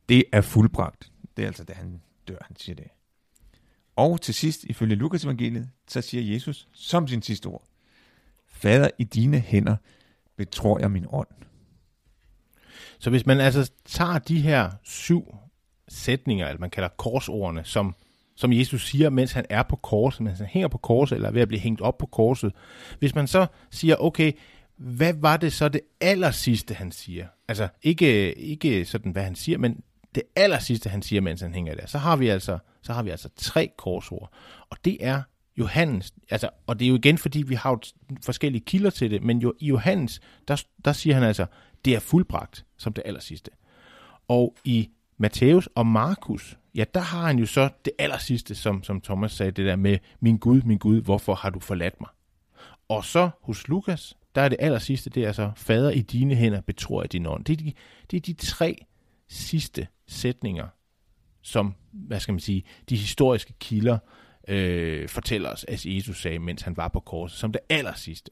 det 0.08 0.24
er 0.32 0.40
fuldbragt. 0.40 1.12
Det 1.36 1.42
er 1.42 1.46
altså, 1.46 1.64
da 1.64 1.72
han 1.72 2.00
dør, 2.28 2.38
han 2.40 2.56
siger 2.56 2.76
det. 2.76 2.88
Og 3.96 4.20
til 4.20 4.34
sidst, 4.34 4.64
ifølge 4.64 4.94
Lukas 4.94 5.24
evangeliet, 5.24 5.70
så 5.88 6.00
siger 6.00 6.32
Jesus 6.32 6.68
som 6.72 7.08
sin 7.08 7.22
sidste 7.22 7.46
ord, 7.46 7.64
Fader, 8.46 8.90
i 8.98 9.04
dine 9.04 9.38
hænder 9.38 9.76
betror 10.38 10.79
jeg 10.79 10.90
min 10.90 11.07
ånd. 11.11 11.29
Så 12.98 13.11
hvis 13.11 13.27
man 13.27 13.40
altså 13.40 13.70
tager 13.85 14.18
de 14.18 14.40
her 14.40 14.70
syv 14.83 15.35
sætninger, 15.88 16.46
eller 16.46 16.61
man 16.61 16.70
kalder 16.70 16.88
korsordene, 16.88 17.64
som, 17.64 17.94
som 18.37 18.53
Jesus 18.53 18.88
siger, 18.88 19.11
mens 19.11 19.33
han 19.33 19.46
er 19.51 19.62
på 19.62 19.77
korset, 19.77 20.20
mens 20.20 20.38
han 20.38 20.46
hænger 20.46 20.68
på 20.68 20.79
korset, 20.79 21.16
eller 21.16 21.29
er 21.29 21.33
ved 21.33 21.42
at 21.42 21.48
blive 21.48 21.61
hængt 21.61 21.81
op 21.81 21.98
på 21.98 22.07
korset. 22.07 22.53
Hvis 22.98 23.14
man 23.14 23.27
så 23.27 23.46
siger, 23.70 23.96
okay, 23.96 24.33
hvad 24.77 25.14
var 25.14 25.37
det 25.37 25.53
så 25.53 25.68
det 25.68 25.81
aller 26.01 26.31
sidste, 26.31 26.74
han 26.74 26.92
siger? 26.92 27.27
Altså 27.48 27.68
ikke, 27.83 28.35
ikke 28.35 28.85
sådan, 28.85 29.12
hvad 29.12 29.22
han 29.22 29.35
siger, 29.35 29.59
men 29.59 29.81
det 30.14 30.22
aller 30.37 30.59
sidste, 30.59 30.90
han 30.90 31.03
siger, 31.03 31.20
mens 31.20 31.40
han 31.40 31.55
hænger 31.55 31.74
der. 31.74 31.87
Så 31.87 31.98
har 31.98 32.16
vi 32.16 32.29
altså, 32.29 32.59
så 32.83 32.92
har 32.92 33.03
vi 33.03 33.11
altså 33.11 33.29
tre 33.37 33.70
korsord. 33.79 34.33
Og 34.70 34.77
det 34.85 34.96
er 35.01 35.22
Johannes, 35.58 36.14
altså, 36.30 36.50
og 36.66 36.78
det 36.78 36.84
er 36.84 36.88
jo 36.88 36.94
igen, 36.94 37.18
fordi 37.18 37.42
vi 37.42 37.54
har 37.54 37.70
jo 37.70 37.78
forskellige 38.24 38.64
kilder 38.64 38.90
til 38.90 39.10
det, 39.10 39.22
men 39.22 39.38
jo, 39.38 39.54
i 39.58 39.66
Johannes, 39.66 40.20
der, 40.48 40.64
der 40.84 40.92
siger 40.92 41.14
han 41.14 41.22
altså, 41.22 41.46
det 41.84 41.94
er 41.94 42.00
fuldbragt, 42.00 42.64
som 42.76 42.92
det 42.92 43.02
allersidste. 43.06 43.50
Og 44.28 44.56
i 44.64 44.90
Matthæus 45.18 45.68
og 45.74 45.86
Markus, 45.86 46.58
ja, 46.74 46.84
der 46.94 47.00
har 47.00 47.26
han 47.26 47.38
jo 47.38 47.46
så 47.46 47.68
det 47.84 47.92
allersidste, 47.98 48.54
som, 48.54 48.82
som 48.82 49.00
Thomas 49.00 49.32
sagde, 49.32 49.52
det 49.52 49.66
der 49.66 49.76
med, 49.76 49.98
min 50.20 50.36
Gud, 50.36 50.62
min 50.62 50.78
Gud, 50.78 51.02
hvorfor 51.02 51.34
har 51.34 51.50
du 51.50 51.60
forladt 51.60 52.00
mig? 52.00 52.10
Og 52.88 53.04
så 53.04 53.30
hos 53.42 53.68
Lukas, 53.68 54.16
der 54.34 54.42
er 54.42 54.48
det 54.48 54.56
allersidste, 54.60 55.10
det 55.10 55.24
er 55.24 55.32
så, 55.32 55.50
fader 55.56 55.90
i 55.90 56.00
dine 56.00 56.34
hænder 56.34 56.60
betror 56.60 57.02
jeg 57.02 57.12
din 57.12 57.26
ånd. 57.26 57.44
Det 57.44 57.52
er 57.52 57.56
de, 57.56 57.72
det 58.10 58.16
er 58.16 58.20
de 58.20 58.32
tre 58.32 58.84
sidste 59.28 59.86
sætninger, 60.06 60.66
som, 61.42 61.74
hvad 61.92 62.20
skal 62.20 62.32
man 62.32 62.40
sige, 62.40 62.64
de 62.88 62.96
historiske 62.96 63.52
kilder 63.60 63.98
øh, 64.48 65.08
fortæller 65.08 65.50
os, 65.50 65.64
at 65.68 65.87
Jesus 65.87 66.22
sagde, 66.22 66.38
mens 66.38 66.62
han 66.62 66.76
var 66.76 66.88
på 66.88 67.00
korset, 67.00 67.38
som 67.38 67.52
det 67.52 67.61
aller 67.68 67.94
sidste. 67.94 68.30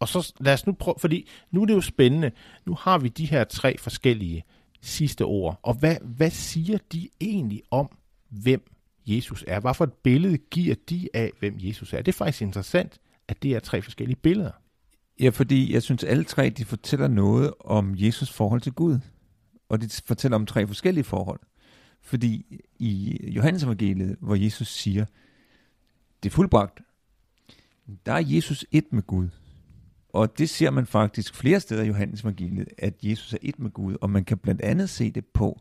Og 0.00 0.08
så 0.08 0.34
lad 0.40 0.52
os 0.52 0.66
nu 0.66 0.72
prøve, 0.72 0.94
fordi 0.98 1.28
nu 1.50 1.62
er 1.62 1.66
det 1.66 1.74
jo 1.74 1.80
spændende. 1.80 2.30
Nu 2.66 2.74
har 2.74 2.98
vi 2.98 3.08
de 3.08 3.26
her 3.26 3.44
tre 3.44 3.78
forskellige 3.78 4.44
sidste 4.80 5.24
ord. 5.24 5.60
Og 5.62 5.74
hvad, 5.74 5.96
hvad 6.02 6.30
siger 6.30 6.78
de 6.92 7.08
egentlig 7.20 7.62
om, 7.70 7.98
hvem 8.28 8.72
Jesus 9.06 9.44
er? 9.46 9.60
Hvad 9.60 9.74
for 9.74 9.84
et 9.84 9.92
billede 9.92 10.38
giver 10.38 10.74
de 10.88 11.08
af, 11.14 11.30
hvem 11.38 11.54
Jesus 11.58 11.92
er? 11.92 11.96
Det 11.96 12.08
er 12.08 12.16
faktisk 12.16 12.42
interessant, 12.42 13.00
at 13.28 13.42
det 13.42 13.52
er 13.52 13.60
tre 13.60 13.82
forskellige 13.82 14.16
billeder. 14.16 14.50
Ja, 15.20 15.28
fordi 15.28 15.72
jeg 15.72 15.82
synes, 15.82 16.04
alle 16.04 16.24
tre 16.24 16.50
de 16.50 16.64
fortæller 16.64 17.08
noget 17.08 17.54
om 17.60 17.94
Jesus 17.96 18.32
forhold 18.32 18.60
til 18.60 18.72
Gud. 18.72 18.98
Og 19.68 19.80
de 19.80 19.88
fortæller 20.06 20.34
om 20.34 20.46
tre 20.46 20.66
forskellige 20.66 21.04
forhold. 21.04 21.40
Fordi 22.02 22.60
i 22.78 23.18
Johannes 23.30 23.62
evangeliet, 23.62 24.16
hvor 24.20 24.34
Jesus 24.34 24.68
siger, 24.68 25.04
det 26.22 26.28
er 26.28 26.34
fuldbragt, 26.34 26.80
der 28.06 28.12
er 28.12 28.24
Jesus 28.26 28.66
et 28.70 28.92
med 28.92 29.02
Gud. 29.02 29.28
Og 30.08 30.38
det 30.38 30.50
ser 30.50 30.70
man 30.70 30.86
faktisk 30.86 31.34
flere 31.34 31.60
steder 31.60 31.82
i 31.82 31.86
Johannes 31.86 32.20
evangeliet, 32.20 32.68
at 32.78 32.94
Jesus 33.02 33.32
er 33.32 33.38
et 33.42 33.58
med 33.58 33.70
Gud, 33.70 33.96
og 34.00 34.10
man 34.10 34.24
kan 34.24 34.38
blandt 34.38 34.60
andet 34.60 34.90
se 34.90 35.10
det 35.10 35.26
på, 35.26 35.60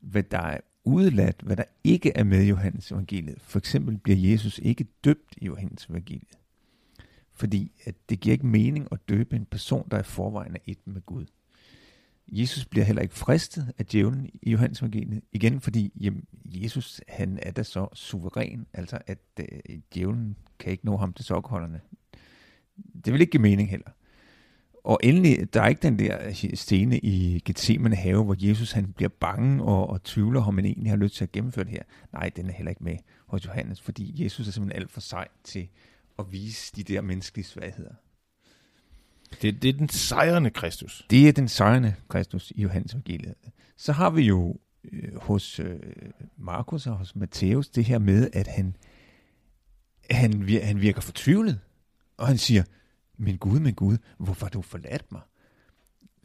hvad 0.00 0.22
der 0.22 0.38
er 0.40 0.60
udeladt, 0.84 1.42
hvad 1.42 1.56
der 1.56 1.64
ikke 1.84 2.12
er 2.14 2.24
med 2.24 2.42
i 2.42 2.48
Johannes 2.48 2.92
evangeliet. 2.92 3.40
For 3.40 3.58
eksempel 3.58 3.98
bliver 3.98 4.30
Jesus 4.32 4.58
ikke 4.58 4.86
døbt 5.04 5.34
i 5.36 5.46
Johannes 5.46 5.86
evangeliet. 5.86 6.38
Fordi 7.32 7.72
at 7.84 7.94
det 8.08 8.20
giver 8.20 8.32
ikke 8.32 8.46
mening 8.46 8.88
at 8.92 9.08
døbe 9.08 9.36
en 9.36 9.44
person, 9.44 9.88
der 9.90 9.96
er 9.96 10.02
forvejen 10.02 10.54
er 10.54 10.60
et 10.66 10.86
med 10.86 11.00
Gud. 11.06 11.26
Jesus 12.32 12.64
bliver 12.64 12.84
heller 12.84 13.02
ikke 13.02 13.14
fristet 13.14 13.72
af 13.78 13.86
djævlen 13.86 14.30
i 14.42 14.50
Johannes 14.50 14.80
evangeliet. 14.80 15.22
Igen 15.32 15.60
fordi 15.60 15.92
jamen, 16.00 16.24
Jesus 16.44 17.00
han 17.08 17.38
er 17.42 17.50
da 17.50 17.62
så 17.62 17.88
suveræn, 17.94 18.66
altså 18.72 18.98
at 19.06 19.18
øh, 19.40 19.78
djævlen 19.94 20.36
kan 20.58 20.72
ikke 20.72 20.86
nå 20.86 20.96
ham 20.96 21.12
til 21.12 21.24
sokkeholderne. 21.24 21.80
Det 23.04 23.12
vil 23.12 23.20
ikke 23.20 23.30
give 23.30 23.42
mening 23.42 23.70
heller. 23.70 23.90
Og 24.84 25.00
endelig, 25.02 25.54
der 25.54 25.62
er 25.62 25.68
ikke 25.68 25.82
den 25.82 25.98
der 25.98 26.26
øh, 26.26 26.34
scene 26.54 26.98
i 26.98 27.42
Gethsemane 27.44 27.96
have, 27.96 28.24
hvor 28.24 28.36
Jesus 28.38 28.72
han 28.72 28.92
bliver 28.92 29.08
bange 29.20 29.62
og, 29.64 29.90
og 29.90 30.02
tvivler, 30.02 30.42
om 30.42 30.54
han 30.54 30.64
egentlig 30.64 30.90
har 30.90 30.96
lyst 30.96 31.14
til 31.14 31.24
at 31.24 31.32
gennemføre 31.32 31.64
det 31.64 31.72
her. 31.72 31.82
Nej, 32.12 32.30
den 32.36 32.48
er 32.48 32.52
heller 32.52 32.70
ikke 32.70 32.84
med 32.84 32.96
hos 33.26 33.46
Johannes, 33.46 33.80
fordi 33.80 34.24
Jesus 34.24 34.48
er 34.48 34.52
simpelthen 34.52 34.82
alt 34.82 34.90
for 34.90 35.00
sej 35.00 35.28
til 35.44 35.68
at 36.18 36.32
vise 36.32 36.72
de 36.76 36.82
der 36.82 37.00
menneskelige 37.00 37.44
svagheder. 37.44 37.94
Det, 39.42 39.62
det 39.62 39.68
er 39.68 39.72
den 39.72 39.88
sejrende 39.88 40.50
Kristus. 40.50 41.06
Det 41.10 41.28
er 41.28 41.32
den 41.32 41.48
sejrende 41.48 41.94
Kristus 42.08 42.50
i 42.50 42.62
Johannes 42.62 42.92
evangeliet. 42.92 43.34
Så 43.76 43.92
har 43.92 44.10
vi 44.10 44.22
jo 44.22 44.56
øh, 44.92 45.16
hos 45.16 45.60
øh, 45.60 45.80
Markus 46.36 46.86
og 46.86 46.96
hos 46.96 47.16
Matthæus 47.16 47.68
det 47.68 47.84
her 47.84 47.98
med, 47.98 48.30
at 48.32 48.46
han, 48.46 48.76
han, 50.10 50.48
han 50.62 50.80
virker 50.80 51.00
fortvivlet. 51.00 51.60
Og 52.16 52.26
han 52.26 52.38
siger, 52.38 52.62
min 53.18 53.36
Gud, 53.36 53.60
min 53.60 53.74
Gud, 53.74 53.96
hvorfor 54.18 54.46
har 54.46 54.50
du 54.50 54.62
forladt 54.62 55.12
mig? 55.12 55.20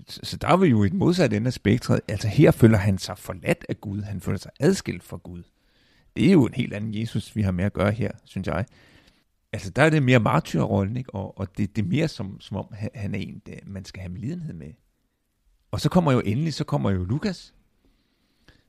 Så, 0.07 0.19
så 0.23 0.37
der 0.37 0.47
er 0.47 0.57
vi 0.57 0.67
jo 0.67 0.83
et 0.83 0.93
modsat 0.93 1.33
ende 1.33 1.47
af 1.47 1.53
spektret. 1.53 2.01
Altså 2.07 2.27
her 2.27 2.51
føler 2.51 2.77
han 2.77 2.97
sig 2.97 3.17
forladt 3.17 3.65
af 3.69 3.81
Gud. 3.81 4.01
Han 4.01 4.21
føler 4.21 4.37
sig 4.37 4.51
adskilt 4.59 5.03
fra 5.03 5.17
Gud. 5.17 5.43
Det 6.15 6.27
er 6.27 6.31
jo 6.31 6.45
en 6.45 6.53
helt 6.53 6.73
anden 6.73 6.95
Jesus, 6.95 7.35
vi 7.35 7.41
har 7.41 7.51
med 7.51 7.65
at 7.65 7.73
gøre 7.73 7.91
her, 7.91 8.11
synes 8.25 8.47
jeg. 8.47 8.65
Altså 9.53 9.69
der 9.69 9.83
er 9.83 9.89
det 9.89 10.03
mere 10.03 10.19
martyrrollen, 10.19 10.97
ikke? 10.97 11.15
Og, 11.15 11.37
og 11.37 11.57
det, 11.57 11.75
det 11.75 11.81
er 11.81 11.87
mere 11.87 12.07
som, 12.07 12.41
som 12.41 12.57
om, 12.57 12.65
han 12.93 13.15
er 13.15 13.19
en, 13.19 13.41
der 13.45 13.53
man 13.65 13.85
skal 13.85 14.01
have 14.01 14.11
medlidenhed 14.11 14.53
med. 14.53 14.71
Og 15.71 15.81
så 15.81 15.89
kommer 15.89 16.11
jo 16.11 16.19
endelig, 16.19 16.53
så 16.53 16.63
kommer 16.63 16.91
jo 16.91 17.03
Lukas, 17.03 17.53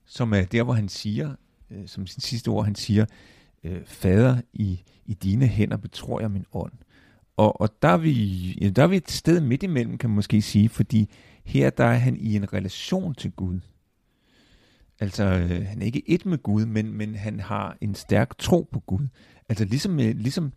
som 0.04 0.32
er 0.32 0.44
der, 0.44 0.62
hvor 0.62 0.72
han 0.72 0.88
siger, 0.88 1.34
øh, 1.70 1.88
som 1.88 2.06
sin 2.06 2.20
sidste 2.20 2.48
ord, 2.48 2.64
han 2.64 2.74
siger, 2.74 3.06
øh, 3.64 3.84
Fader, 3.86 4.40
i, 4.52 4.82
i 5.06 5.14
dine 5.14 5.46
hænder 5.46 5.76
betror 5.76 6.20
jeg 6.20 6.30
min 6.30 6.44
ånd. 6.52 6.72
Og, 7.36 7.60
og 7.60 7.82
der, 7.82 7.88
er 7.88 7.96
vi, 7.96 8.52
der 8.76 8.82
er 8.82 8.86
vi 8.86 8.96
et 8.96 9.10
sted 9.10 9.40
midt 9.40 9.62
imellem, 9.62 9.98
kan 9.98 10.10
man 10.10 10.14
måske 10.14 10.42
sige, 10.42 10.68
fordi 10.68 11.10
her 11.44 11.70
der 11.70 11.84
er 11.84 11.94
han 11.94 12.16
i 12.16 12.36
en 12.36 12.52
relation 12.52 13.14
til 13.14 13.30
Gud. 13.30 13.60
Altså, 15.00 15.24
øh, 15.24 15.66
han 15.66 15.82
er 15.82 15.86
ikke 15.86 16.10
et 16.10 16.26
med 16.26 16.38
Gud, 16.38 16.66
men, 16.66 16.92
men 16.92 17.14
han 17.14 17.40
har 17.40 17.76
en 17.80 17.94
stærk 17.94 18.38
tro 18.38 18.68
på 18.72 18.80
Gud. 18.80 19.08
Altså, 19.48 19.64
ligesom, 19.64 20.00
øh, 20.00 20.16
ligesom, 20.16 20.52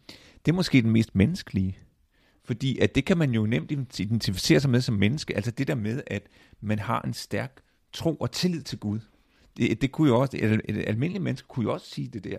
det 0.45 0.51
er 0.51 0.55
måske 0.55 0.81
den 0.81 0.91
mest 0.91 1.15
menneskelige. 1.15 1.77
Fordi 2.43 2.79
at 2.79 2.95
det 2.95 3.05
kan 3.05 3.17
man 3.17 3.31
jo 3.31 3.45
nemt 3.45 3.71
identificere 3.99 4.59
sig 4.59 4.69
med 4.69 4.81
som 4.81 4.95
menneske. 4.95 5.35
Altså 5.35 5.51
det 5.51 5.67
der 5.67 5.75
med, 5.75 6.01
at 6.07 6.23
man 6.61 6.79
har 6.79 7.01
en 7.01 7.13
stærk 7.13 7.61
tro 7.93 8.15
og 8.15 8.31
tillid 8.31 8.61
til 8.61 8.79
Gud. 8.79 8.99
Det, 9.57 9.81
det 9.81 9.91
kunne 9.91 10.09
jo 10.09 10.19
også, 10.19 10.37
et, 10.37 10.61
et 10.65 10.83
almindeligt 10.87 11.23
menneske 11.23 11.47
kunne 11.47 11.63
jo 11.63 11.73
også 11.73 11.89
sige 11.89 12.07
det 12.07 12.23
der 12.23 12.37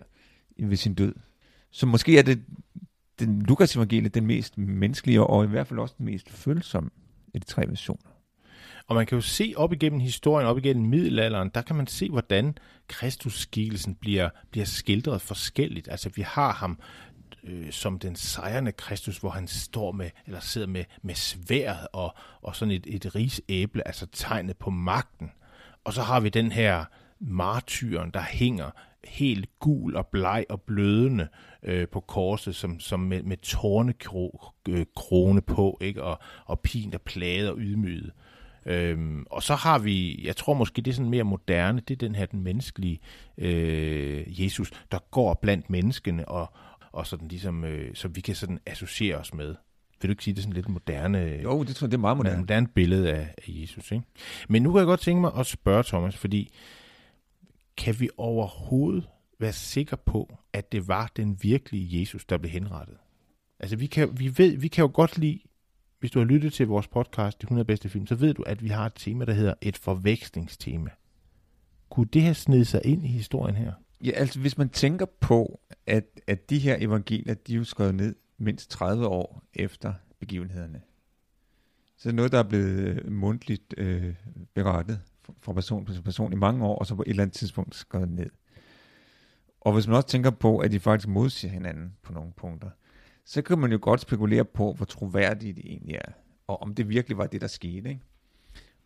ved 0.58 0.76
sin 0.76 0.94
død. 0.94 1.14
Så 1.70 1.86
måske 1.86 2.18
er 2.18 2.22
det 2.22 2.42
den 3.18 3.42
Lukas 3.42 3.76
evangeliet 3.76 4.14
den 4.14 4.26
mest 4.26 4.58
menneskelige, 4.58 5.22
og 5.22 5.44
i 5.44 5.48
hvert 5.48 5.66
fald 5.66 5.78
også 5.78 5.94
den 5.98 6.06
mest 6.06 6.30
følsomme 6.30 6.90
af 7.34 7.40
de 7.40 7.46
tre 7.46 7.68
versioner. 7.68 8.10
Og 8.88 8.96
man 8.96 9.06
kan 9.06 9.16
jo 9.16 9.22
se 9.22 9.54
op 9.56 9.72
igennem 9.72 10.00
historien, 10.00 10.48
op 10.48 10.58
igennem 10.58 10.86
middelalderen, 10.86 11.50
der 11.54 11.62
kan 11.62 11.76
man 11.76 11.86
se, 11.86 12.08
hvordan 12.08 12.58
Kristusskikkelsen 12.88 13.94
bliver, 13.94 14.28
bliver 14.50 14.66
skildret 14.66 15.22
forskelligt. 15.22 15.88
Altså 15.88 16.10
vi 16.14 16.22
har 16.22 16.52
ham 16.52 16.78
øh, 17.44 17.70
som 17.70 17.98
den 17.98 18.16
sejrende 18.16 18.72
Kristus, 18.72 19.18
hvor 19.18 19.30
han 19.30 19.48
står 19.48 19.92
med, 19.92 20.10
eller 20.26 20.40
sidder 20.40 20.66
med, 20.66 20.84
med 21.02 21.14
sværet 21.14 21.86
og, 21.92 22.14
og 22.42 22.56
sådan 22.56 22.74
et, 22.74 22.86
et 22.86 23.14
risæble, 23.14 23.86
altså 23.86 24.06
tegnet 24.12 24.56
på 24.56 24.70
magten. 24.70 25.30
Og 25.84 25.92
så 25.92 26.02
har 26.02 26.20
vi 26.20 26.28
den 26.28 26.52
her 26.52 26.84
martyren, 27.20 28.10
der 28.10 28.20
hænger 28.20 28.70
helt 29.04 29.58
gul 29.58 29.96
og 29.96 30.06
bleg 30.06 30.44
og 30.48 30.60
blødende 30.60 31.28
øh, 31.62 31.88
på 31.88 32.00
korset, 32.00 32.54
som, 32.54 32.80
som 32.80 33.00
med, 33.00 33.22
med 33.22 33.36
tårnekrone 33.36 35.38
øh, 35.38 35.44
på, 35.46 35.78
ikke? 35.80 36.02
Og, 36.02 36.18
og 36.44 36.60
pin 36.60 36.94
og 36.94 37.00
plade 37.00 37.50
og 37.50 37.56
ydmyget. 37.58 38.12
Øhm, 38.68 39.26
og 39.30 39.42
så 39.42 39.54
har 39.54 39.78
vi, 39.78 40.24
jeg 40.24 40.36
tror 40.36 40.54
måske 40.54 40.82
det 40.82 40.90
er 40.90 40.94
sådan 40.94 41.10
mere 41.10 41.24
moderne, 41.24 41.80
det 41.88 41.94
er 41.94 41.98
den 42.08 42.14
her 42.14 42.26
den 42.26 42.42
menneskelige 42.42 43.00
øh, 43.38 44.42
Jesus, 44.42 44.70
der 44.92 44.98
går 45.10 45.34
blandt 45.34 45.70
menneskene, 45.70 46.28
og, 46.28 46.52
og 46.92 47.06
sådan 47.06 47.28
ligesom, 47.28 47.64
øh, 47.64 47.94
så 47.94 48.08
vi 48.08 48.20
kan 48.20 48.34
sådan 48.34 48.58
associere 48.66 49.16
os 49.16 49.34
med. 49.34 49.54
Vil 50.00 50.08
du 50.08 50.12
ikke 50.12 50.24
sige, 50.24 50.34
det 50.34 50.38
er 50.38 50.42
sådan 50.42 50.54
lidt 50.54 50.68
moderne, 50.68 51.18
Jo, 51.42 51.62
det 51.62 51.76
tror 51.76 51.84
jeg, 51.86 51.90
det 51.90 51.96
er 51.96 52.00
meget 52.00 52.16
moderne, 52.16 52.36
moderne. 52.36 52.40
moderne 52.40 52.66
billede 52.74 53.12
af, 53.12 53.34
af 53.38 53.44
Jesus, 53.48 53.92
ikke? 53.92 54.04
Men 54.48 54.62
nu 54.62 54.72
kan 54.72 54.78
jeg 54.78 54.86
godt 54.86 55.00
tænke 55.00 55.20
mig 55.20 55.32
at 55.38 55.46
spørge 55.46 55.82
Thomas, 55.82 56.16
fordi 56.16 56.50
kan 57.76 58.00
vi 58.00 58.08
overhovedet 58.16 59.08
være 59.40 59.52
sikre 59.52 59.96
på, 59.96 60.38
at 60.52 60.72
det 60.72 60.88
var 60.88 61.10
den 61.16 61.38
virkelige 61.42 62.00
Jesus, 62.00 62.24
der 62.24 62.38
blev 62.38 62.50
henrettet? 62.50 62.96
Altså, 63.60 63.76
vi 63.76 63.86
kan, 63.86 64.18
vi 64.18 64.38
ved, 64.38 64.56
vi 64.56 64.68
kan 64.68 64.82
jo 64.82 64.90
godt 64.94 65.18
lide, 65.18 65.40
hvis 66.00 66.10
du 66.10 66.18
har 66.18 66.26
lyttet 66.26 66.52
til 66.52 66.66
vores 66.66 66.88
podcast, 66.88 67.42
De 67.42 67.44
100 67.44 67.64
bedste 67.64 67.88
film, 67.88 68.06
så 68.06 68.14
ved 68.14 68.34
du, 68.34 68.42
at 68.42 68.62
vi 68.62 68.68
har 68.68 68.86
et 68.86 68.92
tema, 68.96 69.24
der 69.24 69.32
hedder 69.32 69.54
et 69.60 69.76
forvekslingstema. 69.76 70.90
Kunne 71.90 72.06
det 72.12 72.22
have 72.22 72.34
snedet 72.34 72.66
sig 72.66 72.80
ind 72.84 73.04
i 73.04 73.08
historien 73.08 73.56
her? 73.56 73.72
Ja, 74.04 74.10
altså 74.10 74.40
hvis 74.40 74.58
man 74.58 74.68
tænker 74.68 75.06
på, 75.20 75.60
at, 75.86 76.04
at 76.26 76.50
de 76.50 76.58
her 76.58 76.76
evangelier, 76.80 77.34
de 77.34 77.52
er 77.52 77.56
jo 77.56 77.64
skrevet 77.64 77.94
ned 77.94 78.14
mindst 78.38 78.70
30 78.70 79.06
år 79.06 79.42
efter 79.54 79.94
begivenhederne. 80.20 80.80
Så 81.96 82.08
det 82.08 82.12
er 82.12 82.16
noget, 82.16 82.32
der 82.32 82.38
er 82.38 82.48
blevet 82.48 82.78
øh, 82.78 83.12
mundtligt 83.12 83.74
øh, 83.76 84.14
berettet 84.54 85.00
fra 85.40 85.52
person 85.52 85.86
til 85.86 86.02
person 86.02 86.32
i 86.32 86.36
mange 86.36 86.64
år, 86.64 86.78
og 86.78 86.86
så 86.86 86.94
på 86.94 87.02
et 87.02 87.10
eller 87.10 87.22
andet 87.22 87.36
tidspunkt 87.36 87.74
skrevet 87.74 88.08
ned. 88.08 88.30
Og 89.60 89.72
hvis 89.72 89.86
man 89.86 89.96
også 89.96 90.08
tænker 90.08 90.30
på, 90.30 90.58
at 90.58 90.72
de 90.72 90.80
faktisk 90.80 91.08
modsiger 91.08 91.52
hinanden 91.52 91.96
på 92.02 92.12
nogle 92.12 92.32
punkter, 92.36 92.70
så 93.28 93.42
kan 93.42 93.58
man 93.58 93.72
jo 93.72 93.78
godt 93.82 94.00
spekulere 94.00 94.44
på, 94.44 94.72
hvor 94.72 94.86
troværdigt 94.86 95.56
det 95.56 95.64
egentlig 95.66 95.94
er, 95.94 96.12
og 96.46 96.62
om 96.62 96.74
det 96.74 96.88
virkelig 96.88 97.18
var 97.18 97.26
det, 97.26 97.40
der 97.40 97.46
skete. 97.46 97.88
Ikke? 97.88 98.00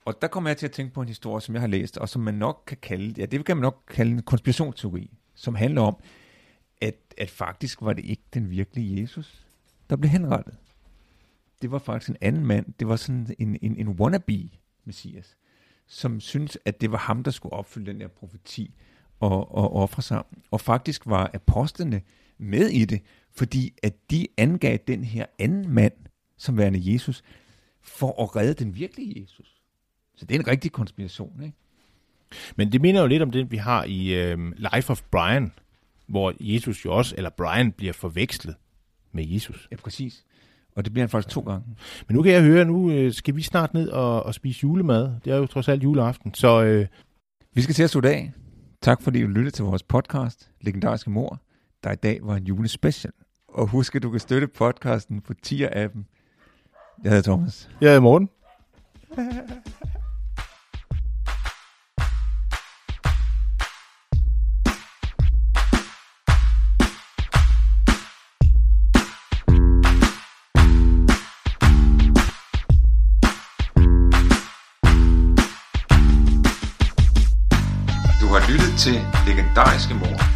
Og 0.04 0.22
der 0.22 0.28
kommer 0.28 0.50
jeg 0.50 0.56
til 0.56 0.66
at 0.66 0.72
tænke 0.72 0.94
på 0.94 1.02
en 1.02 1.08
historie, 1.08 1.40
som 1.40 1.54
jeg 1.54 1.62
har 1.62 1.68
læst, 1.68 1.98
og 1.98 2.08
som 2.08 2.22
man 2.22 2.34
nok 2.34 2.62
kan 2.66 2.76
kalde, 2.82 3.14
ja, 3.20 3.26
det 3.26 3.44
kan 3.44 3.56
man 3.56 3.62
nok 3.62 3.82
kalde 3.88 4.12
en 4.12 4.22
konspirationsteori, 4.22 5.10
som 5.34 5.54
handler 5.54 5.82
om, 5.82 5.96
at, 6.80 6.94
at 7.18 7.30
faktisk 7.30 7.82
var 7.82 7.92
det 7.92 8.04
ikke 8.04 8.22
den 8.34 8.50
virkelige 8.50 9.02
Jesus, 9.02 9.46
der 9.90 9.96
blev 9.96 10.10
henrettet. 10.10 10.54
Det 11.62 11.70
var 11.70 11.78
faktisk 11.78 12.10
en 12.10 12.16
anden 12.20 12.46
mand. 12.46 12.66
Det 12.80 12.88
var 12.88 12.96
sådan 12.96 13.34
en, 13.38 13.58
en, 13.62 13.76
en 13.76 13.88
wannabe 13.88 14.50
messias, 14.84 15.36
som 15.86 16.20
syntes, 16.20 16.58
at 16.64 16.80
det 16.80 16.92
var 16.92 16.98
ham, 16.98 17.22
der 17.22 17.30
skulle 17.30 17.52
opfylde 17.52 17.92
den 17.92 18.00
der 18.00 18.08
profeti 18.08 18.74
og, 19.20 19.54
og 19.54 19.76
ofre 19.76 20.02
sig. 20.02 20.22
Og 20.50 20.60
faktisk 20.60 21.06
var 21.06 21.30
apostlene 21.34 22.02
med 22.38 22.68
i 22.68 22.84
det, 22.84 23.02
fordi 23.34 23.74
at 23.82 24.10
de 24.10 24.26
angav 24.36 24.78
den 24.86 25.04
her 25.04 25.26
anden 25.38 25.68
mand, 25.68 25.92
som 26.36 26.58
værende 26.58 26.92
Jesus, 26.92 27.22
for 27.82 28.22
at 28.22 28.36
redde 28.36 28.64
den 28.64 28.74
virkelige 28.74 29.22
Jesus. 29.22 29.62
Så 30.16 30.24
det 30.24 30.34
er 30.34 30.38
en 30.40 30.46
rigtig 30.46 30.72
konspiration, 30.72 31.42
ikke? 31.42 31.56
Men 32.56 32.72
det 32.72 32.80
minder 32.80 33.00
jo 33.00 33.06
lidt 33.06 33.22
om 33.22 33.30
det, 33.30 33.50
vi 33.50 33.56
har 33.56 33.84
i 33.84 34.14
øh, 34.14 34.38
Life 34.74 34.90
of 34.90 35.02
Brian, 35.10 35.52
hvor 36.06 36.34
Jesus 36.40 36.84
jo 36.84 36.96
også, 36.96 37.14
eller 37.16 37.30
Brian, 37.30 37.72
bliver 37.72 37.92
forvekslet 37.92 38.54
med 39.12 39.24
Jesus. 39.26 39.68
Ja, 39.70 39.76
præcis. 39.76 40.24
Og 40.76 40.84
det 40.84 40.92
bliver 40.92 41.02
han 41.02 41.10
faktisk 41.10 41.34
to 41.34 41.40
gange. 41.40 41.64
Men 42.08 42.16
nu 42.16 42.22
kan 42.22 42.32
jeg 42.32 42.42
høre, 42.42 42.64
nu 42.64 42.90
øh, 42.90 43.12
skal 43.12 43.36
vi 43.36 43.42
snart 43.42 43.74
ned 43.74 43.88
og, 43.88 44.22
og 44.22 44.34
spise 44.34 44.60
julemad. 44.62 45.10
Det 45.24 45.32
er 45.32 45.36
jo 45.36 45.46
trods 45.46 45.68
alt 45.68 45.82
juleaften, 45.82 46.34
så 46.34 46.62
øh, 46.62 46.86
Vi 47.54 47.62
skal 47.62 47.74
til 47.74 47.82
at 47.82 47.90
slutte 47.90 48.10
af. 48.10 48.32
Tak 48.82 49.02
fordi 49.02 49.22
du 49.22 49.26
lyttede 49.26 49.50
til 49.50 49.64
vores 49.64 49.82
podcast, 49.82 50.50
Legendariske 50.60 51.10
Mor, 51.10 51.40
der 51.84 51.92
i 51.92 51.96
dag 51.96 52.18
var 52.22 52.34
en 52.34 52.44
julespecial. 52.44 53.12
Og 53.48 53.66
husk, 53.66 53.94
at 53.96 54.02
du 54.02 54.10
kan 54.10 54.20
støtte 54.20 54.48
podcasten 54.48 55.20
på 55.20 55.34
tier-appen. 55.46 56.06
Jeg 57.04 57.10
hedder 57.10 57.22
Thomas. 57.22 57.68
jeg 57.80 57.94
er 57.94 58.00
Morten. 58.00 58.28
Du 78.20 78.26
har 78.26 78.52
lyttet 78.52 78.78
til 78.78 79.00
Legendariske 79.26 79.94
Mor. 79.94 80.31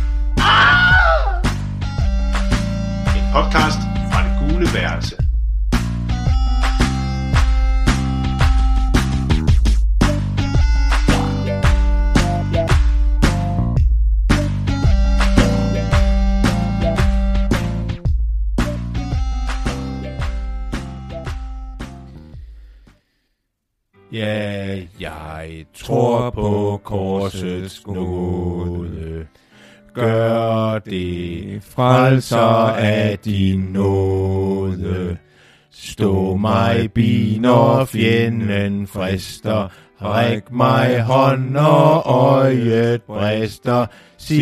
Tror 25.87 26.31
på 26.31 26.81
korsets 26.85 27.87
nåde. 27.87 29.27
Gør 29.95 30.79
det, 30.79 31.63
frelser 31.63 32.73
af 32.77 33.19
din 33.19 33.61
nåde. 33.61 35.17
Stå 35.71 36.37
mig 36.37 36.93
bi, 36.95 37.39
når 37.41 37.85
fjenden 37.85 38.87
frister. 38.87 39.69
Ræk 40.03 40.51
mig 40.51 41.03
hånd, 41.03 41.51
når 41.51 42.03
øjet 42.07 43.03
brister. 43.03 43.87
Sig, 44.19 44.39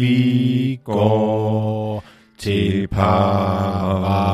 vi 0.00 0.80
går 0.84 2.04
til 2.38 2.88
paradis. 2.88 4.30